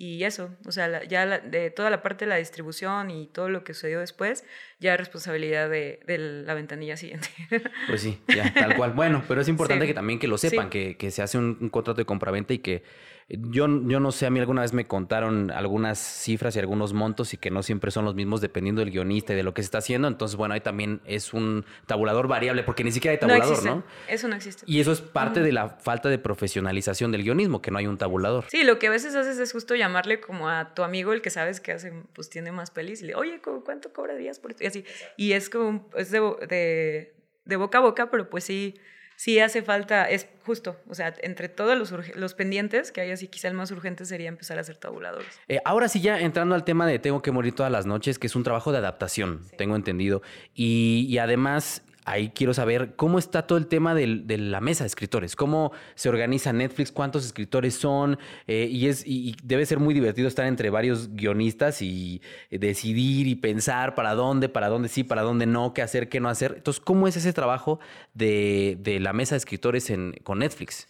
y 0.00 0.24
eso, 0.24 0.56
o 0.64 0.72
sea, 0.72 1.04
ya 1.04 1.26
de 1.40 1.70
toda 1.70 1.90
la 1.90 2.00
parte 2.00 2.24
de 2.24 2.30
la 2.30 2.36
distribución 2.36 3.10
y 3.10 3.26
todo 3.26 3.50
lo 3.50 3.64
que 3.64 3.74
sucedió 3.74 4.00
después, 4.00 4.46
ya 4.78 4.94
es 4.94 4.98
responsabilidad 4.98 5.68
de, 5.68 6.00
la 6.46 6.54
ventanilla 6.54 6.96
siguiente. 6.96 7.28
Pues 7.86 8.00
sí, 8.00 8.18
ya, 8.28 8.50
tal 8.54 8.76
cual. 8.76 8.92
Bueno, 8.92 9.22
pero 9.28 9.42
es 9.42 9.48
importante 9.48 9.86
que 9.86 9.92
también 9.92 10.18
que 10.18 10.26
lo 10.26 10.38
sepan, 10.38 10.70
que, 10.70 10.96
que, 10.96 11.10
se 11.10 11.20
hace 11.20 11.36
un, 11.36 11.58
un 11.60 11.68
contrato 11.68 11.98
de 11.98 12.06
compraventa 12.06 12.54
y 12.54 12.60
que 12.60 12.82
yo, 13.30 13.66
yo 13.86 14.00
no 14.00 14.10
sé, 14.10 14.26
a 14.26 14.30
mí 14.30 14.40
alguna 14.40 14.62
vez 14.62 14.72
me 14.72 14.86
contaron 14.86 15.50
algunas 15.52 15.98
cifras 15.98 16.56
y 16.56 16.58
algunos 16.58 16.92
montos 16.92 17.32
y 17.32 17.36
que 17.36 17.50
no 17.50 17.62
siempre 17.62 17.90
son 17.90 18.04
los 18.04 18.14
mismos 18.14 18.40
dependiendo 18.40 18.80
del 18.80 18.90
guionista 18.90 19.32
y 19.32 19.36
de 19.36 19.44
lo 19.44 19.54
que 19.54 19.62
se 19.62 19.66
está 19.66 19.78
haciendo. 19.78 20.08
Entonces, 20.08 20.36
bueno, 20.36 20.54
ahí 20.54 20.60
también 20.60 21.00
es 21.04 21.32
un 21.32 21.64
tabulador 21.86 22.26
variable 22.26 22.64
porque 22.64 22.82
ni 22.82 22.90
siquiera 22.90 23.12
hay 23.12 23.18
tabulador, 23.18 23.64
¿no? 23.64 23.84
Eso 24.08 24.26
no 24.26 24.34
existe. 24.34 24.64
Y 24.66 24.80
eso 24.80 24.90
es 24.90 25.00
parte 25.00 25.40
de 25.40 25.52
la 25.52 25.68
falta 25.68 26.08
de 26.08 26.18
profesionalización 26.18 27.12
del 27.12 27.22
guionismo, 27.22 27.62
que 27.62 27.70
no 27.70 27.78
hay 27.78 27.86
un 27.86 27.98
tabulador. 27.98 28.46
Sí, 28.48 28.64
lo 28.64 28.78
que 28.78 28.88
a 28.88 28.90
veces 28.90 29.14
haces 29.14 29.38
es 29.38 29.52
justo 29.52 29.76
llamarle 29.76 30.20
como 30.20 30.48
a 30.48 30.74
tu 30.74 30.82
amigo, 30.82 31.12
el 31.12 31.22
que 31.22 31.30
sabes 31.30 31.60
que 31.60 31.72
hace, 31.72 31.92
pues 32.14 32.30
tiene 32.30 32.50
más 32.50 32.70
pelis, 32.70 33.02
y 33.02 33.06
le, 33.06 33.14
oye, 33.14 33.40
¿cuánto 33.64 33.92
cobrarías 33.92 34.40
por 34.40 34.50
esto? 34.50 34.64
Y 34.64 34.66
así. 34.66 34.84
Y 35.16 35.32
es 35.32 35.50
como, 35.50 35.88
es 35.96 36.10
de, 36.10 37.14
de 37.44 37.56
boca 37.56 37.78
a 37.78 37.80
boca, 37.80 38.10
pero 38.10 38.28
pues 38.28 38.44
sí 38.44 38.74
sí 39.20 39.38
hace 39.38 39.60
falta, 39.60 40.08
es 40.08 40.26
justo, 40.46 40.76
o 40.88 40.94
sea, 40.94 41.14
entre 41.20 41.50
todos 41.50 41.76
los, 41.76 41.92
los 42.16 42.32
pendientes 42.32 42.90
que 42.90 43.02
hay 43.02 43.10
así, 43.10 43.28
quizá 43.28 43.48
el 43.48 43.54
más 43.54 43.70
urgente 43.70 44.06
sería 44.06 44.30
empezar 44.30 44.56
a 44.56 44.62
hacer 44.62 44.78
tabuladores. 44.78 45.28
Eh, 45.46 45.60
ahora 45.66 45.88
sí, 45.88 46.00
ya 46.00 46.18
entrando 46.18 46.54
al 46.54 46.64
tema 46.64 46.86
de 46.86 46.98
Tengo 46.98 47.20
que 47.20 47.30
morir 47.30 47.54
todas 47.54 47.70
las 47.70 47.84
noches, 47.84 48.18
que 48.18 48.28
es 48.28 48.34
un 48.34 48.44
trabajo 48.44 48.72
de 48.72 48.78
adaptación, 48.78 49.42
tengo 49.58 49.76
entendido, 49.76 50.22
y, 50.54 51.04
y 51.06 51.18
además 51.18 51.82
ahí 52.04 52.30
quiero 52.34 52.54
saber 52.54 52.94
cómo 52.96 53.18
está 53.18 53.46
todo 53.46 53.58
el 53.58 53.66
tema 53.66 53.94
de 53.94 54.38
la 54.38 54.60
mesa 54.60 54.84
de 54.84 54.88
escritores, 54.88 55.36
cómo 55.36 55.72
se 55.94 56.08
organiza 56.08 56.52
Netflix, 56.52 56.92
cuántos 56.92 57.24
escritores 57.24 57.74
son, 57.74 58.18
eh, 58.46 58.68
y, 58.70 58.88
es, 58.88 59.04
y, 59.06 59.36
debe 59.42 59.66
ser 59.66 59.78
muy 59.78 59.94
divertido 59.94 60.28
estar 60.28 60.46
entre 60.46 60.70
varios 60.70 61.14
guionistas 61.14 61.82
y 61.82 62.22
decidir 62.50 63.26
y 63.26 63.36
pensar 63.36 63.94
para 63.94 64.14
dónde, 64.14 64.48
para 64.48 64.68
dónde 64.68 64.88
sí, 64.88 65.04
para 65.04 65.22
dónde 65.22 65.46
no, 65.46 65.74
qué 65.74 65.82
hacer, 65.82 66.08
qué 66.08 66.20
no 66.20 66.28
hacer. 66.28 66.54
Entonces, 66.56 66.82
¿cómo 66.82 67.08
es 67.08 67.16
ese 67.16 67.32
trabajo 67.32 67.80
de, 68.14 68.78
la 69.00 69.12
mesa 69.12 69.34
de 69.34 69.38
escritores 69.38 69.90
con 70.22 70.38
Netflix? 70.40 70.88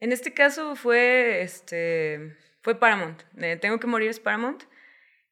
En 0.00 0.12
este 0.12 0.34
caso 0.34 0.74
fue, 0.74 1.42
este, 1.42 2.36
fue 2.60 2.78
Paramount. 2.78 3.22
Tengo 3.60 3.78
que 3.78 3.86
morir 3.86 4.10
es 4.10 4.20
Paramount. 4.20 4.64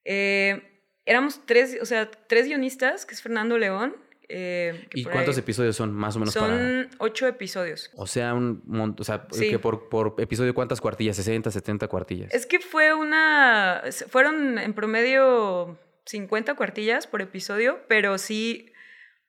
Eh, 0.04 0.62
éramos 1.04 1.44
tres, 1.44 1.78
o 1.80 1.86
sea, 1.86 2.10
tres 2.10 2.46
guionistas, 2.46 3.04
que 3.04 3.14
es 3.14 3.22
Fernando 3.22 3.58
León, 3.58 3.96
eh, 4.32 4.86
¿Y 4.94 5.02
cuántos 5.02 5.36
episodios 5.36 5.74
son 5.74 5.92
más 5.92 6.14
o 6.14 6.20
menos 6.20 6.32
son 6.32 6.88
ocho 6.98 7.26
episodios. 7.26 7.90
O 7.96 8.06
sea, 8.06 8.32
un 8.32 8.94
o 8.96 9.02
sea, 9.02 9.26
que 9.28 9.58
por, 9.58 9.88
por, 9.88 10.14
episodio 10.18 10.54
cuántas 10.54 10.80
cuartillas, 10.80 11.16
60, 11.16 11.50
70 11.50 11.88
cuartillas. 11.88 12.32
Es 12.32 12.46
que 12.46 12.60
fue 12.60 12.94
una, 12.94 13.82
fueron 14.08 14.58
en 14.58 14.72
promedio 14.72 15.78
50 16.06 16.54
cuartillas 16.54 17.08
por 17.08 17.22
episodio, 17.22 17.80
pero 17.88 18.18
sí 18.18 18.72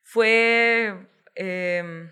fue, 0.04 1.08
em, 1.34 2.12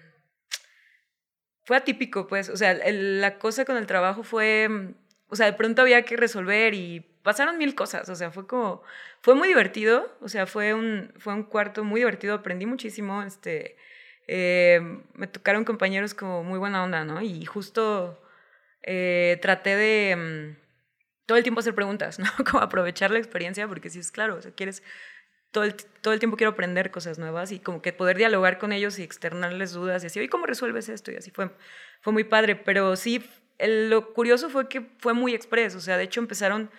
fue 1.65 1.77
atípico, 1.77 2.25
pues, 2.25 2.49
o 2.49 2.57
sea, 2.57 2.73
la 2.73 3.37
cosa 3.37 3.65
con 3.65 3.77
el 3.77 3.85
trabajo 3.85 4.23
fue, 4.23 4.95
o 5.27 5.35
sea, 5.35 5.45
de 5.45 5.53
pronto 5.53 5.83
había 5.83 6.01
que 6.01 6.17
resolver 6.17 6.73
y 6.73 7.05
pasaron 7.29 7.59
mil 7.59 7.75
cosas, 7.75 8.09
o 8.09 8.15
sea, 8.15 8.31
fue 8.31 8.47
como, 8.47 8.81
fue 9.21 9.35
muy 9.35 9.47
divertido, 9.47 10.11
o 10.19 10.27
sea, 10.27 10.47
fue 10.47 10.73
un, 10.73 11.13
fue 11.19 11.31
un 11.31 11.43
cuarto 11.43 11.83
muy 11.83 12.01
divertido, 12.01 12.33
aprendí 12.33 12.65
muchísimo, 12.65 13.21
este, 13.21 13.77
eh, 14.27 14.81
me 15.13 15.27
tocaron 15.27 15.63
compañeros 15.63 16.15
como 16.15 16.43
muy 16.43 16.57
buena 16.57 16.83
onda, 16.83 17.05
¿no? 17.05 17.21
Y 17.21 17.45
justo 17.45 18.19
eh, 18.81 19.37
traté 19.43 19.75
de 19.75 20.15
mm, 20.15 20.57
todo 21.27 21.37
el 21.37 21.43
tiempo 21.43 21.59
hacer 21.59 21.75
preguntas, 21.75 22.17
¿no? 22.19 22.25
Como 22.49 22.63
aprovechar 22.63 23.11
la 23.11 23.19
experiencia, 23.19 23.67
porque 23.67 23.91
si 23.91 23.99
es 23.99 24.09
claro, 24.11 24.37
o 24.37 24.41
sea, 24.41 24.51
quieres, 24.51 24.81
todo 25.51 25.65
el, 25.65 25.75
todo 26.01 26.15
el 26.15 26.19
tiempo 26.19 26.35
quiero 26.35 26.53
aprender 26.53 26.89
cosas 26.89 27.19
nuevas 27.19 27.51
y 27.51 27.59
como 27.59 27.83
que 27.83 27.93
poder 27.93 28.17
dialogar 28.17 28.57
con 28.57 28.71
ellos 28.71 28.97
y 28.97 29.03
externarles 29.03 29.73
dudas 29.73 30.03
y 30.03 30.07
así, 30.07 30.17
oye, 30.17 30.29
¿cómo 30.29 30.47
resuelves 30.47 30.89
esto? 30.89 31.11
Y 31.11 31.17
así 31.17 31.29
fue, 31.29 31.51
fue 32.01 32.11
muy 32.11 32.23
padre, 32.23 32.55
pero 32.55 32.95
sí, 32.95 33.23
lo 33.59 34.15
curioso 34.15 34.49
fue 34.49 34.67
que 34.67 34.81
fue 34.97 35.13
muy 35.13 35.35
expreso, 35.35 35.77
o 35.77 35.81
sea, 35.81 35.95
de 35.95 36.05
hecho 36.05 36.21
empezaron 36.21 36.71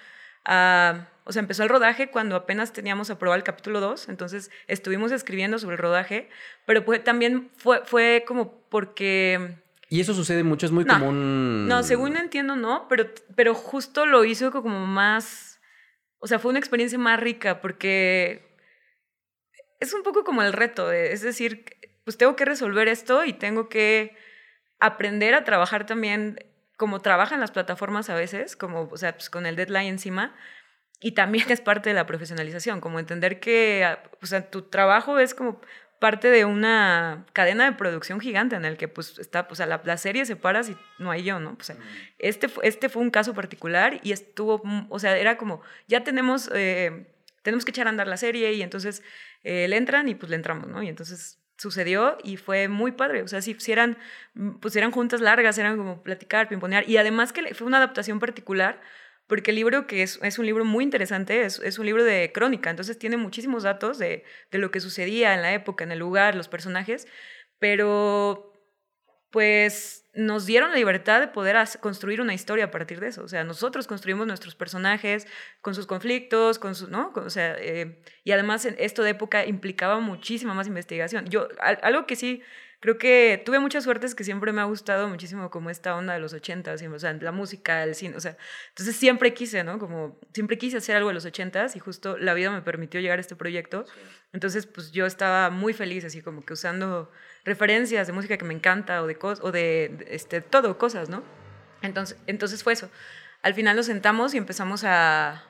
o 0.44 1.32
sea, 1.32 1.40
empezó 1.40 1.62
el 1.62 1.68
rodaje 1.68 2.10
cuando 2.10 2.36
apenas 2.36 2.72
teníamos 2.72 3.10
aprobado 3.10 3.36
el 3.36 3.44
capítulo 3.44 3.80
2, 3.80 4.08
entonces 4.08 4.50
estuvimos 4.66 5.12
escribiendo 5.12 5.58
sobre 5.58 5.76
el 5.76 5.82
rodaje, 5.82 6.28
pero 6.66 6.84
pues, 6.84 7.04
también 7.04 7.50
fue, 7.56 7.84
fue 7.84 8.24
como 8.26 8.62
porque... 8.68 9.56
Y 9.88 10.00
eso 10.00 10.14
sucede 10.14 10.44
mucho, 10.44 10.66
es 10.66 10.72
muy 10.72 10.84
común. 10.84 11.66
No, 11.66 11.82
según 11.82 12.16
entiendo, 12.16 12.56
no, 12.56 12.86
pero, 12.88 13.10
pero 13.34 13.54
justo 13.54 14.06
lo 14.06 14.24
hizo 14.24 14.52
como 14.52 14.86
más, 14.86 15.60
o 16.18 16.26
sea, 16.26 16.38
fue 16.38 16.50
una 16.50 16.60
experiencia 16.60 16.98
más 16.98 17.18
rica 17.18 17.60
porque 17.60 18.56
es 19.80 19.94
un 19.94 20.02
poco 20.02 20.24
como 20.24 20.42
el 20.42 20.52
reto, 20.52 20.92
es 20.92 21.22
decir, 21.22 21.64
pues 22.04 22.18
tengo 22.18 22.36
que 22.36 22.44
resolver 22.44 22.88
esto 22.88 23.24
y 23.24 23.32
tengo 23.32 23.68
que 23.68 24.16
aprender 24.78 25.34
a 25.34 25.44
trabajar 25.44 25.86
también 25.86 26.49
como 26.80 27.00
trabajan 27.00 27.40
las 27.40 27.50
plataformas 27.50 28.08
a 28.08 28.14
veces, 28.14 28.56
como, 28.56 28.88
o 28.90 28.96
sea, 28.96 29.12
pues 29.12 29.28
con 29.28 29.44
el 29.44 29.54
deadline 29.54 29.88
encima, 29.88 30.34
y 30.98 31.12
también 31.12 31.44
es 31.50 31.60
parte 31.60 31.90
de 31.90 31.94
la 31.94 32.06
profesionalización, 32.06 32.80
como 32.80 32.98
entender 32.98 33.38
que, 33.38 33.84
ah, 33.84 34.02
o 34.22 34.24
sea, 34.24 34.50
tu 34.50 34.62
trabajo 34.62 35.18
es 35.18 35.34
como 35.34 35.60
parte 35.98 36.30
de 36.30 36.46
una 36.46 37.26
cadena 37.34 37.66
de 37.66 37.76
producción 37.76 38.18
gigante 38.18 38.56
en 38.56 38.64
el 38.64 38.78
que 38.78 38.88
pues 38.88 39.18
está, 39.18 39.46
pues 39.46 39.60
la, 39.60 39.82
la 39.84 39.96
serie 39.98 40.24
se 40.24 40.36
para 40.36 40.62
si 40.62 40.74
no 40.98 41.10
hay 41.10 41.22
yo, 41.22 41.38
¿no? 41.38 41.54
O 41.60 41.62
sea, 41.62 41.76
este, 42.18 42.48
este 42.62 42.88
fue 42.88 43.02
un 43.02 43.10
caso 43.10 43.34
particular 43.34 44.00
y 44.02 44.12
estuvo, 44.12 44.62
o 44.88 44.98
sea, 44.98 45.18
era 45.18 45.36
como, 45.36 45.60
ya 45.86 46.02
tenemos, 46.02 46.50
eh, 46.54 47.08
tenemos 47.42 47.66
que 47.66 47.72
echar 47.72 47.88
a 47.88 47.90
andar 47.90 48.06
la 48.06 48.16
serie 48.16 48.54
y 48.54 48.62
entonces 48.62 49.02
eh, 49.44 49.68
le 49.68 49.76
entran 49.76 50.08
y 50.08 50.14
pues 50.14 50.30
le 50.30 50.36
entramos, 50.36 50.66
¿no? 50.66 50.82
Y 50.82 50.88
entonces 50.88 51.38
sucedió 51.60 52.16
y 52.24 52.36
fue 52.38 52.68
muy 52.68 52.92
padre. 52.92 53.22
O 53.22 53.28
sea, 53.28 53.42
si, 53.42 53.56
eran, 53.68 53.98
mm, 54.34 54.58
pues 54.60 54.74
eran 54.76 54.90
juntas 54.90 55.20
largas, 55.20 55.58
eran 55.58 55.76
como 55.76 56.02
platicar, 56.02 56.48
pimponear. 56.48 56.88
Y 56.88 56.96
además 56.96 57.32
que 57.32 57.54
fue 57.54 57.66
una 57.66 57.76
adaptación 57.76 58.18
particular, 58.18 58.80
porque 59.26 59.50
el 59.50 59.56
libro, 59.56 59.86
que 59.86 60.02
es, 60.02 60.18
es 60.22 60.38
un 60.38 60.46
libro 60.46 60.64
muy 60.64 60.84
interesante, 60.84 61.42
es, 61.44 61.60
es, 61.60 61.78
un 61.78 61.86
libro 61.86 62.02
de 62.02 62.32
crónica, 62.32 62.70
entonces 62.70 62.98
tiene 62.98 63.16
muchísimos 63.16 63.62
datos 63.62 63.98
de, 63.98 64.24
de 64.50 64.58
lo 64.58 64.70
que 64.70 64.80
sucedía 64.80 65.34
en 65.34 65.42
la 65.42 65.52
época, 65.52 65.84
en 65.84 65.92
el 65.92 65.98
lugar, 65.98 66.34
los 66.34 66.48
personajes, 66.48 67.06
pero 67.58 68.52
pues 69.30 69.99
nos 70.12 70.44
dieron 70.46 70.70
la 70.70 70.76
libertad 70.76 71.20
de 71.20 71.28
poder 71.28 71.56
construir 71.80 72.20
una 72.20 72.34
historia 72.34 72.66
a 72.66 72.70
partir 72.70 73.00
de 73.00 73.08
eso. 73.08 73.22
O 73.22 73.28
sea, 73.28 73.44
nosotros 73.44 73.86
construimos 73.86 74.26
nuestros 74.26 74.54
personajes 74.54 75.26
con 75.60 75.74
sus 75.74 75.86
conflictos, 75.86 76.58
con 76.58 76.74
sus, 76.74 76.88
¿no? 76.88 77.12
O 77.14 77.30
sea, 77.30 77.56
eh, 77.58 78.02
y 78.24 78.32
además 78.32 78.64
esto 78.64 79.02
de 79.02 79.10
época 79.10 79.46
implicaba 79.46 80.00
muchísima 80.00 80.54
más 80.54 80.66
investigación. 80.66 81.26
Yo, 81.26 81.48
algo 81.60 82.06
que 82.06 82.16
sí 82.16 82.42
creo 82.80 82.96
que 82.96 83.40
tuve 83.44 83.60
mucha 83.60 83.80
suerte 83.80 84.06
es 84.06 84.14
que 84.14 84.24
siempre 84.24 84.52
me 84.52 84.62
ha 84.62 84.64
gustado 84.64 85.06
muchísimo 85.08 85.50
como 85.50 85.70
esta 85.70 85.94
onda 85.94 86.14
de 86.14 86.20
los 86.20 86.32
80, 86.32 86.72
o 86.72 86.98
sea, 86.98 87.12
la 87.12 87.30
música, 87.30 87.84
el 87.84 87.94
cine, 87.94 88.16
o 88.16 88.20
sea, 88.20 88.36
entonces 88.70 88.96
siempre 88.96 89.34
quise, 89.34 89.62
¿no? 89.64 89.78
Como 89.78 90.18
siempre 90.32 90.56
quise 90.56 90.78
hacer 90.78 90.96
algo 90.96 91.08
de 91.08 91.14
los 91.14 91.26
80 91.26 91.66
y 91.74 91.78
justo 91.78 92.16
la 92.16 92.32
vida 92.34 92.50
me 92.50 92.62
permitió 92.62 93.00
llegar 93.00 93.18
a 93.18 93.20
este 93.20 93.36
proyecto. 93.36 93.84
Entonces, 94.32 94.66
pues 94.66 94.92
yo 94.92 95.06
estaba 95.06 95.50
muy 95.50 95.74
feliz 95.74 96.04
así 96.04 96.22
como 96.22 96.44
que 96.44 96.54
usando 96.54 97.10
referencias 97.44 98.06
de 98.06 98.12
música 98.12 98.36
que 98.36 98.44
me 98.44 98.54
encanta 98.54 99.02
o 99.02 99.06
de, 99.06 99.18
o 99.20 99.52
de, 99.52 100.06
este, 100.08 100.40
todo, 100.40 100.78
cosas, 100.78 101.08
¿no? 101.08 101.22
Entonces, 101.82 102.18
entonces 102.26 102.62
fue 102.62 102.72
eso. 102.72 102.90
Al 103.42 103.54
final 103.54 103.76
nos 103.76 103.86
sentamos 103.86 104.34
y 104.34 104.38
empezamos 104.38 104.84
a, 104.84 105.44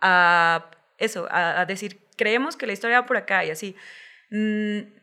a 0.00 0.70
eso, 0.98 1.28
a, 1.30 1.64
decir, 1.66 2.00
creemos 2.16 2.56
que 2.56 2.66
la 2.66 2.72
historia 2.72 3.00
va 3.00 3.06
por 3.06 3.16
acá 3.16 3.44
y 3.44 3.50
así. 3.50 3.76
Mm, 4.30 4.96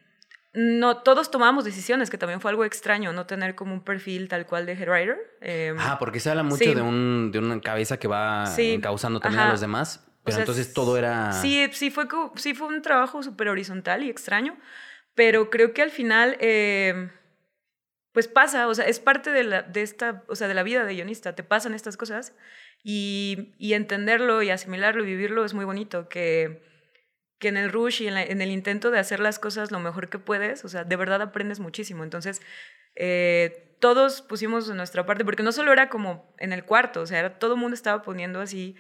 no 0.55 0.97
todos 0.97 1.31
tomamos 1.31 1.65
decisiones, 1.65 2.09
que 2.09 2.17
también 2.17 2.39
fue 2.39 2.51
algo 2.51 2.63
extraño, 2.63 3.11
no 3.11 3.25
tener 3.25 3.55
como 3.55 3.73
un 3.73 3.83
perfil 3.83 4.27
tal 4.29 4.45
cual 4.45 4.65
de 4.67 4.73
head 4.73 5.17
Eh, 5.41 5.75
ah, 5.79 5.97
porque 5.97 6.19
se 6.19 6.29
habla 6.29 6.43
mucho 6.43 6.75
de, 6.75 6.81
un, 6.81 7.31
de 7.31 7.39
una 7.39 7.59
cabeza 7.59 7.97
que 7.97 8.07
va 8.07 8.45
causando 8.81 9.19
también 9.19 9.43
a 9.43 9.49
los 9.49 9.61
demás, 9.61 10.05
pero 10.23 10.39
entonces 10.39 10.73
todo 10.73 10.97
era... 10.97 11.31
Sí, 11.34 11.67
sí 11.71 11.89
fue, 11.89 12.07
sí 12.36 12.53
fue 12.53 12.67
un 12.67 12.84
trabajo 12.84 13.23
súper 13.23 13.49
horizontal 13.49 14.03
y 14.03 14.09
extraño, 14.11 14.55
pero 15.16 15.49
creo 15.49 15.74
que 15.74 15.82
al 15.82 15.91
final, 15.91 16.38
eh, 16.39 17.09
pues 18.11 18.28
pasa, 18.28 18.68
o 18.68 18.76
sea, 18.76 18.86
es 18.86 18.99
parte 18.99 19.32
de, 19.32 19.43
la, 19.43 19.61
de 19.64 19.82
esta, 19.82 20.24
o 20.28 20.36
sea, 20.36 20.47
de 20.47 20.53
la 20.53 20.64
vida 20.64 20.86
de 20.86 20.93
guionista, 20.93 21.36
te 21.36 21.43
pasan 21.43 21.74
estas 21.74 21.97
cosas 21.97 22.34
y, 22.84 23.53
y 23.57 23.74
entenderlo 23.74 24.41
y 24.41 24.49
asimilarlo 24.49 25.03
y 25.03 25.07
vivirlo 25.07 25.45
es 25.45 25.53
muy 25.53 25.66
bonito, 25.66 26.09
que 26.09 26.61
que 27.43 27.49
en 27.49 27.57
el 27.57 27.74
rush 27.74 28.01
y 28.01 28.07
en, 28.07 28.41
el 28.41 28.51
intento 28.51 28.89
de 28.89 28.99
hacer 28.99 29.20
las 29.20 29.38
cosas 29.38 29.70
lo 29.70 29.82
mejor 29.82 30.07
que 30.07 30.18
puedes, 30.18 30.64
o 30.64 30.70
sea, 30.70 30.86
de 30.86 30.95
verdad 30.95 31.22
aprendes 31.22 31.59
muchísimo. 31.59 32.05
Entonces, 32.05 32.41
eh, 32.95 33.76
todos 33.82 34.22
pusimos 34.22 34.70
nuestra 34.70 35.05
parte, 35.05 35.26
porque 35.26 35.43
no 35.43 35.51
solo 35.51 35.74
era 35.74 35.89
como 35.89 36.34
en 36.38 36.53
el 36.53 36.64
cuarto, 36.64 37.01
o 37.01 37.05
sea, 37.05 37.38
todo 37.39 37.55
el 37.55 37.59
mundo 37.59 37.76
estaba 37.76 38.01
poniendo 38.01 38.39
así 38.39 38.78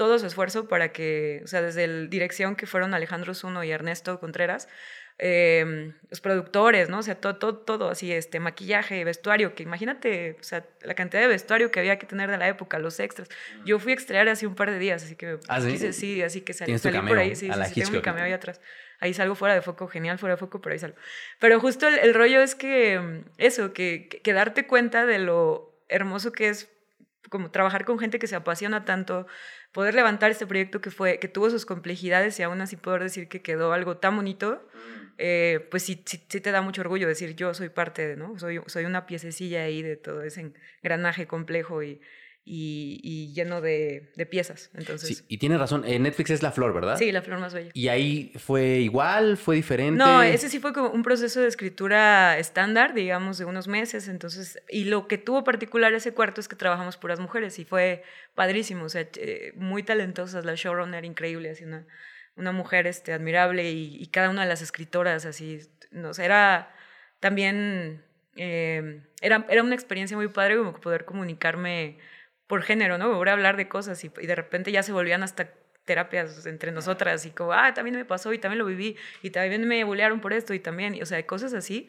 todo 0.00 0.18
su 0.18 0.24
esfuerzo 0.24 0.66
para 0.66 0.92
que, 0.92 1.42
o 1.44 1.46
sea, 1.46 1.60
desde 1.60 1.86
la 1.86 2.08
dirección 2.08 2.56
que 2.56 2.64
fueron 2.64 2.94
Alejandro 2.94 3.34
Zuno 3.34 3.62
y 3.64 3.70
Ernesto 3.70 4.18
Contreras, 4.18 4.66
Em, 5.22 5.92
los 6.08 6.22
productores, 6.22 6.88
¿no? 6.88 7.00
O 7.00 7.02
sea, 7.02 7.14
todo, 7.14 7.36
todo, 7.36 7.58
todo, 7.58 7.90
así, 7.90 8.10
este, 8.10 8.40
maquillaje, 8.40 9.04
vestuario, 9.04 9.54
que 9.54 9.62
imagínate, 9.62 10.38
o 10.40 10.42
sea, 10.42 10.64
la 10.80 10.94
cantidad 10.94 11.20
de 11.20 11.28
vestuario 11.28 11.70
que 11.70 11.78
había 11.78 11.98
que 11.98 12.06
tener 12.06 12.30
de 12.30 12.38
la 12.38 12.48
época, 12.48 12.78
los 12.78 12.98
extras. 13.00 13.28
Yo 13.66 13.78
fui 13.78 13.92
a 13.92 13.94
extraer 13.96 14.30
hace 14.30 14.46
un 14.46 14.54
par 14.54 14.70
de 14.70 14.78
días, 14.78 15.04
así 15.04 15.16
que 15.16 15.38
¿Ah, 15.46 15.60
sí? 15.60 15.72
Quise, 15.72 15.92
sí, 15.92 16.22
así 16.22 16.40
que 16.40 16.54
salí, 16.54 16.78
salí 16.78 16.98
por 17.06 17.18
ahí, 17.18 17.36
sí, 17.36 17.50
sí, 17.52 17.74
tengo 17.74 17.90
mi 17.90 18.00
cameo 18.00 18.24
ahí 18.24 18.32
atrás. 18.32 18.62
Ahí 18.98 19.12
salgo 19.12 19.34
fuera 19.34 19.54
de 19.54 19.60
foco, 19.60 19.88
genial 19.88 20.18
fuera 20.18 20.36
de 20.36 20.38
foco, 20.38 20.62
pero 20.62 20.72
ahí 20.72 20.78
salgo. 20.78 20.96
Pero 21.38 21.60
justo 21.60 21.86
el, 21.86 22.14
rollo 22.14 22.40
es 22.40 22.54
que 22.54 22.94
em, 22.94 23.24
eso, 23.36 23.74
que, 23.74 24.08
que 24.08 24.32
darte 24.32 24.66
cuenta 24.66 25.04
de 25.04 25.18
lo 25.18 25.84
hermoso 25.90 26.32
que 26.32 26.48
es 26.48 26.70
como 27.28 27.50
trabajar 27.50 27.84
con 27.84 27.98
gente 27.98 28.18
que 28.18 28.26
se 28.26 28.36
apasiona 28.36 28.84
tanto, 28.84 29.26
poder 29.72 29.94
levantar 29.94 30.30
este 30.30 30.46
proyecto 30.46 30.80
que 30.80 30.90
fue 30.90 31.18
que 31.18 31.28
tuvo 31.28 31.50
sus 31.50 31.66
complejidades 31.66 32.38
y 32.40 32.42
aún 32.42 32.60
así 32.60 32.76
poder 32.76 33.02
decir 33.02 33.28
que 33.28 33.42
quedó 33.42 33.72
algo 33.72 33.96
tan 33.96 34.16
bonito 34.16 34.66
eh, 35.22 35.68
pues 35.70 35.82
sí, 35.82 36.02
sí, 36.06 36.18
te 36.18 36.50
da 36.50 36.62
mucho 36.62 36.80
orgullo 36.80 37.06
decir 37.06 37.36
yo 37.36 37.52
soy 37.52 37.68
parte, 37.68 38.16
¿no? 38.16 38.38
Soy, 38.38 38.58
soy 38.68 38.86
una 38.86 39.04
piececilla 39.04 39.64
ahí 39.64 39.82
de 39.82 39.96
todo 39.96 40.22
ese 40.22 40.50
engranaje 40.82 41.26
complejo 41.26 41.82
y, 41.82 42.00
y, 42.52 43.32
lleno 43.32 43.60
de, 43.60 44.10
de, 44.16 44.26
piezas. 44.26 44.70
Entonces, 44.74 45.18
sí, 45.18 45.24
y 45.28 45.38
tienes 45.38 45.58
razón, 45.58 45.84
en 45.84 46.02
Netflix 46.02 46.30
es 46.30 46.42
La 46.42 46.52
Flor, 46.52 46.72
¿verdad? 46.72 46.96
Sí, 46.96 47.12
La 47.12 47.22
Flor 47.22 47.38
más 47.38 47.54
bella. 47.54 47.70
¿Y 47.74 47.88
ahí 47.88 48.32
fue 48.38 48.78
igual? 48.78 49.36
¿Fue 49.36 49.56
diferente? 49.56 49.98
No, 49.98 50.22
ese 50.22 50.48
sí 50.48 50.58
fue 50.58 50.72
como 50.72 50.90
un 50.90 51.02
proceso 51.02 51.40
de 51.40 51.48
escritura 51.48 52.38
estándar, 52.38 52.94
digamos, 52.94 53.38
de 53.38 53.44
unos 53.44 53.68
meses. 53.68 54.08
Entonces, 54.08 54.60
y 54.68 54.84
lo 54.84 55.06
que 55.06 55.18
tuvo 55.18 55.44
particular 55.44 55.92
ese 55.94 56.12
cuarto 56.12 56.40
es 56.40 56.48
que 56.48 56.56
trabajamos 56.56 56.96
puras 56.96 57.20
mujeres 57.20 57.58
y 57.58 57.64
fue 57.64 58.02
padrísimo, 58.34 58.84
o 58.84 58.88
sea, 58.88 59.06
eh, 59.16 59.52
muy 59.56 59.82
talentosas, 59.82 60.44
la 60.44 60.54
showrunner 60.54 61.04
increíble, 61.04 61.50
así 61.50 61.64
una 61.64 61.86
una 62.40 62.52
mujer 62.52 62.86
este, 62.86 63.12
admirable 63.12 63.70
y, 63.70 64.06
cada 64.06 64.30
una 64.30 64.42
de 64.42 64.48
las 64.48 64.62
escritoras 64.62 65.26
así, 65.26 65.60
sé, 66.12 66.24
era 66.24 66.74
también, 67.20 68.02
eh, 68.36 69.02
era, 69.20 69.46
era 69.48 69.62
una 69.62 69.74
experiencia 69.74 70.16
muy 70.16 70.28
padre 70.28 70.56
como 70.56 70.72
poder 70.72 71.04
comunicarme 71.04 71.98
por 72.50 72.64
género, 72.64 72.98
¿no? 72.98 73.12
Poder 73.12 73.28
hablar 73.28 73.56
de 73.56 73.68
cosas 73.68 74.02
y, 74.02 74.08
de 74.08 74.34
repente 74.34 74.72
ya 74.72 74.82
se 74.82 74.90
volvían 74.90 75.22
hasta 75.22 75.52
terapias 75.84 76.46
entre 76.46 76.72
nosotras 76.72 77.24
y 77.24 77.30
como, 77.30 77.52
ah, 77.52 77.72
también 77.74 77.94
me 77.94 78.04
pasó 78.04 78.32
y 78.32 78.38
también 78.38 78.58
lo 78.58 78.66
viví 78.66 78.96
y 79.22 79.30
también 79.30 79.68
me 79.68 79.84
bullearon 79.84 80.20
por 80.20 80.32
esto 80.32 80.52
y 80.52 80.58
también, 80.58 81.00
o 81.00 81.06
sea, 81.06 81.24
cosas 81.26 81.54
así. 81.54 81.88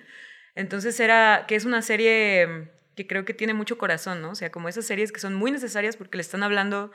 Entonces 0.54 1.00
era, 1.00 1.46
que 1.48 1.56
es 1.56 1.66
una 1.66 1.82
serie 1.82 2.70
que 2.96 3.08
creo 3.08 3.26
que 3.26 3.34
tiene 3.34 3.56
mucho 3.56 3.80
corazón, 3.80 4.22
¿no? 4.22 4.30
O 4.30 4.36
sea, 4.36 4.52
como 4.52 4.70
esas 4.70 4.86
series 4.86 5.12
que 5.12 5.20
son 5.20 5.34
muy 5.34 5.50
necesarias 5.50 5.98
porque 5.98 6.18
le 6.18 6.22
están 6.22 6.44
hablando 6.44 6.92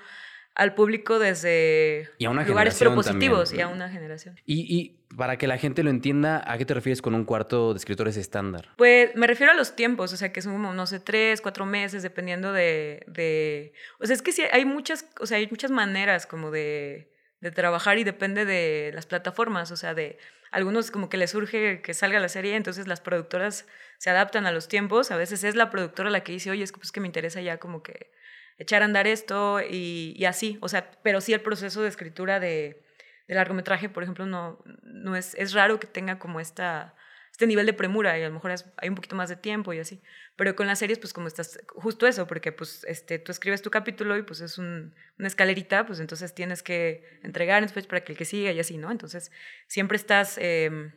al 0.57 0.74
público 0.74 1.18
desde 1.18 2.09
lugares 2.18 2.78
propositivos 2.78 3.52
y 3.52 3.61
a 3.61 3.68
una 3.68 3.90
generación. 3.90 4.40
Y, 4.46 4.94
para 5.16 5.38
que 5.38 5.46
la 5.46 5.57
gente 5.57 5.82
lo 5.82 5.90
entienda, 5.90 6.42
¿a 6.44 6.59
qué 6.59 6.66
te 6.66 6.74
refieres 6.74 7.00
con 7.00 7.14
un 7.14 7.24
cuarto 7.24 7.72
de 7.72 7.78
escritores 7.78 8.16
estándar? 8.16 8.68
Pues 8.76 9.14
me 9.14 9.26
refiero 9.26 9.52
a 9.52 9.54
los 9.54 9.74
tiempos, 9.74 10.12
o 10.12 10.16
sea, 10.16 10.32
que 10.32 10.42
son 10.42 10.52
como, 10.52 10.74
no 10.74 10.86
sé, 10.86 10.98
tres, 11.00 11.40
cuatro 11.40 11.64
meses, 11.64 12.02
dependiendo 12.02 12.52
de... 12.52 13.04
de... 13.07 13.72
O 13.98 14.04
sea, 14.04 14.14
es 14.14 14.20
que 14.20 14.32
sí, 14.32 14.42
hay 14.50 14.64
muchas, 14.64 15.09
o 15.20 15.26
sea, 15.26 15.38
hay 15.38 15.46
muchas 15.48 15.70
maneras 15.70 16.26
como 16.26 16.50
de, 16.50 17.12
de 17.40 17.50
trabajar 17.50 17.98
y 17.98 18.04
depende 18.04 18.44
de 18.44 18.90
las 18.94 19.07
plataformas, 19.07 19.70
o 19.70 19.76
sea, 19.76 19.94
de 19.94 20.18
algunos 20.50 20.90
como 20.90 21.09
que 21.09 21.16
les 21.16 21.30
surge 21.30 21.80
que 21.80 21.94
salga 21.94 22.18
la 22.18 22.28
serie, 22.28 22.57
entonces 22.57 22.86
las 22.86 23.00
productoras 23.00 23.66
se 23.98 24.11
adaptan 24.11 24.44
a 24.44 24.52
los 24.52 24.68
tiempos, 24.68 25.12
a 25.12 25.16
veces 25.16 25.44
es 25.44 25.54
la 25.54 25.70
productora 25.70 26.11
la 26.11 26.24
que 26.24 26.32
dice, 26.32 26.50
oye, 26.50 26.64
es 26.64 26.72
que, 26.72 26.78
pues, 26.78 26.92
que 26.92 27.00
me 27.00 27.07
interesa 27.07 27.40
ya 27.40 27.59
como 27.59 27.82
que 27.82 28.11
echar 28.59 28.82
a 28.82 28.86
andar 28.86 29.07
esto 29.07 29.61
y, 29.61 30.24
así, 30.24 30.59
o 30.61 30.68
sea, 30.68 30.90
pero 31.02 31.20
sí 31.20 31.32
el 31.32 31.40
proceso 31.40 31.82
de 31.82 31.88
escritura 31.88 32.40
de, 32.40 32.82
largometraje, 33.28 33.88
por 33.88 34.02
ejemplo, 34.02 34.24
no, 34.24 34.62
no 34.82 35.16
es, 35.16 35.34
es 35.34 35.52
raro 35.52 35.80
que 35.80 35.88
tenga 35.88 36.18
como 36.18 36.38
esta, 36.38 36.94
este 37.32 37.46
nivel 37.48 37.66
de 37.66 37.72
premura 37.72 38.16
y 38.18 38.22
a 38.22 38.28
lo 38.28 38.34
mejor 38.34 38.54
hay 38.76 38.88
un 38.88 38.94
poquito 38.94 39.16
más 39.16 39.28
de 39.28 39.34
tiempo 39.34 39.72
y 39.72 39.80
así, 39.80 40.00
pero 40.36 40.54
con 40.54 40.68
las 40.68 40.78
series 40.78 41.00
pues 41.00 41.12
como 41.12 41.26
estás, 41.26 41.59
justo 41.74 42.07
eso, 42.07 42.28
porque 42.28 42.52
pues 42.52 42.84
este, 42.84 43.18
tú 43.18 43.32
escribes 43.32 43.62
tu 43.62 43.70
capítulo 43.70 44.16
y 44.16 44.22
pues 44.22 44.40
es 44.40 44.59
una 44.59 44.92
escalerita, 45.18 45.86
pues 45.86 45.98
entonces 45.98 46.34
tienes 46.34 46.62
que 46.62 47.18
entregar 47.24 47.62
después 47.62 47.86
para 47.88 48.04
que 48.04 48.12
el 48.12 48.18
que 48.18 48.24
siga 48.24 48.52
y 48.52 48.61
así, 48.61 48.78
¿no? 48.78 48.92
Entonces 48.92 49.32
siempre 49.66 49.96
estás 49.96 50.38
eh, 50.38 50.92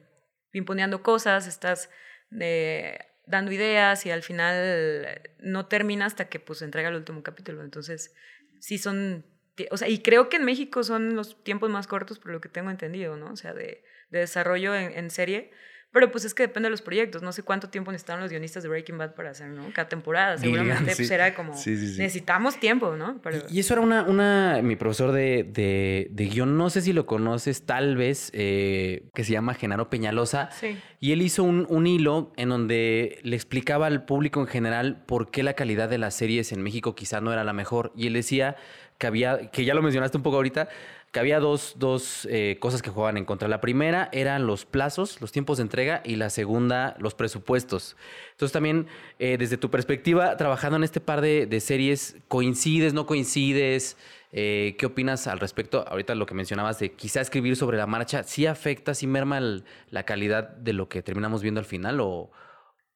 pimponeando 0.51 1.01
cosas, 1.01 1.47
estás... 1.47 1.89
de 2.30 3.09
dando 3.30 3.51
ideas 3.51 4.05
y 4.05 4.11
al 4.11 4.23
final 4.23 5.21
no 5.39 5.67
termina 5.67 6.05
hasta 6.05 6.27
que 6.27 6.39
pues 6.39 6.61
entrega 6.61 6.89
el 6.89 6.95
último 6.95 7.23
capítulo. 7.23 7.63
Entonces, 7.63 8.13
sí 8.59 8.77
son, 8.77 9.25
o 9.71 9.77
sea, 9.77 9.88
y 9.88 9.99
creo 9.99 10.30
que 10.30 10.38
en 10.38 10.45
México 10.45 10.84
son 10.84 11.15
los 11.15 11.41
tiempos 11.43 11.69
más 11.69 11.88
cortos 11.88 12.19
por 12.19 12.32
lo 12.32 12.41
que 12.41 12.49
tengo 12.49 12.71
entendido, 12.71 13.15
¿no? 13.15 13.32
O 13.32 13.36
sea, 13.38 13.53
de, 13.53 13.84
de 14.09 14.19
desarrollo 14.19 14.75
en 14.75 15.09
serie 15.09 15.51
pero 15.92 16.12
pues 16.12 16.24
es 16.24 16.36
que 16.36 16.44
depende 16.44 16.68
de 16.68 16.72
los 16.72 16.84
proyectos. 16.84 17.24
No 17.24 17.32
sé 17.32 17.42
cuánto 17.42 17.70
tiempo 17.70 17.92
necesitaron 17.92 18.22
los 18.22 18.30
guionistas 18.30 18.62
de 18.62 18.70
Breaking 18.70 18.98
Bad 18.98 19.16
para 19.16 19.32
hacer, 19.32 19.48
¿no? 19.50 19.64
Cada 19.74 19.90
temporada. 19.90 20.38
Seguramente 20.38 20.96
pues 20.96 21.10
era 21.10 21.34
como, 21.34 21.54
necesitamos 21.54 22.60
tiempo, 22.60 22.96
¿no? 22.96 23.20
Y, 23.50 23.60
eso 23.60 23.74
era 23.74 23.82
una, 23.82 24.04
una 24.04 24.62
mi 24.62 24.76
profesor 24.76 25.12
de, 25.12 25.44
de, 25.44 26.08
de, 26.12 26.26
guion, 26.26 26.58
no 26.58 26.70
sé 26.70 26.82
si 26.82 26.94
lo 26.94 27.08
conoces, 27.08 27.66
tal 27.66 27.98
vez, 27.98 28.30
eh, 28.34 29.10
que 29.16 29.24
se 29.24 29.32
llama 29.32 29.56
Genaro 29.56 29.90
Peñalosa. 29.90 30.52
Sí. 30.52 30.78
Y 31.00 31.12
él 31.12 31.24
hizo 31.24 31.44
un, 31.44 31.66
un 31.70 31.88
hilo 31.88 32.34
en 32.38 32.50
donde 32.50 33.20
le 33.24 33.36
explicaba 33.36 33.88
al 33.88 34.06
público 34.06 34.40
en 34.42 34.48
general 34.48 35.04
por 35.08 35.32
qué 35.32 35.42
la 35.42 35.54
calidad 35.54 35.90
de 35.90 35.98
las 35.98 36.14
series 36.14 36.52
en 36.52 36.62
México 36.62 36.94
quizá 36.94 37.20
no 37.20 37.34
era 37.34 37.44
la 37.44 37.54
mejor. 37.54 37.92
Y 37.96 38.06
él 38.06 38.14
decía 38.14 38.58
que 39.00 39.08
había, 39.08 39.50
que 39.50 39.66
ya 39.66 39.74
lo 39.74 39.82
mencionaste 39.82 40.18
un 40.18 40.24
poco 40.24 40.36
ahorita, 40.36 40.68
que 41.12 41.20
había 41.20 41.39
dos, 41.39 41.76
dos 41.78 42.28
eh, 42.30 42.57
cosas 42.60 42.82
que 42.82 42.89
jugaban 42.89 43.18
en 43.18 43.26
contra. 43.26 43.47
La 43.47 43.62
primera 43.62 44.10
eran 44.12 44.45
los 44.45 44.66
plazos, 44.66 45.22
los 45.22 45.32
tiempos 45.32 45.57
de 45.57 45.64
entrega, 45.64 46.01
y 46.03 46.18
la 46.18 46.30
segunda, 46.30 46.95
los 46.99 47.16
presupuestos. 47.16 47.97
Entonces 48.32 48.53
también, 48.53 48.88
eh, 49.18 49.38
desde 49.39 49.57
tu 49.57 49.72
perspectiva, 49.72 50.38
trabajando 50.38 50.78
en 50.78 50.84
este 50.84 51.01
par 51.01 51.22
de, 51.22 51.60
series, 51.60 52.18
¿coincides, 52.28 52.93
no 52.93 53.05
coincides? 53.05 53.97
Eh, 54.32 54.76
¿Qué 54.78 54.86
opinas 54.86 55.26
al 55.26 55.39
respecto? 55.39 55.84
Ahorita 55.88 56.14
lo 56.14 56.28
que 56.28 56.36
mencionabas 56.36 56.78
de 56.78 56.91
quizá 56.91 57.22
escribir 57.22 57.55
sobre 57.55 57.78
la 57.78 57.88
marcha, 57.88 58.24
¿sí 58.24 58.45
afecta, 58.45 58.93
sí 58.93 59.07
merma 59.07 59.41
la 59.89 60.03
calidad 60.03 60.49
de 60.49 60.74
lo 60.74 60.89
que 60.89 61.01
terminamos 61.01 61.41
viendo 61.41 61.60
al 61.60 61.66
final 61.66 61.99
o, 62.01 62.30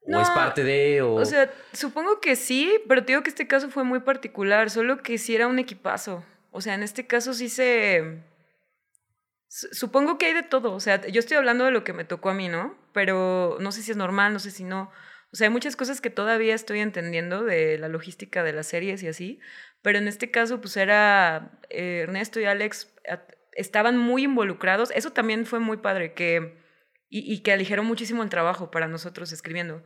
¿O 0.06 0.20
es 0.20 0.30
parte 0.32 0.64
de...? 0.64 1.02
O... 1.02 1.16
o 1.16 1.26
sea, 1.26 1.50
supongo 1.72 2.20
que 2.20 2.36
sí, 2.36 2.72
pero 2.88 3.04
te 3.04 3.14
digo 3.14 3.24
que 3.24 3.30
este 3.30 3.48
caso 3.48 3.70
fue 3.70 3.84
muy 3.84 4.02
particular, 4.02 4.70
solo 4.70 4.98
que 4.98 5.18
sí 5.18 5.34
era 5.34 5.48
un 5.48 5.60
equipazo. 5.60 6.24
O 6.54 6.62
sea, 6.62 6.76
en 6.76 6.84
este 6.84 7.08
caso 7.08 7.34
sí 7.34 7.50
se... 7.50 8.24
Supongo 9.50 10.18
que 10.18 10.28
hay 10.28 10.34
de 10.34 10.44
todo, 10.44 10.72
o 10.74 10.80
sea, 10.80 11.06
yo 11.06 11.20
estoy 11.20 11.38
hablando 11.38 11.66
de 11.66 11.72
lo 11.72 11.84
que 11.84 11.94
me 11.94 12.06
tocó 12.06 12.30
a 12.30 12.34
mí, 12.34 12.48
¿no? 12.48 12.76
Pero 12.92 13.58
no 13.60 13.72
sé 13.72 13.84
si 13.84 13.92
es 13.92 13.98
normal, 13.98 14.34
no 14.34 14.40
sé 14.40 14.50
si 14.50 14.64
no. 14.64 14.90
O 15.32 15.36
sea, 15.36 15.48
hay 15.48 15.54
muchas 15.54 15.76
cosas 15.76 16.02
que 16.02 16.10
todavía 16.10 16.56
estoy 16.56 16.80
entendiendo 16.80 17.44
de 17.44 17.78
la 17.78 17.88
logística 17.88 18.44
de 18.44 18.54
las 18.54 18.68
series 18.68 19.04
y 19.04 19.08
así, 19.08 19.40
pero 19.84 20.00
en 20.00 20.08
este 20.08 20.32
caso 20.32 20.60
pues 20.60 20.78
era 20.78 21.60
eh, 21.70 22.02
Ernesto 22.04 22.40
y 22.40 22.46
Alex 22.46 22.92
estaban 23.52 23.98
muy 23.98 24.24
involucrados, 24.24 24.92
eso 24.92 25.12
también 25.12 25.46
fue 25.46 25.60
muy 25.60 25.78
padre, 25.78 26.14
que, 26.14 26.58
y, 27.10 27.40
que 27.42 27.52
aligeró 27.52 27.84
muchísimo 27.84 28.24
el 28.24 28.30
trabajo 28.30 28.72
para 28.72 28.88
nosotros 28.88 29.32
escribiendo 29.32 29.84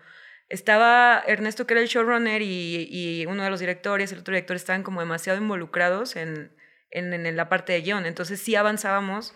estaba 0.49 1.21
Ernesto, 1.27 1.67
que 1.67 1.73
era 1.73 1.81
el 1.81 1.87
showrunner, 1.87 2.41
y, 2.41 2.87
y, 2.89 3.25
uno 3.25 3.43
de 3.43 3.49
los 3.49 3.59
directores, 3.59 4.11
el 4.11 4.19
otro 4.19 4.33
director, 4.33 4.55
estaban 4.55 4.83
como 4.83 5.01
demasiado 5.01 5.39
involucrados 5.39 6.15
en, 6.15 6.55
en, 6.91 7.13
en 7.13 7.35
la 7.35 7.49
parte 7.49 7.73
de 7.73 7.81
guion. 7.81 8.05
Entonces 8.05 8.39
sí 8.41 8.55
avanzábamos. 8.55 9.35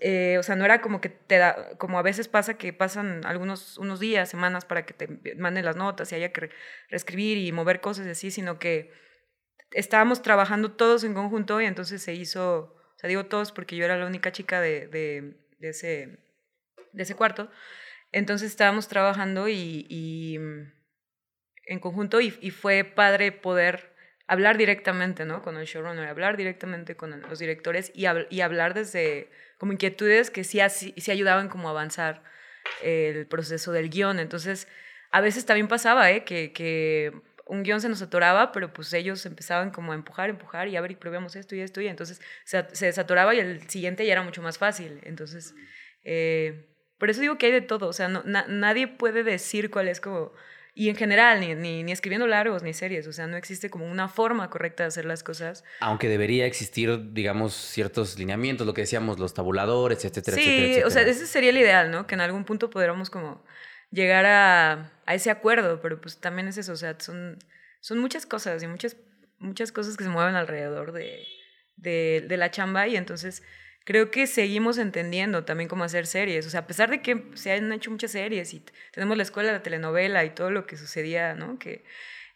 Eh, 0.00 0.36
o 0.38 0.42
sea, 0.44 0.54
no 0.54 0.64
era 0.64 0.80
como 0.80 1.00
que 1.00 1.08
te 1.08 1.38
da, 1.38 1.76
como 1.76 1.98
a 1.98 2.02
veces 2.02 2.28
pasa 2.28 2.56
que 2.56 2.72
pasan 2.72 3.26
algunos 3.26 3.78
unos 3.78 3.98
días, 3.98 4.28
semanas 4.28 4.64
para 4.64 4.86
que 4.86 4.94
te 4.94 5.34
manden 5.34 5.64
las 5.64 5.74
notas 5.74 6.12
y 6.12 6.14
haya 6.14 6.32
que 6.32 6.50
reescribir 6.88 7.38
y 7.38 7.50
mover 7.50 7.80
cosas 7.80 8.06
así, 8.06 8.30
sino 8.30 8.60
que 8.60 8.92
estábamos 9.72 10.22
trabajando 10.22 10.72
todos 10.72 11.02
en 11.02 11.14
conjunto 11.14 11.60
y 11.60 11.66
entonces 11.66 12.00
se 12.00 12.14
hizo, 12.14 12.76
o 12.94 12.98
sea, 12.98 13.08
digo 13.08 13.26
todos 13.26 13.50
porque 13.50 13.74
yo 13.74 13.84
era 13.84 13.96
la 13.96 14.06
única 14.06 14.30
chica 14.30 14.60
de, 14.60 14.86
de, 14.86 15.34
de 15.58 15.68
ese, 15.70 16.18
de 16.92 17.02
ese 17.02 17.16
cuarto, 17.16 17.50
entonces 18.12 18.50
estábamos 18.50 18.88
trabajando 18.88 19.48
y, 19.48 20.38
mm, 20.38 20.72
en 21.66 21.80
conjunto 21.80 22.20
y, 22.20 22.30
fue 22.50 22.84
padre 22.84 23.32
poder 23.32 23.91
hablar 24.26 24.56
directamente 24.56 25.24
¿no? 25.24 25.42
con 25.42 25.56
el 25.56 25.66
showrunner, 25.66 26.08
hablar 26.08 26.36
directamente 26.36 26.96
con 26.96 27.20
los 27.22 27.38
directores 27.38 27.92
y, 27.94 28.06
hablar 28.06 28.74
desde 28.74 29.30
como 29.58 29.72
inquietudes 29.72 30.30
que 30.30 30.44
sí, 30.44 30.60
ayudaban 31.10 31.48
como 31.48 31.68
a 31.68 31.70
avanzar 31.72 32.22
el 32.82 33.26
proceso 33.26 33.72
del 33.72 33.90
guion. 33.90 34.18
Entonces, 34.18 34.68
a 35.10 35.20
veces 35.20 35.46
también 35.46 35.68
pasaba 35.68 36.10
¿eh? 36.10 36.24
que, 36.24 37.12
un 37.46 37.64
guion 37.64 37.80
se 37.80 37.88
nos 37.88 38.00
atoraba, 38.00 38.52
pero 38.52 38.72
pues 38.72 38.92
ellos 38.94 39.26
empezaban 39.26 39.70
como 39.70 39.92
a 39.92 39.94
empujar, 39.94 40.30
empujar 40.30 40.68
y 40.68 40.76
a 40.76 40.80
ver, 40.80 40.92
y 40.92 40.96
probemos 40.96 41.36
esto 41.36 41.54
y 41.54 41.60
esto, 41.60 41.80
y 41.80 41.88
entonces 41.88 42.20
se, 42.44 42.64
se 42.72 42.86
desatoraba 42.86 43.34
y 43.34 43.40
el 43.40 43.68
siguiente 43.68 44.06
ya 44.06 44.12
era 44.12 44.22
mucho 44.22 44.40
más 44.40 44.56
fácil. 44.58 45.00
Entonces, 45.02 45.54
eh, 46.04 46.66
por 46.98 47.10
eso 47.10 47.20
digo 47.20 47.36
que 47.36 47.46
hay 47.46 47.52
de 47.52 47.60
todo, 47.60 47.88
o 47.88 47.92
sea, 47.92 48.08
nadie 48.08 48.86
puede 48.86 49.24
decir 49.24 49.70
cuál 49.70 49.88
es 49.88 50.00
como... 50.00 50.32
Y 50.74 50.88
en 50.88 50.96
general, 50.96 51.40
ni, 51.40 51.54
ni, 51.54 51.82
ni, 51.82 51.92
escribiendo 51.92 52.26
largos 52.26 52.62
ni 52.62 52.72
series, 52.72 53.06
o 53.06 53.12
sea, 53.12 53.26
no 53.26 53.36
existe 53.36 53.68
como 53.68 53.84
una 53.90 54.08
forma 54.08 54.48
correcta 54.48 54.84
de 54.84 54.88
hacer 54.88 55.04
las 55.04 55.22
cosas. 55.22 55.64
Aunque 55.80 56.08
debería 56.08 56.46
existir, 56.46 57.12
digamos, 57.12 57.52
ciertos 57.52 58.18
lineamientos, 58.18 58.66
lo 58.66 58.72
que 58.72 58.80
decíamos, 58.80 59.18
los 59.18 59.34
tabuladores, 59.34 60.02
etcétera, 60.04 60.34
sí, 60.34 60.42
etcétera, 60.42 60.66
etcétera. 60.66 60.86
o 60.86 60.90
sea, 60.90 61.02
ese 61.02 61.26
sería 61.26 61.50
el 61.50 61.58
ideal, 61.58 61.90
¿no? 61.90 62.06
Que 62.06 62.14
en 62.14 62.22
algún 62.22 62.44
punto 62.44 62.70
pudiéramos 62.70 63.10
como 63.10 63.44
llegar 63.90 64.24
a, 64.24 64.92
a, 65.04 65.14
ese 65.14 65.30
acuerdo, 65.30 65.82
pero 65.82 66.00
pues 66.00 66.18
también 66.18 66.48
es 66.48 66.56
eso, 66.56 66.72
o 66.72 66.76
sea, 66.76 66.96
son, 66.98 67.38
son 67.80 67.98
muchas 67.98 68.24
cosas 68.24 68.62
y 68.62 68.66
muchas, 68.66 68.96
muchas 69.38 69.72
cosas 69.72 69.98
que 69.98 70.04
se 70.04 70.10
mueven 70.10 70.36
alrededor 70.36 70.92
de, 70.92 71.26
de, 71.76 72.24
de 72.26 72.36
la 72.38 72.50
chamba 72.50 72.88
y 72.88 72.96
entonces 72.96 73.42
creo 73.84 74.10
que 74.10 74.26
seguimos 74.26 74.78
entendiendo 74.78 75.44
también 75.44 75.68
cómo 75.68 75.84
hacer 75.84 76.06
series, 76.06 76.46
o 76.46 76.50
sea, 76.50 76.60
a 76.60 76.66
pesar 76.66 76.90
de 76.90 77.02
que 77.02 77.24
se 77.34 77.52
han 77.52 77.72
hecho 77.72 77.90
muchas 77.90 78.12
series 78.12 78.54
y 78.54 78.64
tenemos 78.92 79.16
la 79.16 79.22
escuela 79.22 79.48
de 79.48 79.58
la 79.58 79.62
telenovela 79.62 80.24
y 80.24 80.30
todo 80.30 80.50
lo 80.50 80.66
que 80.66 80.76
sucedía, 80.76 81.34
¿no? 81.34 81.58
Que... 81.58 81.84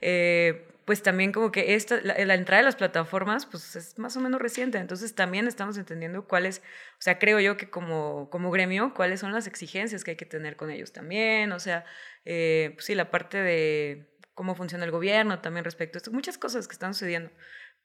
Eh, 0.00 0.68
pues 0.86 1.02
también 1.02 1.32
como 1.32 1.50
que 1.50 1.74
esta, 1.74 2.00
la, 2.02 2.14
la, 2.24 2.34
entrada 2.34 2.58
de 2.60 2.64
las 2.64 2.76
plataformas, 2.76 3.44
pues 3.44 3.74
es 3.74 3.98
más 3.98 4.16
o 4.16 4.20
menos 4.20 4.40
reciente, 4.40 4.78
entonces 4.78 5.16
también 5.16 5.48
estamos 5.48 5.76
entendiendo 5.78 6.28
cuáles, 6.28 6.62
o 6.92 7.02
sea, 7.02 7.18
creo 7.18 7.40
yo 7.40 7.56
que 7.56 7.68
como, 7.68 8.30
como 8.30 8.52
gremio, 8.52 8.94
cuáles 8.94 9.18
son 9.18 9.32
las 9.32 9.48
exigencias 9.48 10.04
que 10.04 10.12
hay 10.12 10.16
que 10.16 10.26
tener 10.26 10.54
con 10.54 10.70
ellos 10.70 10.92
también, 10.92 11.50
o 11.50 11.58
sea, 11.58 11.84
eh, 12.24 12.70
pues 12.74 12.86
sí, 12.86 12.94
la 12.94 13.10
parte 13.10 13.36
de 13.38 14.06
cómo 14.34 14.54
funciona 14.54 14.84
el 14.84 14.92
gobierno 14.92 15.40
también 15.40 15.64
respecto 15.64 15.96
a 15.96 15.98
esto, 15.98 16.12
muchas 16.12 16.38
cosas 16.38 16.68
que 16.68 16.72
están 16.74 16.94
sucediendo. 16.94 17.30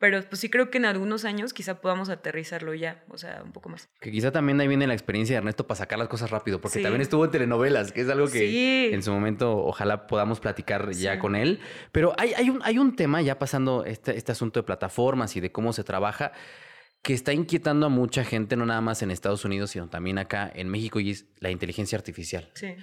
Pero 0.01 0.19
pues 0.23 0.41
sí 0.41 0.49
creo 0.49 0.71
que 0.71 0.79
en 0.79 0.85
algunos 0.85 1.25
años 1.25 1.53
quizá 1.53 1.79
podamos 1.79 2.09
aterrizarlo 2.09 2.73
ya, 2.73 3.03
o 3.09 3.19
sea, 3.19 3.43
un 3.45 3.51
poco 3.51 3.69
más. 3.69 3.87
Que 3.99 4.11
quizá 4.11 4.31
también 4.31 4.59
ahí 4.59 4.67
viene 4.67 4.87
la 4.87 4.95
experiencia 4.95 5.35
de 5.35 5.37
Ernesto 5.37 5.67
para 5.67 5.77
sacar 5.77 5.99
las 5.99 6.07
cosas 6.07 6.31
rápido, 6.31 6.59
porque 6.59 6.79
sí. 6.79 6.83
también 6.83 7.03
estuvo 7.03 7.23
en 7.23 7.29
telenovelas, 7.29 7.91
que 7.91 8.01
es 8.01 8.09
algo 8.09 8.25
que 8.25 8.39
sí. 8.39 8.89
en 8.91 9.03
su 9.03 9.11
momento 9.11 9.55
ojalá 9.59 10.07
podamos 10.07 10.39
platicar 10.39 10.91
sí. 10.91 11.03
ya 11.03 11.19
con 11.19 11.35
él. 11.35 11.59
Pero 11.91 12.15
hay, 12.17 12.33
hay, 12.33 12.49
un, 12.49 12.61
hay 12.63 12.79
un 12.79 12.95
tema, 12.95 13.21
ya 13.21 13.37
pasando 13.37 13.85
este, 13.85 14.17
este 14.17 14.31
asunto 14.31 14.59
de 14.59 14.63
plataformas 14.63 15.35
y 15.35 15.39
de 15.39 15.51
cómo 15.51 15.71
se 15.71 15.83
trabaja, 15.83 16.31
que 17.03 17.13
está 17.13 17.31
inquietando 17.31 17.85
a 17.85 17.89
mucha 17.89 18.23
gente, 18.23 18.55
no 18.55 18.65
nada 18.65 18.81
más 18.81 19.03
en 19.03 19.11
Estados 19.11 19.45
Unidos, 19.45 19.69
sino 19.69 19.87
también 19.87 20.17
acá 20.17 20.51
en 20.51 20.67
México, 20.67 20.99
y 20.99 21.11
es 21.11 21.27
la 21.39 21.51
inteligencia 21.51 21.95
artificial. 21.95 22.49
Sí. 22.55 22.73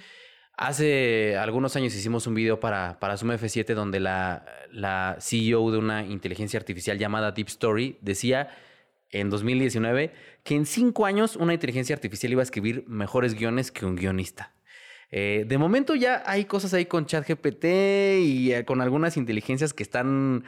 Hace 0.61 1.37
algunos 1.37 1.77
años 1.77 1.95
hicimos 1.95 2.27
un 2.27 2.33
video 2.33 2.59
para, 2.59 2.99
para 2.99 3.15
Zoom 3.15 3.31
F7 3.31 3.73
donde 3.75 4.01
la, 4.01 4.43
la 4.73 5.15
CEO 5.21 5.71
de 5.71 5.77
una 5.77 6.05
inteligencia 6.05 6.59
artificial 6.59 6.97
llamada 6.97 7.31
Deep 7.31 7.47
Story 7.47 7.97
decía 8.01 8.49
en 9.09 9.29
2019 9.29 10.11
que 10.43 10.55
en 10.55 10.65
cinco 10.65 11.05
años 11.05 11.37
una 11.37 11.53
inteligencia 11.53 11.95
artificial 11.95 12.33
iba 12.33 12.41
a 12.41 12.43
escribir 12.43 12.83
mejores 12.89 13.35
guiones 13.35 13.71
que 13.71 13.85
un 13.85 13.95
guionista. 13.95 14.51
Eh, 15.11 15.45
de 15.47 15.57
momento 15.57 15.95
ya 15.95 16.23
hay 16.25 16.43
cosas 16.43 16.73
ahí 16.73 16.87
con 16.87 17.05
ChatGPT 17.05 17.63
y 18.19 18.51
eh, 18.51 18.65
con 18.65 18.81
algunas 18.81 19.15
inteligencias 19.15 19.73
que 19.73 19.83
están, 19.83 20.43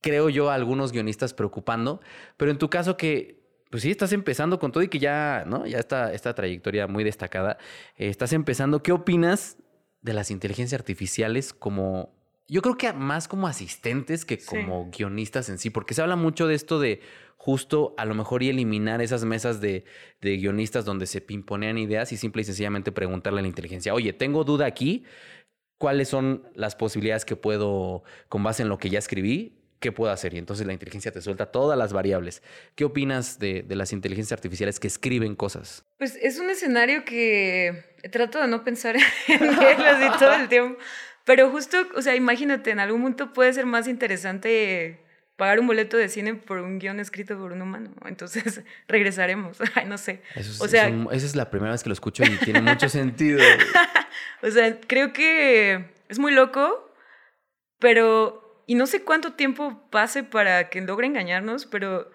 creo 0.00 0.30
yo, 0.30 0.48
a 0.48 0.54
algunos 0.54 0.90
guionistas 0.90 1.34
preocupando. 1.34 2.00
Pero 2.38 2.50
en 2.50 2.56
tu 2.56 2.70
caso 2.70 2.96
que 2.96 3.37
pues 3.70 3.82
sí, 3.82 3.90
estás 3.90 4.12
empezando 4.12 4.58
con 4.58 4.72
todo 4.72 4.82
y 4.82 4.88
que 4.88 4.98
ya, 4.98 5.44
¿no? 5.46 5.66
Ya 5.66 5.78
está 5.78 6.12
esta 6.12 6.34
trayectoria 6.34 6.86
muy 6.86 7.04
destacada. 7.04 7.58
Eh, 7.96 8.08
estás 8.08 8.32
empezando. 8.32 8.82
¿Qué 8.82 8.92
opinas 8.92 9.58
de 10.00 10.14
las 10.14 10.30
inteligencias 10.30 10.78
artificiales 10.78 11.52
como, 11.52 12.14
yo 12.48 12.62
creo 12.62 12.78
que 12.78 12.92
más 12.92 13.28
como 13.28 13.46
asistentes 13.46 14.24
que 14.24 14.38
como 14.38 14.84
sí. 14.84 14.98
guionistas 14.98 15.48
en 15.48 15.58
sí? 15.58 15.70
Porque 15.70 15.94
se 15.94 16.02
habla 16.02 16.16
mucho 16.16 16.46
de 16.46 16.54
esto 16.54 16.80
de 16.80 17.00
justo 17.36 17.94
a 17.98 18.04
lo 18.04 18.14
mejor 18.14 18.42
y 18.42 18.48
eliminar 18.48 19.02
esas 19.02 19.24
mesas 19.24 19.60
de, 19.60 19.84
de 20.20 20.36
guionistas 20.36 20.84
donde 20.84 21.06
se 21.06 21.20
pimponean 21.20 21.78
ideas 21.78 22.10
y 22.12 22.16
simple 22.16 22.42
y 22.42 22.44
sencillamente 22.44 22.90
preguntarle 22.90 23.40
a 23.40 23.42
la 23.42 23.48
inteligencia, 23.48 23.94
oye, 23.94 24.12
tengo 24.12 24.44
duda 24.44 24.66
aquí, 24.66 25.04
¿cuáles 25.78 26.08
son 26.08 26.48
las 26.54 26.74
posibilidades 26.74 27.24
que 27.24 27.36
puedo, 27.36 28.02
con 28.28 28.42
base 28.42 28.62
en 28.62 28.68
lo 28.68 28.78
que 28.78 28.90
ya 28.90 28.98
escribí, 28.98 29.57
¿qué 29.80 29.92
puedo 29.92 30.12
hacer? 30.12 30.34
Y 30.34 30.38
entonces 30.38 30.66
la 30.66 30.72
inteligencia 30.72 31.12
te 31.12 31.20
suelta 31.20 31.46
todas 31.46 31.78
las 31.78 31.92
variables. 31.92 32.42
¿Qué 32.74 32.84
opinas 32.84 33.38
de, 33.38 33.62
de, 33.62 33.76
las 33.76 33.92
inteligencias 33.92 34.36
artificiales 34.36 34.80
que 34.80 34.86
escriben 34.86 35.36
cosas? 35.36 35.84
Pues 35.98 36.16
es 36.20 36.38
un 36.38 36.50
escenario 36.50 37.04
que 37.04 37.84
trato 38.10 38.40
de 38.40 38.48
no 38.48 38.64
pensar 38.64 38.96
en 39.28 39.44
ellos 39.44 39.96
y 40.02 40.18
todo 40.18 40.34
el 40.34 40.48
tiempo. 40.48 40.78
Pero 41.24 41.50
justo, 41.50 41.76
o 41.94 42.02
sea, 42.02 42.14
imagínate, 42.14 42.70
en 42.70 42.80
algún 42.80 43.02
momento 43.02 43.32
puede 43.32 43.52
ser 43.52 43.66
más 43.66 43.86
interesante 43.86 44.98
pagar 45.38 45.60
un 45.60 45.68
boleto 45.68 45.96
de 45.96 46.08
cine 46.08 46.34
por 46.34 46.58
un 46.58 46.80
guion 46.80 46.98
escrito 46.98 47.38
por 47.38 47.52
un 47.52 47.62
humano. 47.62 47.92
Entonces 48.06 48.62
regresaremos. 48.88 49.58
Ay, 49.74 49.86
no 49.86 49.96
sé. 49.96 50.20
Eso 50.34 50.50
es, 50.50 50.60
o 50.60 50.68
sea, 50.68 50.88
esa 50.88 51.26
es 51.26 51.36
la 51.36 51.48
primera 51.48 51.72
vez 51.72 51.82
que 51.82 51.88
lo 51.88 51.92
escucho 51.92 52.24
y 52.24 52.36
tiene 52.38 52.60
mucho 52.60 52.88
sentido. 52.88 53.40
o 54.42 54.50
sea, 54.50 54.80
creo 54.80 55.12
que 55.12 55.92
es 56.08 56.18
muy 56.18 56.32
loco, 56.32 56.92
pero 57.78 58.47
y 58.68 58.74
no 58.74 58.86
sé 58.86 59.02
cuánto 59.02 59.32
tiempo 59.32 59.88
pase 59.90 60.22
para 60.24 60.68
que 60.68 60.82
logre 60.82 61.06
engañarnos, 61.06 61.64
pero... 61.64 62.10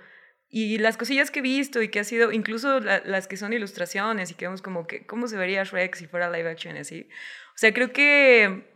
Y 0.50 0.78
las 0.78 0.98
cosillas 0.98 1.32
que 1.32 1.40
he 1.40 1.42
visto 1.42 1.82
y 1.82 1.88
que 1.88 2.00
ha 2.00 2.04
sido, 2.04 2.32
incluso 2.32 2.80
la, 2.80 3.02
las 3.04 3.28
que 3.28 3.38
son 3.38 3.54
ilustraciones 3.54 4.30
y 4.30 4.36
que 4.36 4.46
vemos 4.46 4.62
como 4.62 4.86
que, 4.86 5.04
¿cómo 5.08 5.28
se 5.28 5.36
vería 5.36 5.64
Shrek 5.64 5.96
si 5.96 6.06
fuera 6.06 6.30
live 6.30 6.52
action 6.52 6.78
así? 6.78 7.10
O 7.56 7.58
sea, 7.58 7.74
creo 7.74 7.92
que 7.92 8.72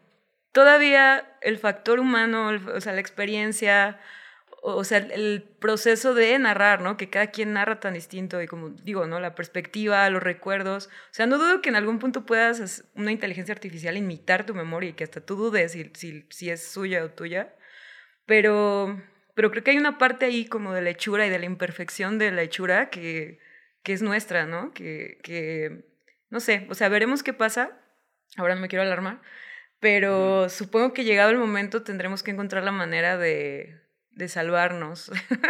todavía 0.54 1.38
el 1.42 1.60
factor 1.60 2.00
humano, 2.00 2.50
el, 2.50 2.68
o 2.68 2.82
sea, 2.82 2.94
la 2.94 3.00
experiencia, 3.00 4.02
o, 4.64 4.78
o, 4.78 4.84
sea, 4.84 4.98
el 4.98 5.44
proceso 5.60 6.16
de 6.16 6.40
narrar, 6.40 6.82
¿no? 6.82 6.98
Que 6.98 7.12
cada 7.12 7.28
quien 7.28 7.54
narra 7.54 7.80
tan 7.80 7.94
distinto 7.94 8.42
y 8.42 8.48
como 8.48 8.70
digo, 8.70 9.06
¿no? 9.06 9.20
La 9.20 9.36
perspectiva, 9.36 10.10
los 10.10 10.24
recuerdos. 10.24 10.88
O 10.88 11.14
sea, 11.14 11.28
no 11.28 11.38
dudo 11.38 11.62
que 11.62 11.70
en 11.70 11.76
algún 11.76 12.00
punto 12.00 12.26
puedas 12.26 12.86
una 12.96 13.12
inteligencia 13.12 13.54
artificial 13.54 13.98
imitar 13.98 14.48
tu 14.48 14.56
memoria 14.56 14.90
y 14.90 14.94
que 14.94 15.04
hasta 15.04 15.22
tú 15.22 15.36
dudes 15.36 15.74
si, 15.74 15.92
si, 15.94 16.26
si 16.32 16.50
es 16.50 16.68
suya 16.68 17.04
o 17.04 17.12
tuya. 17.12 17.54
Pero, 18.28 19.02
pero 19.34 19.50
creo 19.50 19.64
que 19.64 19.72
hay 19.72 19.78
una 19.78 19.98
parte 19.98 20.26
ahí 20.26 20.46
como 20.46 20.74
de 20.74 20.84
la 20.84 20.92
hechura 20.92 21.26
y 21.26 21.32
de 21.32 21.40
la 21.40 21.46
imperfección 21.46 22.20
de 22.20 22.32
la 22.32 22.44
hechura 22.44 22.92
que, 22.92 23.40
que 23.82 23.94
es 23.94 24.04
nuestra, 24.04 24.46
¿no? 24.46 24.74
Que, 24.74 25.18
que, 25.24 25.86
no 26.30 26.40
sé, 26.40 26.68
o 26.70 26.76
sea, 26.76 26.90
veremos 26.90 27.24
qué 27.24 27.34
pasa. 27.34 27.72
Ahora 28.36 28.54
no 28.54 28.62
me 28.62 28.68
quiero 28.68 28.84
alarmar, 28.84 29.22
pero 29.80 30.46
mm. 30.46 30.50
supongo 30.50 30.94
que 30.94 31.06
llegado 31.06 31.32
el 31.32 31.38
momento 31.38 31.82
tendremos 31.84 32.22
que 32.22 32.32
encontrar 32.32 32.64
la 32.64 32.74
manera 32.74 33.18
de, 33.18 33.80
de 34.12 34.28
salvarnos, 34.28 35.10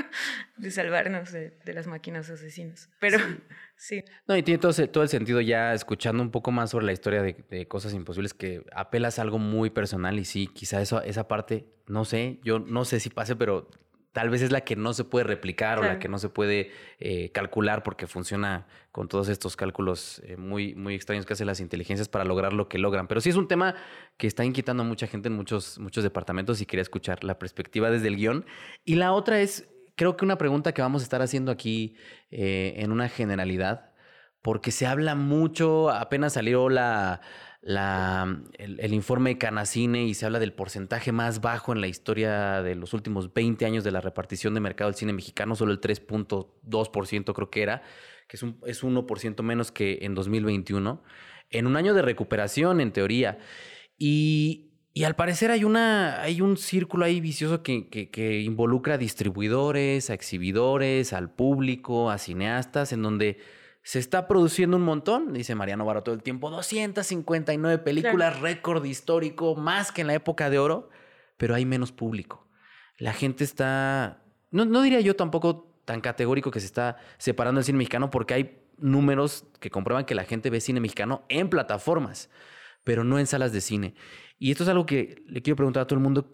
de 0.57 0.71
salvarnos 0.71 1.31
de, 1.31 1.57
de, 1.65 1.73
las 1.73 1.87
máquinas 1.87 2.29
asesinas. 2.29 2.89
Pero 2.99 3.17
sí. 3.17 3.37
Sí. 3.77 4.03
No, 4.27 4.35
y 4.35 4.43
tiene 4.43 4.57
todo, 4.57 4.73
todo, 4.89 5.03
el 5.03 5.09
sentido 5.09 5.39
ya 5.41 5.73
escuchando 5.73 6.21
un 6.23 6.31
poco 6.31 6.51
más 6.51 6.71
sobre 6.71 6.85
la 6.85 6.93
historia 6.93 7.21
de, 7.21 7.45
de, 7.49 7.67
cosas 7.67 7.93
imposibles 7.93 8.33
que 8.33 8.63
apelas 8.73 9.19
a 9.19 9.21
algo 9.21 9.39
muy 9.39 9.69
personal 9.69 10.19
y 10.19 10.25
sí, 10.25 10.47
quizá 10.47 10.81
eso, 10.81 11.01
esa 11.01 11.27
parte, 11.27 11.67
no 11.87 12.05
sé, 12.05 12.39
yo 12.43 12.59
no 12.59 12.85
sé 12.85 12.99
si 12.99 13.09
pase, 13.09 13.35
pero 13.35 13.69
tal 14.17 14.31
vez 14.31 14.41
es 14.41 14.51
la 14.51 14.61
que 14.61 14.75
no 14.75 14.93
se 14.93 15.03
puede 15.03 15.25
replicar 15.25 15.77
claro. 15.77 15.91
o 15.91 15.93
la 15.93 15.99
que 15.99 16.07
no 16.07 16.17
se 16.17 16.27
puede 16.27 16.71
eh, 16.99 17.31
calcular 17.33 17.83
porque 17.83 18.07
funciona 18.07 18.65
con 18.91 19.07
todos 19.07 19.29
estos 19.29 19.55
cálculos 19.55 20.23
eh, 20.25 20.37
muy, 20.37 20.73
muy 20.73 20.95
extraños 20.95 21.27
que 21.27 21.33
hacen 21.33 21.45
las 21.45 21.59
inteligencias 21.59 22.09
para 22.09 22.25
lograr 22.25 22.51
lo 22.51 22.67
que 22.67 22.79
logran. 22.79 23.07
Pero 23.07 23.21
sí 23.21 23.29
es 23.29 23.35
un 23.35 23.47
tema 23.47 23.75
que 24.17 24.25
está 24.25 24.43
inquietando 24.43 24.81
a 24.81 24.87
mucha 24.87 25.05
gente 25.05 25.27
en 25.27 25.35
muchos, 25.35 25.77
muchos 25.77 26.03
departamentos 26.03 26.59
y 26.61 26.65
quería 26.65 26.81
escuchar 26.81 27.23
la 27.23 27.37
perspectiva 27.37 27.91
desde 27.91 28.07
el 28.07 28.15
guion. 28.15 28.45
Y 28.83 28.95
la 28.95 29.13
otra 29.13 29.39
es, 29.39 29.67
creo 29.97 30.15
que 30.15 30.23
una 30.23 30.37
pregunta 30.37 30.73
que 30.73 30.81
vamos 30.81 31.01
a 31.01 31.03
estar 31.03 31.21
haciendo 31.21 31.51
aquí 31.51 31.97
eh, 32.31 32.75
en 32.77 32.93
una 32.93 33.09
generalidad, 33.09 33.91
porque 34.41 34.71
se 34.71 34.87
habla 34.87 35.15
mucho, 35.15 35.89
apenas 35.89 36.33
salió 36.33 36.69
la 36.69 37.19
el, 37.67 38.79
el, 38.79 38.93
informe 38.93 39.31
de 39.31 39.37
Canacine 39.37 40.05
y 40.05 40.13
se 40.13 40.25
habla 40.25 40.39
del 40.39 40.53
porcentaje 40.53 41.11
más 41.11 41.41
bajo 41.41 41.73
en 41.73 41.81
la 41.81 41.87
historia 41.87 42.61
de 42.61 42.75
los 42.75 42.93
últimos 42.93 43.33
20 43.33 43.65
años 43.65 43.83
de 43.83 43.91
la 43.91 43.99
repartición 43.99 44.53
de 44.53 44.61
mercado 44.61 44.89
del 44.89 44.97
cine 44.97 45.11
mexicano, 45.11 45.53
solo 45.55 45.73
el 45.73 45.81
3.2% 45.81 47.33
creo 47.33 47.49
que 47.49 47.61
era, 47.61 47.81
que 48.29 48.37
es, 48.37 48.43
un, 48.43 48.61
es 48.65 48.83
1% 48.83 49.43
menos 49.43 49.71
que 49.71 49.99
en 50.03 50.15
2021, 50.15 51.03
en 51.49 51.67
un 51.67 51.75
año 51.75 51.93
de 51.93 52.01
recuperación 52.01 52.79
en 52.79 52.93
teoría. 52.93 53.39
Y, 53.97 54.66
y 54.97 55.03
al 55.03 55.15
parecer 55.15 55.51
hay, 55.51 55.63
una, 55.63 56.21
hay 56.23 56.41
un 56.41 56.57
círculo 56.57 57.05
ahí 57.05 57.21
vicioso 57.21 57.61
que, 57.61 57.87
que, 57.87 58.09
que 58.09 58.41
involucra 58.41 58.95
a 58.95 58.97
distribuidores, 58.97 60.09
a 60.09 60.15
exhibidores, 60.15 61.13
al 61.13 61.29
público, 61.29 62.09
a 62.09 62.17
cineastas, 62.17 62.91
en 62.93 63.03
donde 63.03 63.37
se 63.83 63.99
está 63.99 64.27
produciendo 64.27 64.75
un 64.75 64.81
montón, 64.81 65.33
dice 65.33 65.53
Mariano 65.53 65.85
Barro 65.85 66.01
todo 66.01 66.15
el 66.15 66.23
tiempo, 66.23 66.49
259 66.49 67.77
películas, 67.77 68.31
claro. 68.31 68.41
récord 68.41 68.83
histórico, 68.85 69.55
más 69.55 69.91
que 69.91 70.01
en 70.01 70.07
la 70.07 70.15
época 70.15 70.49
de 70.49 70.57
oro, 70.57 70.89
pero 71.37 71.53
hay 71.53 71.65
menos 71.65 71.91
público. 71.91 72.47
La 72.97 73.13
gente 73.13 73.43
está, 73.43 74.23
no, 74.49 74.65
no 74.65 74.81
diría 74.81 74.99
yo 75.01 75.15
tampoco 75.15 75.79
tan 75.85 76.01
categórico 76.01 76.49
que 76.49 76.59
se 76.59 76.65
está 76.65 76.97
separando 77.19 77.59
el 77.59 77.65
cine 77.65 77.77
mexicano 77.77 78.09
porque 78.09 78.33
hay 78.33 78.61
números 78.79 79.45
que 79.59 79.69
comprueban 79.69 80.05
que 80.05 80.15
la 80.15 80.23
gente 80.23 80.49
ve 80.49 80.59
cine 80.59 80.79
mexicano 80.79 81.23
en 81.29 81.51
plataformas, 81.51 82.31
pero 82.87 83.03
no 83.03 83.19
en 83.19 83.27
salas 83.27 83.51
de 83.51 83.59
cine. 83.59 83.95
Y 84.39 84.49
esto 84.49 84.63
es 84.63 84.69
algo 84.69 84.85
que 84.85 85.21
le 85.27 85.41
quiero 85.41 85.57
preguntar 85.57 85.83
a 85.83 85.87
todo 85.87 85.99
el 85.99 86.03
mundo, 86.03 86.33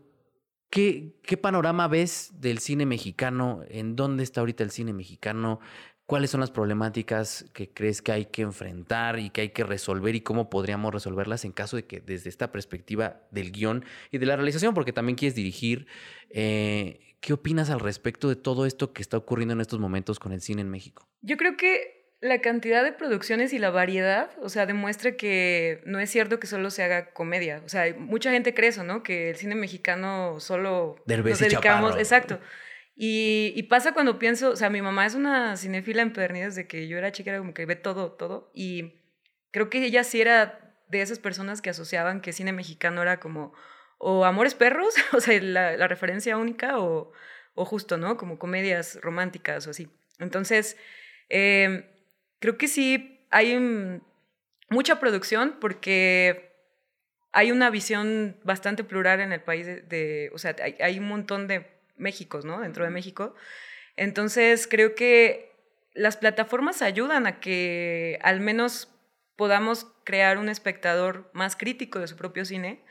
¿qué, 0.69 1.15
¿qué 1.23 1.35
panorama 1.35 1.87
ves 1.87 2.31
del 2.35 2.59
cine 2.59 2.85
mexicano? 2.85 3.63
¿En 3.69 3.95
dónde 3.95 4.21
está 4.21 4.41
ahorita 4.41 4.63
el 4.63 4.69
cine 4.69 4.93
mexicano? 4.93 5.59
¿Cuáles 6.05 6.29
son 6.29 6.41
las 6.41 6.51
problemáticas 6.51 7.49
que 7.53 7.71
crees 7.73 8.03
que 8.03 8.11
hay 8.11 8.25
que 8.25 8.43
enfrentar 8.43 9.17
y 9.17 9.31
que 9.31 9.41
hay 9.41 9.49
que 9.49 9.63
resolver 9.63 10.13
y 10.13 10.21
cómo 10.21 10.51
podríamos 10.51 10.93
resolverlas 10.93 11.43
en 11.43 11.53
caso 11.53 11.75
de 11.75 11.87
que 11.87 12.01
desde 12.01 12.29
esta 12.29 12.51
perspectiva 12.51 13.23
del 13.31 13.51
guion 13.51 13.83
y 14.11 14.19
de 14.19 14.27
la 14.27 14.35
realización, 14.35 14.75
porque 14.75 14.93
también 14.93 15.15
quieres 15.15 15.33
dirigir, 15.33 15.87
eh, 16.29 17.15
¿qué 17.19 17.33
opinas 17.33 17.71
al 17.71 17.79
respecto 17.79 18.29
de 18.29 18.35
todo 18.35 18.67
esto 18.67 18.93
que 18.93 19.01
está 19.01 19.17
ocurriendo 19.17 19.55
en 19.55 19.61
estos 19.61 19.79
momentos 19.79 20.19
con 20.19 20.31
el 20.31 20.41
cine 20.41 20.61
en 20.61 20.69
México? 20.69 21.09
Yo 21.23 21.35
creo 21.35 21.57
que 21.57 22.02
la 22.23 22.39
cantidad 22.39 22.85
de 22.85 22.93
producciones 22.93 23.51
y 23.51 23.59
la 23.59 23.69
variedad, 23.69 24.29
o 24.41 24.47
sea, 24.47 24.65
demuestra 24.65 25.17
que 25.17 25.81
no 25.85 25.99
es 25.99 26.09
cierto 26.09 26.39
que 26.39 26.47
solo 26.47 26.69
se 26.71 26.81
haga 26.81 27.11
comedia. 27.11 27.61
O 27.65 27.69
sea, 27.69 27.93
mucha 27.97 28.31
gente 28.31 28.53
cree 28.53 28.69
eso, 28.69 28.85
¿no? 28.85 29.03
Que 29.03 29.29
el 29.29 29.35
cine 29.35 29.55
mexicano 29.55 30.39
solo 30.39 30.95
Derbez 31.05 31.33
nos 31.33 31.41
y 31.41 31.43
dedicamos, 31.43 31.89
Chaparro. 31.89 31.99
exacto. 31.99 32.39
Y, 32.95 33.51
y 33.57 33.63
pasa 33.63 33.93
cuando 33.93 34.19
pienso, 34.19 34.51
o 34.51 34.55
sea, 34.55 34.69
mi 34.69 34.81
mamá 34.81 35.05
es 35.05 35.15
una 35.15 35.57
cinéfila 35.57 36.01
empedernida 36.01 36.45
desde 36.45 36.65
que 36.65 36.87
yo 36.87 36.97
era 36.97 37.11
chica, 37.11 37.31
era 37.31 37.39
como 37.39 37.53
que 37.53 37.65
ve 37.65 37.75
todo, 37.75 38.13
todo. 38.13 38.51
Y 38.53 39.01
creo 39.51 39.69
que 39.69 39.83
ella 39.83 40.05
sí 40.05 40.21
era 40.21 40.77
de 40.87 41.01
esas 41.01 41.19
personas 41.19 41.61
que 41.61 41.71
asociaban 41.71 42.21
que 42.21 42.31
cine 42.31 42.53
mexicano 42.53 43.01
era 43.01 43.19
como 43.19 43.53
o 43.97 44.23
Amores 44.23 44.55
Perros, 44.55 44.95
o 45.11 45.19
sea, 45.19 45.41
la, 45.41 45.75
la 45.75 45.87
referencia 45.89 46.37
única, 46.37 46.79
o, 46.79 47.11
o 47.53 47.65
justo, 47.65 47.97
¿no? 47.97 48.15
Como 48.15 48.39
comedias 48.39 48.97
románticas 49.01 49.67
o 49.67 49.71
así. 49.71 49.89
Entonces, 50.19 50.77
eh, 51.29 51.89
creo 52.43 52.57
que 52.57 52.67
sí 52.67 53.21
hay 53.31 53.55
un- 53.55 54.03
mucha 54.69 54.99
producción 54.99 55.55
porque 55.61 56.51
hay 57.31 57.53
una 57.53 57.69
visión 57.69 58.35
bastante 58.43 58.83
plural 58.83 59.21
en 59.21 59.31
el 59.31 59.39
país 59.41 59.65
de, 59.65 59.79
de- 59.81 60.29
o 60.33 60.37
sea, 60.37 60.53
hay, 60.61 60.75
hay 60.81 60.99
un 60.99 61.07
montón 61.07 61.47
de 61.47 61.65
Méxicos, 61.95 62.43
¿no? 62.43 62.59
Dentro 62.59 62.83
de 62.83 62.89
México. 62.89 63.33
Entonces, 63.95 64.67
creo 64.67 64.93
que 64.93 65.53
las 65.93 66.17
plataformas 66.17 66.81
ayudan 66.81 67.27
a 67.27 67.39
que 67.39 68.19
al 68.23 68.41
menos 68.41 68.93
podamos 69.37 69.87
crear 70.03 70.37
un 70.37 70.49
espectador 70.49 71.29
más 71.31 71.55
crítico 71.55 71.99
de 71.99 72.07
su 72.07 72.17
propio 72.17 72.43
cine 72.43 72.83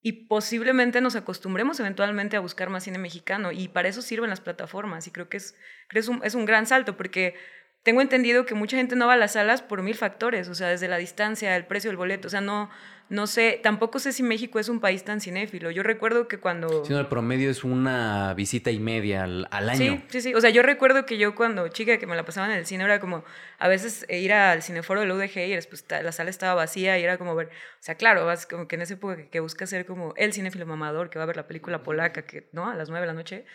y 0.00 0.12
posiblemente 0.26 1.02
nos 1.02 1.16
acostumbremos 1.16 1.78
eventualmente 1.80 2.36
a 2.36 2.40
buscar 2.40 2.70
más 2.70 2.84
cine 2.84 2.96
mexicano 2.98 3.52
y 3.52 3.68
para 3.68 3.88
eso 3.88 4.00
sirven 4.00 4.30
las 4.30 4.40
plataformas 4.40 5.06
y 5.06 5.10
creo 5.10 5.28
que 5.28 5.36
es, 5.36 5.54
creo 5.88 6.00
es, 6.00 6.08
un, 6.08 6.20
es 6.24 6.34
un 6.34 6.46
gran 6.46 6.66
salto 6.66 6.96
porque 6.96 7.34
tengo 7.82 8.00
entendido 8.00 8.44
que 8.44 8.54
mucha 8.54 8.76
gente 8.76 8.96
no 8.96 9.06
va 9.06 9.14
a 9.14 9.16
las 9.16 9.32
salas 9.32 9.62
por 9.62 9.82
mil 9.82 9.94
factores, 9.94 10.48
o 10.48 10.54
sea, 10.54 10.68
desde 10.68 10.88
la 10.88 10.98
distancia, 10.98 11.56
el 11.56 11.66
precio 11.66 11.90
del 11.90 11.96
boleto, 11.96 12.28
o 12.28 12.30
sea, 12.30 12.40
no, 12.40 12.68
no 13.10 13.26
sé, 13.26 13.58
tampoco 13.62 13.98
sé 13.98 14.12
si 14.12 14.22
México 14.22 14.58
es 14.58 14.68
un 14.68 14.80
país 14.80 15.02
tan 15.02 15.22
cinéfilo. 15.22 15.70
Yo 15.70 15.82
recuerdo 15.82 16.28
que 16.28 16.38
cuando... 16.38 16.84
Si 16.84 16.92
no, 16.92 17.00
el 17.00 17.06
promedio 17.06 17.50
es 17.50 17.64
una 17.64 18.34
visita 18.34 18.70
y 18.70 18.78
media 18.78 19.24
al, 19.24 19.48
al 19.50 19.70
año. 19.70 19.78
Sí, 19.78 20.04
sí, 20.08 20.20
sí. 20.20 20.34
O 20.34 20.40
sea, 20.42 20.50
yo 20.50 20.60
recuerdo 20.62 21.06
que 21.06 21.16
yo 21.16 21.34
cuando 21.34 21.68
chica 21.68 21.96
que 21.96 22.06
me 22.06 22.16
la 22.16 22.26
pasaba 22.26 22.52
en 22.52 22.58
el 22.58 22.66
cine 22.66 22.84
era 22.84 23.00
como 23.00 23.24
a 23.58 23.68
veces 23.68 24.04
eh, 24.08 24.18
ir 24.18 24.34
al 24.34 24.62
cineforo 24.62 25.00
del 25.00 25.10
UDG 25.10 25.38
y 25.38 25.54
después 25.54 25.86
la 25.88 26.12
sala 26.12 26.28
estaba 26.28 26.54
vacía 26.54 26.98
y 26.98 27.02
era 27.02 27.16
como 27.16 27.34
ver, 27.34 27.46
o 27.46 27.50
sea, 27.80 27.94
claro, 27.94 28.26
vas 28.26 28.46
como 28.46 28.68
que 28.68 28.76
en 28.76 28.82
esa 28.82 28.94
época 28.94 29.16
que, 29.16 29.28
que 29.30 29.40
buscas 29.40 29.70
ser 29.70 29.86
como 29.86 30.12
el 30.16 30.34
cinéfilo 30.34 30.66
mamador 30.66 31.08
que 31.08 31.18
va 31.18 31.22
a 31.22 31.26
ver 31.26 31.36
la 31.36 31.46
película 31.46 31.82
polaca 31.82 32.26
que, 32.26 32.50
¿no? 32.52 32.68
A 32.68 32.74
las 32.74 32.90
nueve 32.90 33.06
de 33.06 33.12
la 33.12 33.14
noche. 33.14 33.46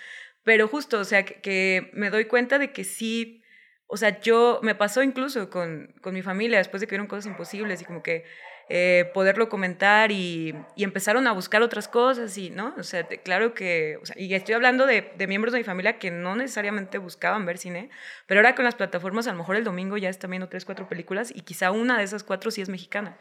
Pero 0.44 0.68
justo, 0.68 1.00
o 1.00 1.06
sea, 1.06 1.26
que, 1.26 1.42
que 1.42 1.92
me 1.94 2.10
doy 2.10 2.26
cuenta 2.26 2.58
de 2.58 2.72
que 2.72 2.84
sí, 2.84 3.43
o 3.88 3.98
sea, 3.98 4.20
yo 4.22 4.60
me 4.64 4.76
pasó 4.76 5.04
incluso 5.04 5.50
con, 5.50 5.94
con 6.02 6.14
mi 6.14 6.22
familia 6.22 6.58
después 6.58 6.82
de 6.82 6.88
que 6.88 6.92
vieron 6.92 7.08
cosas 7.08 7.26
imposibles 7.28 7.82
y 7.82 7.86
como 7.86 8.02
que 8.02 8.26
eh, 8.70 9.12
poderlo 9.14 9.50
comentar 9.50 10.12
y, 10.12 10.56
y 10.76 10.84
empezaron 10.84 11.28
a 11.28 11.34
buscar 11.34 11.62
otras 11.62 11.88
cosas 11.90 12.38
y, 12.38 12.50
¿no? 12.50 12.74
O 12.78 12.84
sea, 12.84 13.06
claro 13.06 13.54
que, 13.54 14.00
y 14.16 14.34
estoy 14.34 14.56
hablando 14.56 14.86
de, 14.86 15.12
de 15.18 15.28
miembros 15.28 15.52
de 15.52 15.60
mi 15.60 15.66
familia 15.66 16.00
que 16.00 16.12
no 16.12 16.36
necesariamente 16.36 16.98
buscaban 16.98 17.46
ver 17.46 17.58
cine, 17.58 17.90
pero 18.26 18.40
ahora 18.40 18.56
con 18.56 18.64
las 18.64 18.76
plataformas 18.76 19.28
a 19.28 19.32
lo 19.34 19.38
mejor 19.38 19.58
el 19.58 19.66
domingo 19.66 19.98
ya 19.98 20.10
están 20.10 20.32
viendo 20.32 20.48
tres, 20.48 20.64
cuatro 20.64 20.88
películas 20.88 21.32
y 21.36 21.42
quizá 21.42 21.72
una 21.72 21.98
de 21.98 22.06
esas 22.06 22.24
cuatro 22.24 22.52
sí 22.52 22.62
es 22.62 22.70
mexicana. 22.70 23.18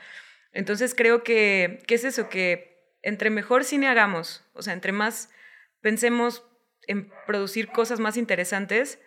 Entonces 0.53 0.95
creo 0.95 1.25
que, 1.25 1.83
¿qué 1.87 1.97
es 1.97 2.05
eso? 2.05 2.29
Que 2.29 2.97
entre 3.03 3.31
mejor 3.31 3.65
cine 3.65 3.89
hagamos, 3.89 4.45
o 4.55 4.63
sea, 4.63 4.75
entre 4.75 4.93
más 4.93 5.29
pensemos 5.81 6.47
en 6.87 7.13
producir 7.27 7.69
cosas 7.69 7.99
más 7.99 8.17
interesantes, 8.17 9.01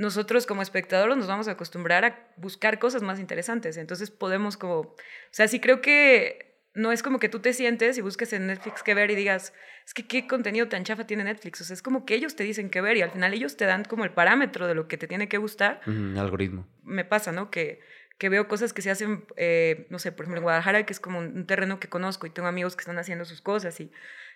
nosotros 0.00 0.46
como 0.46 0.62
espectadores 0.62 1.14
nos 1.18 1.26
vamos 1.26 1.46
a 1.46 1.50
acostumbrar 1.50 2.06
a 2.06 2.26
buscar 2.38 2.78
cosas 2.78 3.02
más 3.02 3.20
interesantes. 3.20 3.76
Entonces 3.76 4.10
podemos 4.10 4.56
como, 4.56 4.78
o 4.78 4.96
sea, 5.30 5.46
sí 5.46 5.60
creo 5.60 5.82
que 5.82 6.58
no 6.72 6.90
es 6.90 7.02
como 7.02 7.18
que 7.18 7.28
tú 7.28 7.40
te 7.40 7.52
sientes 7.52 7.98
y 7.98 8.00
busques 8.00 8.32
en 8.32 8.46
Netflix 8.46 8.82
qué 8.82 8.94
ver 8.94 9.10
y 9.10 9.14
digas, 9.14 9.52
es 9.84 9.92
que 9.92 10.06
qué 10.06 10.26
contenido 10.26 10.68
tan 10.68 10.84
chafa 10.84 11.06
tiene 11.06 11.24
Netflix. 11.24 11.60
O 11.60 11.64
sea, 11.64 11.74
es 11.74 11.82
como 11.82 12.06
que 12.06 12.14
ellos 12.14 12.34
te 12.34 12.44
dicen 12.44 12.70
qué 12.70 12.80
ver 12.80 12.96
y 12.96 13.02
al 13.02 13.10
final 13.10 13.34
ellos 13.34 13.58
te 13.58 13.66
dan 13.66 13.84
como 13.84 14.04
el 14.04 14.10
parámetro 14.10 14.66
de 14.66 14.74
lo 14.74 14.88
que 14.88 14.96
te 14.96 15.06
tiene 15.06 15.28
que 15.28 15.36
gustar. 15.36 15.82
Ujú, 15.86 16.18
algoritmo. 16.18 16.66
Me 16.82 17.04
pasa, 17.04 17.30
¿no? 17.30 17.50
Que, 17.50 17.80
que 18.16 18.30
veo 18.30 18.48
cosas 18.48 18.72
que 18.72 18.80
se 18.80 18.90
hacen, 18.90 19.26
eh, 19.36 19.86
no 19.90 19.98
sé, 19.98 20.12
por 20.12 20.24
ejemplo, 20.24 20.38
en 20.38 20.44
Guadalajara, 20.44 20.86
que 20.86 20.94
es 20.94 21.00
como 21.00 21.18
un 21.18 21.46
terreno 21.46 21.78
que 21.78 21.90
conozco 21.90 22.26
y 22.26 22.30
tengo 22.30 22.48
amigos 22.48 22.74
que 22.74 22.80
están 22.80 22.98
haciendo 22.98 23.26
sus 23.26 23.42
cosas 23.42 23.78
y, 23.80 23.92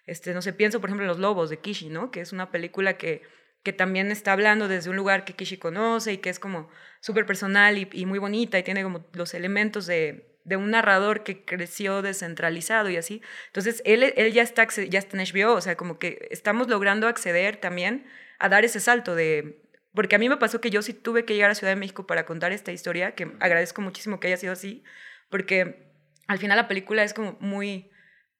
este, 0.06 0.34
no 0.34 0.42
sé, 0.42 0.52
pienso, 0.52 0.82
por 0.82 0.90
ejemplo, 0.90 1.04
en 1.04 1.08
Los 1.08 1.20
Lobos 1.20 1.48
de 1.48 1.56
Kishi, 1.56 1.88
¿no? 1.88 2.10
Que 2.10 2.20
es 2.20 2.34
una 2.34 2.50
película 2.50 2.98
que, 2.98 3.22
que 3.64 3.72
también 3.72 4.12
está 4.12 4.32
hablando 4.32 4.68
desde 4.68 4.90
un 4.90 4.96
lugar 4.96 5.24
que 5.24 5.34
Kishi 5.34 5.56
conoce 5.56 6.12
y 6.12 6.18
que 6.18 6.30
es 6.30 6.38
como 6.38 6.68
súper 7.00 7.26
personal 7.26 7.78
y, 7.78 7.88
y 7.92 8.06
muy 8.06 8.20
bonita 8.20 8.58
y 8.58 8.62
tiene 8.62 8.84
como 8.84 9.06
los 9.12 9.34
elementos 9.34 9.86
de, 9.86 10.34
de 10.44 10.56
un 10.56 10.70
narrador 10.70 11.24
que 11.24 11.44
creció 11.44 12.02
descentralizado 12.02 12.90
y 12.90 12.96
así. 12.96 13.22
Entonces, 13.46 13.82
él, 13.84 14.12
él 14.16 14.32
ya, 14.32 14.42
está, 14.42 14.68
ya 14.68 14.98
está 14.98 15.16
en 15.16 15.26
HBO, 15.26 15.54
o 15.54 15.60
sea, 15.60 15.76
como 15.76 15.98
que 15.98 16.28
estamos 16.30 16.68
logrando 16.68 17.08
acceder 17.08 17.56
también 17.56 18.06
a 18.38 18.48
dar 18.48 18.64
ese 18.64 18.80
salto 18.80 19.14
de... 19.14 19.62
Porque 19.94 20.16
a 20.16 20.18
mí 20.18 20.28
me 20.28 20.36
pasó 20.36 20.60
que 20.60 20.70
yo 20.70 20.82
sí 20.82 20.92
tuve 20.92 21.24
que 21.24 21.34
llegar 21.34 21.50
a 21.50 21.54
Ciudad 21.54 21.72
de 21.72 21.80
México 21.80 22.06
para 22.06 22.26
contar 22.26 22.52
esta 22.52 22.72
historia, 22.72 23.14
que 23.14 23.32
agradezco 23.40 23.80
muchísimo 23.80 24.20
que 24.20 24.26
haya 24.26 24.36
sido 24.36 24.52
así, 24.52 24.82
porque 25.30 25.92
al 26.26 26.38
final 26.38 26.56
la 26.56 26.68
película 26.68 27.04
es 27.04 27.14
como 27.14 27.36
muy, 27.40 27.90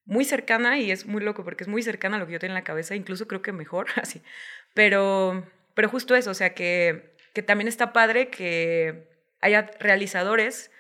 muy 0.05 0.25
cercana 0.25 0.79
y 0.79 0.91
es 0.91 1.07
muy 1.07 1.23
loco 1.23 1.45
porque 1.45 1.65
es 1.65 1.69
muy 1.69 1.83
cercana 1.83 2.17
a 2.17 2.19
lo 2.19 2.27
que 2.27 2.33
yo 2.33 2.39
tenía 2.39 2.55
en 2.55 2.61
la 2.61 2.65
cabeza, 2.65 2.97
incluso 2.97 3.29
creo 3.29 3.41
que 3.41 3.53
mejor, 3.53 3.87
así. 4.03 4.21
Pero, 4.75 5.45
pero 5.75 5.89
justo 5.89 6.15
eso, 6.15 6.31
o 6.31 6.35
sea, 6.35 6.55
que, 6.55 7.15
que 7.33 7.43
también 7.43 7.69
está 7.69 7.93
padre 7.93 8.29
que 8.29 9.09
haya 9.41 9.71
realizadores 9.81 10.71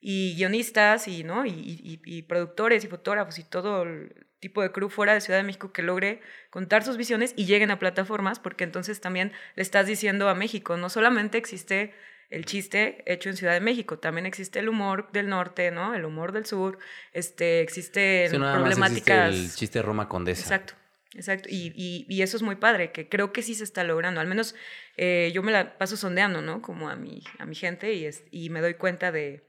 y 0.00 0.34
guionistas 0.36 1.08
y, 1.08 1.24
¿no? 1.24 1.44
y, 1.44 1.50
y- 1.50 2.00
y 2.04 2.22
productores 2.22 2.84
y 2.84 2.88
fotógrafos 2.88 3.38
y 3.38 3.44
todo 3.44 3.82
el 3.82 4.14
tipo 4.38 4.62
de 4.62 4.72
crew 4.72 4.88
fuera 4.88 5.12
de 5.12 5.20
Ciudad 5.20 5.38
de 5.38 5.44
México 5.44 5.72
que 5.72 5.82
logre 5.82 6.20
contar 6.48 6.82
sus 6.82 6.96
visiones 6.96 7.34
y 7.36 7.44
lleguen 7.44 7.70
a 7.70 7.78
plataformas, 7.78 8.38
porque 8.38 8.64
entonces 8.64 9.00
también 9.00 9.32
le 9.56 9.62
estás 9.62 9.86
diciendo 9.86 10.28
a 10.30 10.34
México, 10.34 10.78
no 10.78 10.88
solamente 10.88 11.36
existe 11.36 11.92
el 12.30 12.46
chiste 12.46 13.02
hecho 13.06 13.28
en 13.28 13.36
Ciudad 13.36 13.52
de 13.52 13.60
México, 13.60 13.98
también 13.98 14.24
existe 14.24 14.60
el 14.60 14.68
humor 14.70 15.10
del 15.12 15.28
norte, 15.28 15.70
¿no? 15.72 15.94
El 15.94 16.04
humor 16.06 16.32
del 16.32 16.46
sur, 16.46 16.78
este, 17.12 17.60
existe 17.60 18.28
Sí, 18.30 18.38
más 18.38 18.54
existe 18.56 18.60
problemáticas... 18.62 19.34
el 19.34 19.52
chiste 19.54 19.82
Roma 19.82 20.08
Condesa. 20.08 20.40
Exacto, 20.42 20.74
exacto. 21.14 21.48
Y, 21.50 21.72
y- 21.76 22.06
y 22.08 22.22
eso 22.22 22.36
es 22.36 22.42
muy 22.42 22.56
padre, 22.56 22.92
que 22.92 23.08
creo 23.08 23.32
que 23.32 23.42
sí 23.42 23.54
se 23.54 23.64
está 23.64 23.84
logrando. 23.84 24.20
Al 24.20 24.26
menos 24.28 24.54
eh, 24.96 25.30
yo 25.34 25.42
me 25.42 25.52
la 25.52 25.78
paso 25.78 25.96
sondeando, 25.96 26.42
¿no? 26.42 26.62
Como 26.62 26.88
a 26.88 26.96
mi, 26.96 27.22
a 27.38 27.46
mi 27.46 27.54
gente 27.54 27.92
y, 27.94 28.04
es- 28.06 28.24
y 28.30 28.50
me 28.50 28.60
doy 28.60 28.74
cuenta 28.74 29.12
de, 29.12 29.42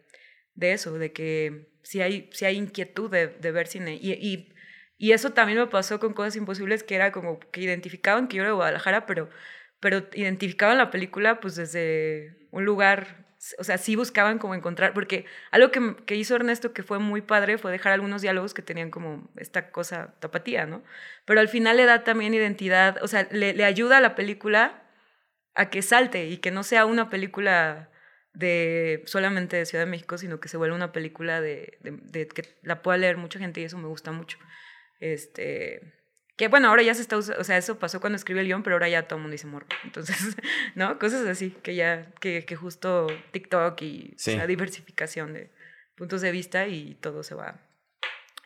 de 0.55 0.74
eso, 0.74 0.97
de 0.97 1.12
que 1.14 1.70
sí 1.84 2.01
hay, 2.01 2.30
sí 2.34 2.45
hay 2.45 2.57
inquietud 2.57 3.09
de, 3.12 3.28
de 3.28 3.51
ver 3.51 3.68
cine. 3.68 3.95
Y, 4.01 4.12
y, 4.14 4.53
y 4.97 5.12
eso 5.14 5.32
también 5.32 5.59
me 5.59 5.68
pasó 5.68 5.99
con 5.99 6.14
Cosas 6.14 6.36
Imposibles, 6.36 6.84
que 6.84 6.95
era 6.95 7.12
como 7.12 7.39
que 7.39 7.62
identificaban 7.62 8.28
que 8.28 8.38
yo 8.38 8.43
era 8.43 8.49
de 8.51 8.55
Guadalajara, 8.55 9.05
pero, 9.05 9.30
pero 9.80 10.07
identificaban 10.14 10.78
la 10.78 10.91
película 10.91 11.39
pues 11.39 11.55
desde 11.55 12.47
un 12.51 12.66
lugar, 12.66 13.26
o 13.59 13.63
sea, 13.63 13.77
sí 13.77 13.95
buscaban 13.95 14.37
como 14.39 14.55
encontrar, 14.55 14.93
porque 14.93 15.25
algo 15.51 15.71
que, 15.71 15.95
que 16.05 16.15
hizo 16.15 16.35
Ernesto 16.35 16.73
que 16.73 16.83
fue 16.83 16.99
muy 16.99 17.21
padre 17.21 17.57
fue 17.57 17.71
dejar 17.71 17.93
algunos 17.93 18.21
diálogos 18.21 18.53
que 18.53 18.61
tenían 18.61 18.91
como 18.91 19.29
esta 19.37 19.71
cosa 19.71 20.13
tapatía, 20.19 20.65
¿no? 20.67 20.83
Pero 21.25 21.39
al 21.39 21.47
final 21.49 21.77
le 21.77 21.85
da 21.85 22.03
también 22.03 22.33
identidad, 22.33 22.97
o 23.03 23.07
sea, 23.07 23.27
le, 23.31 23.53
le 23.53 23.65
ayuda 23.65 23.97
a 23.97 24.01
la 24.01 24.15
película 24.15 24.83
a 25.55 25.69
que 25.69 25.81
salte 25.81 26.27
y 26.27 26.37
que 26.37 26.51
no 26.51 26.63
sea 26.63 26.85
una 26.85 27.09
película 27.09 27.89
de 28.33 29.03
solamente 29.05 29.57
de 29.57 29.65
Ciudad 29.65 29.85
de 29.85 29.91
México, 29.91 30.17
sino 30.17 30.39
que 30.39 30.47
se 30.49 30.57
vuelva 30.57 30.75
una 30.75 30.91
película 30.93 31.41
de, 31.41 31.77
de- 31.81 31.99
de 32.03 32.27
que 32.27 32.57
la 32.63 32.81
pueda 32.81 32.97
leer 32.97 33.17
mucha 33.17 33.39
gente 33.39 33.61
y 33.61 33.65
eso 33.65 33.77
me 33.77 33.87
gusta 33.87 34.11
mucho. 34.11 34.37
Este, 34.99 35.93
que 36.36 36.47
bueno, 36.47 36.69
ahora 36.69 36.82
ya 36.82 36.93
se 36.93 37.01
está 37.01 37.17
usando, 37.17 37.39
o 37.41 37.43
sea, 37.43 37.57
eso 37.57 37.77
pasó 37.77 37.99
cuando 37.99 38.15
escribí 38.17 38.39
el 38.39 38.47
guion, 38.47 38.63
pero 38.63 38.75
ahora 38.75 38.89
ya 38.89 39.07
todo 39.07 39.17
el 39.17 39.21
mundo 39.23 39.34
dice 39.34 39.47
morro. 39.47 39.67
Entonces, 39.84 40.36
¿no? 40.75 40.97
Cosas 40.97 41.27
así, 41.27 41.51
que 41.61 41.75
ya, 41.75 42.11
que, 42.19 42.45
que 42.45 42.55
justo 42.55 43.07
TikTok 43.32 43.82
y 43.82 44.13
Sí. 44.17 44.36
la 44.36 44.47
diversificación 44.47 45.34
de 45.34 45.51
puntos 45.95 46.21
de 46.21 46.32
vista 46.32 46.67
y 46.67 46.95
todo 46.95 47.21
se 47.23 47.36
va, 47.36 47.59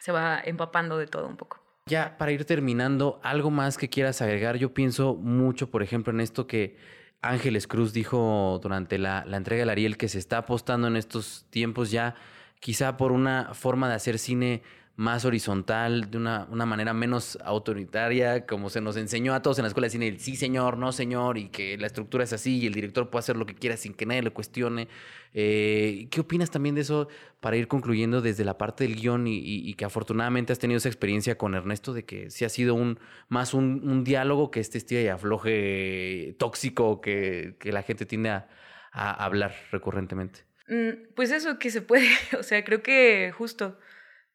se 0.01 0.11
va 0.11 0.41
empapando 0.43 0.97
de 0.97 1.07
todo 1.07 1.27
un 1.27 1.37
poco. 1.37 1.61
Ya 1.87 2.17
para 2.17 2.31
ir 2.31 2.45
terminando, 2.45 3.19
algo 3.23 3.51
más 3.51 3.77
que 3.77 3.89
quieras 3.89 4.21
agregar. 4.21 4.57
Yo 4.57 4.73
pienso 4.73 5.13
mucho, 5.15 5.69
por 5.69 5.83
ejemplo, 5.83 6.11
en 6.11 6.19
esto 6.19 6.47
que 6.47 6.77
Ángeles 7.21 7.67
Cruz 7.67 7.93
dijo 7.93 8.59
durante 8.61 8.97
la, 8.97 9.23
la 9.25 9.37
entrega 9.37 9.61
del 9.61 9.69
Ariel, 9.69 9.95
que 9.97 10.09
se 10.09 10.17
está 10.19 10.39
apostando 10.39 10.87
en 10.87 10.95
estos 10.95 11.45
tiempos 11.51 11.91
ya, 11.91 12.15
quizá 12.59 12.97
por 12.97 13.11
una 13.11 13.53
forma 13.53 13.87
de 13.87 13.95
hacer 13.95 14.17
cine 14.17 14.63
más 14.97 15.25
horizontal, 15.25 16.09
de 16.09 16.17
una, 16.17 16.47
una, 16.49 16.65
manera 16.65 16.93
menos 16.93 17.37
autoritaria, 17.43 18.45
como 18.45 18.69
se 18.69 18.79
nos 18.79 18.95
enseñó 18.95 19.33
a 19.33 19.41
todos 19.41 19.59
en 19.59 19.63
la 19.63 19.67
escuela 19.67 19.87
de 19.87 19.91
cine, 19.91 20.07
el 20.07 20.19
sí 20.19 20.37
señor, 20.37 20.77
no 20.77 20.93
señor, 20.93 21.37
y 21.37 21.49
que 21.49 21.77
la 21.77 21.87
estructura 21.87 22.23
es 22.23 22.31
así 22.31 22.59
y 22.59 22.67
el 22.67 22.73
director 22.73 23.09
puede 23.09 23.19
hacer 23.19 23.35
lo 23.35 23.45
que 23.45 23.55
quiera 23.55 23.75
sin 23.75 23.93
que 23.93 24.05
nadie 24.05 24.21
le 24.21 24.31
cuestione. 24.31 24.87
Eh, 25.33 26.07
¿Qué 26.11 26.21
opinas 26.21 26.49
también 26.49 26.75
de 26.75 26.81
eso 26.81 27.09
para 27.41 27.57
ir 27.57 27.67
concluyendo 27.67 28.21
desde 28.21 28.45
la 28.45 28.57
parte 28.57 28.85
del 28.85 28.95
guion 28.95 29.25
y, 29.27 29.73
que 29.73 29.83
afortunadamente 29.83 30.53
has 30.53 30.59
tenido 30.59 30.77
esa 30.77 30.87
experiencia 30.87 31.37
con 31.37 31.55
Ernesto 31.55 31.93
de 31.93 32.05
que 32.05 32.31
sí 32.31 32.45
ha 32.45 32.49
sido 32.49 32.73
un, 32.73 32.97
más 33.27 33.53
un, 33.53 34.03
diálogo 34.05 34.49
que 34.49 34.61
este 34.61 34.77
estilo 34.77 35.01
y 35.01 35.07
afloje 35.07 36.35
tóxico 36.39 37.01
que, 37.01 37.57
que 37.59 37.73
la 37.73 37.83
gente 37.83 38.05
tiende 38.05 38.29
a, 38.29 38.47
a 38.93 39.25
hablar 39.25 39.53
recurrentemente? 39.71 40.45
Mm, 40.69 41.13
pues 41.15 41.31
eso, 41.31 41.59
que 41.59 41.69
se 41.69 41.81
puede, 41.81 42.07
o 42.39 42.43
sea, 42.43 42.63
creo 42.63 42.81
que 42.81 43.31
justo, 43.37 43.77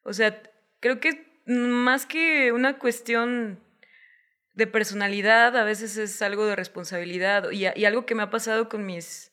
o 0.03 0.13
sea, 0.13 0.41
creo 0.81 0.99
que 0.99 1.41
más 1.45 2.05
que 2.05 2.51
una 2.51 2.77
cuestión 2.77 3.63
de 4.53 4.67
personalidad, 4.67 5.55
a 5.55 5.63
veces 5.63 5.95
es 5.95 6.21
algo 6.21 6.45
de 6.45 6.57
responsabilidad. 6.57 7.49
Y, 7.51 7.65
algo 7.85 8.05
que 8.05 8.15
me 8.15 8.23
ha 8.23 8.29
pasado 8.29 8.67
con 8.67 8.85
mis 8.85 9.31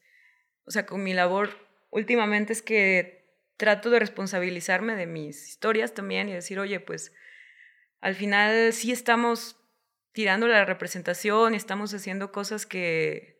o 0.68 0.70
sea, 0.70 0.84
con 0.84 1.02
mi 1.02 1.14
labor 1.14 1.48
últimamente 1.90 2.52
es 2.52 2.60
que 2.60 3.26
trato 3.56 3.88
de 3.88 3.98
responsabilizarme 3.98 4.96
de 4.96 5.06
mis 5.06 5.48
historias 5.48 5.94
también 5.94 6.28
y 6.28 6.34
decir, 6.34 6.60
oye, 6.60 6.78
pues 6.78 7.14
al 8.02 8.14
final 8.14 8.74
sí 8.74 8.92
estamos 8.92 9.56
tirando 10.12 10.46
la 10.46 10.66
representación 10.66 11.54
y 11.54 11.56
estamos 11.56 11.94
haciendo 11.94 12.32
cosas 12.32 12.66
que, 12.66 13.37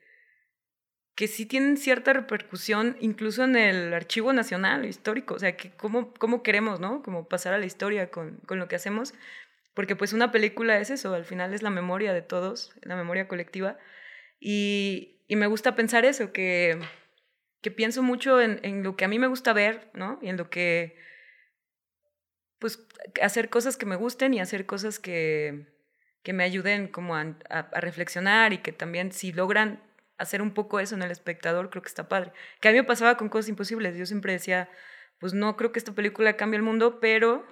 que 1.19 1.27
sí 1.27 1.47
tienen 1.47 1.77
cierta 1.79 2.13
repercusión 2.13 2.97
incluso 3.01 3.43
en 3.43 3.57
el 3.57 3.93
archivo 3.93 4.33
nacional 4.33 4.85
histórico, 4.85 5.35
o 5.35 5.39
sea, 5.41 5.57
que 5.57 5.73
cómo, 5.73 6.15
cómo 6.15 6.45
queremos, 6.45 6.79
¿no? 6.79 7.03
Como 7.03 7.27
pasar 7.27 7.55
a 7.55 7.59
la 7.59 7.67
historia 7.67 8.09
con, 8.13 8.37
con 8.47 8.61
lo 8.61 8.69
que 8.69 8.77
hacemos, 8.77 9.15
porque 9.75 9.97
pues 9.97 10.13
una 10.13 10.31
película 10.31 10.79
es 10.79 10.91
eso, 10.91 11.13
al 11.15 11.25
final 11.25 11.55
es 11.55 11.63
la 11.63 11.71
memoria 11.71 12.13
de 12.13 12.23
todos, 12.23 12.73
la 12.83 12.95
memoria 12.95 13.27
colectiva, 13.27 13.79
y, 14.39 15.17
y 15.27 15.35
me 15.35 15.49
gusta 15.49 15.75
pensar 15.75 16.05
eso, 16.05 16.33
que 16.33 16.79
que 17.63 17.73
pienso 17.73 18.05
mucho 18.05 18.41
en, 18.41 18.61
en, 18.63 18.85
lo 18.85 18.95
que 18.95 19.05
a 19.05 19.09
mí 19.09 19.19
me 19.19 19.27
gusta 19.27 19.53
ver, 19.53 19.91
¿no? 19.93 20.21
Y 20.23 20.29
en 20.29 20.37
lo 20.37 20.51
que, 20.51 20.97
pues, 22.61 22.87
hacer 23.21 23.51
cosas 23.51 23.77
que 23.77 23.87
me 23.87 23.97
gusten 23.97 24.35
y 24.35 24.39
hacer 24.41 24.67
cosas 24.67 25.01
que, 25.01 25.67
que 26.23 26.33
me 26.33 26.45
ayuden 26.45 26.87
como 26.87 27.17
a, 27.17 27.37
a, 27.51 27.81
reflexionar 27.81 28.53
y 28.53 28.59
que 28.59 28.71
también 28.71 29.11
si 29.11 29.33
logran 29.33 29.83
hacer 30.19 30.43
un 30.43 30.53
poco 30.53 30.81
eso 30.81 30.95
en 30.95 31.03
el 31.03 31.11
espectador, 31.11 31.71
creo 31.71 31.83
que 31.83 31.89
está 31.89 32.09
padre. 32.09 32.33
Que 32.61 32.69
a 32.69 32.73
mí 32.73 32.79
me 32.79 32.85
pasaba 32.85 33.17
con 33.17 33.29
cosas 33.29 33.49
imposibles. 33.49 33.97
Yo 33.97 34.07
siempre 34.07 34.33
decía, 34.33 34.69
pues 35.19 35.33
no 35.33 35.57
creo 35.57 35.73
que 35.73 35.79
esta 35.79 35.93
película 35.93 36.37
cambie 36.37 36.57
el 36.57 36.63
mundo, 36.63 37.01
pero 37.01 37.47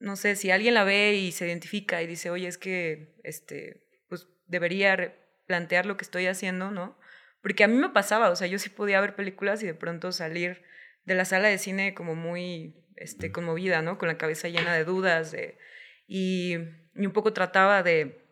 no 0.00 0.16
sé, 0.16 0.36
si 0.36 0.50
alguien 0.50 0.74
la 0.74 0.84
ve 0.84 1.14
y 1.14 1.32
se 1.32 1.46
identifica 1.46 2.02
y 2.02 2.06
dice, 2.06 2.30
oye, 2.30 2.48
es 2.48 2.58
que, 2.58 3.14
este, 3.24 3.86
pues 4.08 4.28
debería 4.46 5.14
plantear 5.46 5.86
lo 5.86 5.96
que 5.96 6.04
estoy 6.04 6.26
haciendo, 6.26 6.70
¿no? 6.70 6.98
Porque 7.42 7.64
a 7.64 7.68
mí 7.68 7.76
me 7.76 7.90
pasaba, 7.90 8.30
o 8.30 8.36
sea, 8.36 8.46
yo 8.46 8.58
sí 8.58 8.68
podía 8.68 9.00
ver 9.00 9.14
películas 9.14 9.62
y 9.62 9.66
de 9.66 9.74
pronto 9.74 10.12
salir 10.12 10.62
de 11.04 11.14
la 11.14 11.24
sala 11.24 11.48
de 11.48 11.58
cine 11.58 11.94
como 11.94 12.14
muy 12.14 12.74
este, 12.96 13.30
conmovida, 13.30 13.82
¿no? 13.82 13.98
Con 13.98 14.08
la 14.08 14.18
cabeza 14.18 14.48
llena 14.48 14.74
de 14.74 14.84
dudas. 14.84 15.32
De, 15.32 15.56
y, 16.06 16.56
un 16.56 17.12
poco 17.12 17.32
trataba 17.32 17.82
de, 17.82 18.25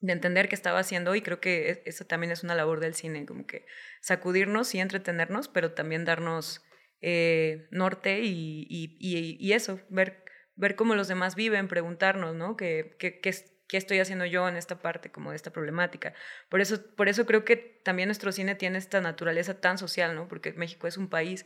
de, 0.00 0.12
entender 0.12 0.48
qué 0.48 0.54
estaba 0.54 0.78
haciendo 0.78 1.14
y 1.14 1.22
creo 1.22 1.40
que 1.40 1.70
e, 1.70 1.82
eso 1.86 2.04
también 2.04 2.32
es 2.32 2.42
una 2.42 2.54
labor 2.54 2.80
del 2.80 2.94
cine, 2.94 3.26
como 3.26 3.46
que 3.46 3.66
sacudirnos 4.00 4.74
y 4.74 4.80
entretenernos, 4.80 5.48
pero 5.48 5.72
también 5.72 6.04
darnos 6.04 6.64
eh, 7.00 7.68
norte 7.70 8.20
y, 8.20 8.66
y, 8.68 8.96
y, 9.38 9.52
eso, 9.52 9.80
ver, 9.88 10.24
ver 10.56 10.76
cómo 10.76 10.94
los 10.94 11.08
demás 11.08 11.34
viven, 11.34 11.68
preguntarnos, 11.68 12.34
¿no? 12.34 12.56
¿Qué, 12.56 12.96
qué, 12.98 13.20
qué, 13.20 13.32
qué 13.68 13.76
estoy 13.76 14.00
haciendo 14.00 14.24
yo 14.24 14.48
en 14.48 14.56
esta 14.56 14.80
parte 14.80 15.12
como 15.12 15.30
de 15.30 15.36
esta 15.36 15.52
problemática. 15.52 16.14
Por 16.48 16.60
eso, 16.60 16.82
por 16.96 17.08
eso 17.08 17.26
creo 17.26 17.44
que 17.44 17.56
también 17.56 18.08
nuestro 18.08 18.32
cine 18.32 18.54
tiene 18.54 18.78
esta 18.78 19.00
naturaleza 19.00 19.60
tan 19.60 19.78
social, 19.78 20.14
¿no? 20.14 20.26
Porque 20.26 20.52
México 20.54 20.86
es 20.86 20.96
un 20.96 21.08
país 21.08 21.44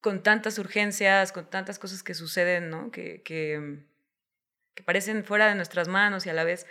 con 0.00 0.22
tantas 0.22 0.58
urgencias, 0.58 1.32
con 1.32 1.48
tantas 1.48 1.78
cosas 1.78 2.02
que 2.02 2.14
suceden, 2.14 2.68
¿no? 2.68 2.90
Que, 2.90 3.22
que, 3.22 3.84
que 4.74 4.82
parecen 4.82 5.24
fuera 5.24 5.48
de 5.48 5.54
nuestras 5.54 5.88
manos 5.88 6.26
y 6.26 6.30
a 6.30 6.34
la 6.34 6.44
vez 6.44 6.66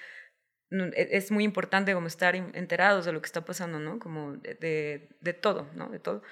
es 0.70 1.32
muy 1.32 1.43
importante 1.43 1.93
como 1.93 2.07
estar 2.07 2.36
enterados 2.36 3.05
de 3.05 3.13
lo 3.13 3.22
que 3.22 3.28
está 3.28 3.45
pasando, 3.45 3.80
¿no? 3.80 3.99
Como 3.99 4.34
de, 4.34 5.09
de, 5.22 5.34
todo, 5.34 5.70
¿no? 5.76 5.89
De 5.89 5.99
todo. 5.99 6.24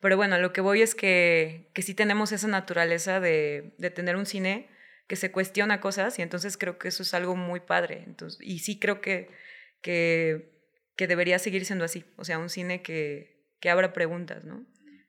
Pero 0.00 0.16
bueno, 0.16 0.38
lo 0.38 0.52
que 0.52 0.60
voy 0.60 0.82
es 0.82 0.94
que, 0.94 1.70
que 1.74 1.82
sí 1.82 1.94
tenemos 1.94 2.32
esa 2.32 2.48
naturaleza 2.48 3.20
de, 3.20 3.74
de 3.78 3.90
tener 3.90 4.16
un 4.16 4.26
cine 4.26 4.68
que 5.06 5.16
se 5.16 5.30
cuestiona 5.30 5.80
cosas 5.80 6.18
y 6.18 6.22
entonces 6.22 6.56
creo 6.56 6.78
que 6.78 6.88
eso 6.88 7.02
es 7.02 7.14
algo 7.14 7.36
muy 7.36 7.60
padre. 7.60 8.02
Entonces, 8.06 8.40
y 8.42 8.58
sí 8.60 8.78
creo 8.78 9.00
que, 9.00 9.30
que, 9.80 10.60
que 10.96 11.06
debería 11.06 11.38
seguir 11.38 11.64
siendo 11.64 11.84
así, 11.84 12.04
o 12.16 12.24
sea, 12.24 12.38
un 12.38 12.50
cine 12.50 12.82
que, 12.82 13.46
que 13.60 13.70
abra 13.70 13.92
preguntas, 13.92 14.44
¿no? 14.44 14.66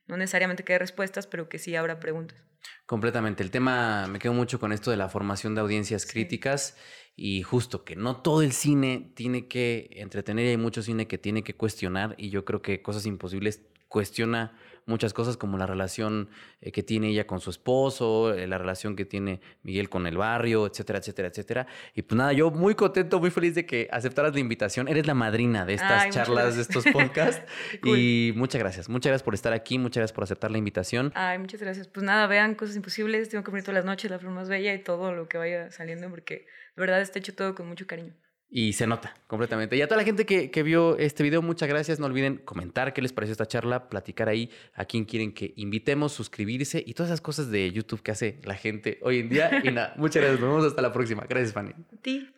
No 0.07 0.17
necesariamente 0.17 0.63
que 0.63 0.73
dé 0.73 0.79
respuestas, 0.79 1.25
pero 1.25 1.49
que 1.49 1.57
sí 1.57 1.75
abra 1.75 1.99
preguntas. 1.99 2.37
Completamente. 2.85 3.41
El 3.41 3.51
tema, 3.51 4.07
me 4.07 4.19
quedo 4.19 4.33
mucho 4.33 4.59
con 4.59 4.71
esto 4.71 4.91
de 4.91 4.97
la 4.97 5.09
formación 5.09 5.55
de 5.55 5.61
audiencias 5.61 6.05
críticas 6.05 6.77
y 7.15 7.43
justo 7.43 7.83
que 7.83 7.95
no 7.95 8.17
todo 8.17 8.41
el 8.41 8.51
cine 8.51 9.11
tiene 9.13 9.47
que 9.47 9.89
entretener 9.91 10.45
y 10.45 10.49
hay 10.49 10.57
mucho 10.57 10.81
cine 10.81 11.07
que 11.07 11.17
tiene 11.17 11.43
que 11.43 11.55
cuestionar 11.55 12.15
y 12.17 12.29
yo 12.29 12.45
creo 12.45 12.61
que 12.61 12.81
Cosas 12.81 13.05
Imposibles 13.05 13.61
cuestiona 13.87 14.53
muchas 14.85 15.13
cosas 15.13 15.37
como 15.37 15.57
la 15.57 15.65
relación 15.65 16.29
eh, 16.61 16.71
que 16.71 16.83
tiene 16.83 17.09
ella 17.09 17.25
con 17.25 17.39
su 17.39 17.49
esposo, 17.49 18.33
eh, 18.33 18.47
la 18.47 18.57
relación 18.57 18.95
que 18.95 19.05
tiene 19.05 19.41
Miguel 19.63 19.89
con 19.89 20.05
el 20.05 20.17
barrio, 20.17 20.67
etcétera, 20.67 20.99
etcétera, 20.99 21.27
etcétera. 21.29 21.67
Y 21.93 22.03
pues 22.03 22.17
nada, 22.17 22.33
yo 22.33 22.51
muy 22.51 22.75
contento, 22.75 23.19
muy 23.19 23.31
feliz 23.31 23.55
de 23.55 23.65
que 23.65 23.87
aceptaras 23.91 24.33
la 24.33 24.39
invitación. 24.39 24.87
Eres 24.87 25.07
la 25.07 25.13
madrina 25.13 25.65
de 25.65 25.75
estas 25.75 26.09
charlas, 26.09 26.55
de 26.55 26.61
estos 26.61 26.85
podcasts. 26.85 27.43
Y 27.83 28.33
muchas 28.35 28.59
gracias, 28.59 28.89
muchas 28.89 29.11
gracias 29.11 29.23
por 29.23 29.33
estar 29.33 29.53
aquí, 29.53 29.77
muchas 29.77 30.01
gracias 30.01 30.13
por 30.13 30.23
aceptar 30.23 30.51
la 30.51 30.57
invitación. 30.57 31.11
Ay, 31.15 31.37
muchas 31.39 31.61
gracias. 31.61 31.87
Pues 31.87 32.05
nada, 32.05 32.27
vean 32.27 32.55
Cosas 32.55 32.75
Imposibles, 32.75 33.29
tengo 33.29 33.43
que 33.43 33.51
venir 33.51 33.63
todas 33.63 33.75
las 33.75 33.85
noches, 33.85 34.09
la 34.11 34.19
flor 34.19 34.33
más 34.33 34.49
bella 34.49 34.73
y 34.73 34.79
todo 34.79 35.13
lo 35.13 35.27
que 35.27 35.37
vaya 35.37 35.71
saliendo, 35.71 36.09
porque 36.09 36.45
de 36.75 36.81
verdad 36.81 37.01
está 37.01 37.19
hecho 37.19 37.33
todo 37.33 37.55
con 37.55 37.67
mucho 37.67 37.87
cariño. 37.87 38.13
Y 38.49 38.73
se 38.73 38.87
nota 38.87 39.13
completamente. 39.27 39.75
Y 39.75 39.81
a 39.81 39.87
toda 39.87 39.97
la 39.97 40.05
gente 40.05 40.25
que, 40.25 40.51
que, 40.51 40.63
vio 40.63 40.97
este 40.97 41.23
video, 41.23 41.41
muchas 41.41 41.67
gracias. 41.67 41.99
No 41.99 42.05
olviden 42.05 42.37
comentar 42.37 42.93
qué 42.93 43.01
les 43.01 43.11
pareció 43.11 43.31
esta 43.31 43.47
charla, 43.47 43.89
platicar 43.89 44.29
ahí 44.29 44.49
a 44.75 44.85
quien 44.85 45.05
quieren 45.05 45.33
que 45.33 45.53
invitemos, 45.57 46.13
suscribirse 46.13 46.83
y 46.85 46.93
todas 46.93 47.09
esas 47.09 47.21
cosas 47.21 47.49
de 47.49 47.71
YouTube 47.71 48.01
que 48.01 48.11
hace 48.11 48.39
la 48.43 48.55
gente 48.55 48.99
hoy 49.01 49.19
en 49.19 49.29
día. 49.29 49.49
Y 49.63 49.71
nada, 49.71 49.93
muchas 49.97 50.21
gracias. 50.21 50.39
Nos 50.39 50.49
vemos 50.49 50.65
hasta 50.65 50.81
la 50.81 50.93
próxima. 50.93 51.25
Gracias, 51.27 51.53
Fanny. 51.53 51.71
A 51.71 51.97
ti. 52.01 52.29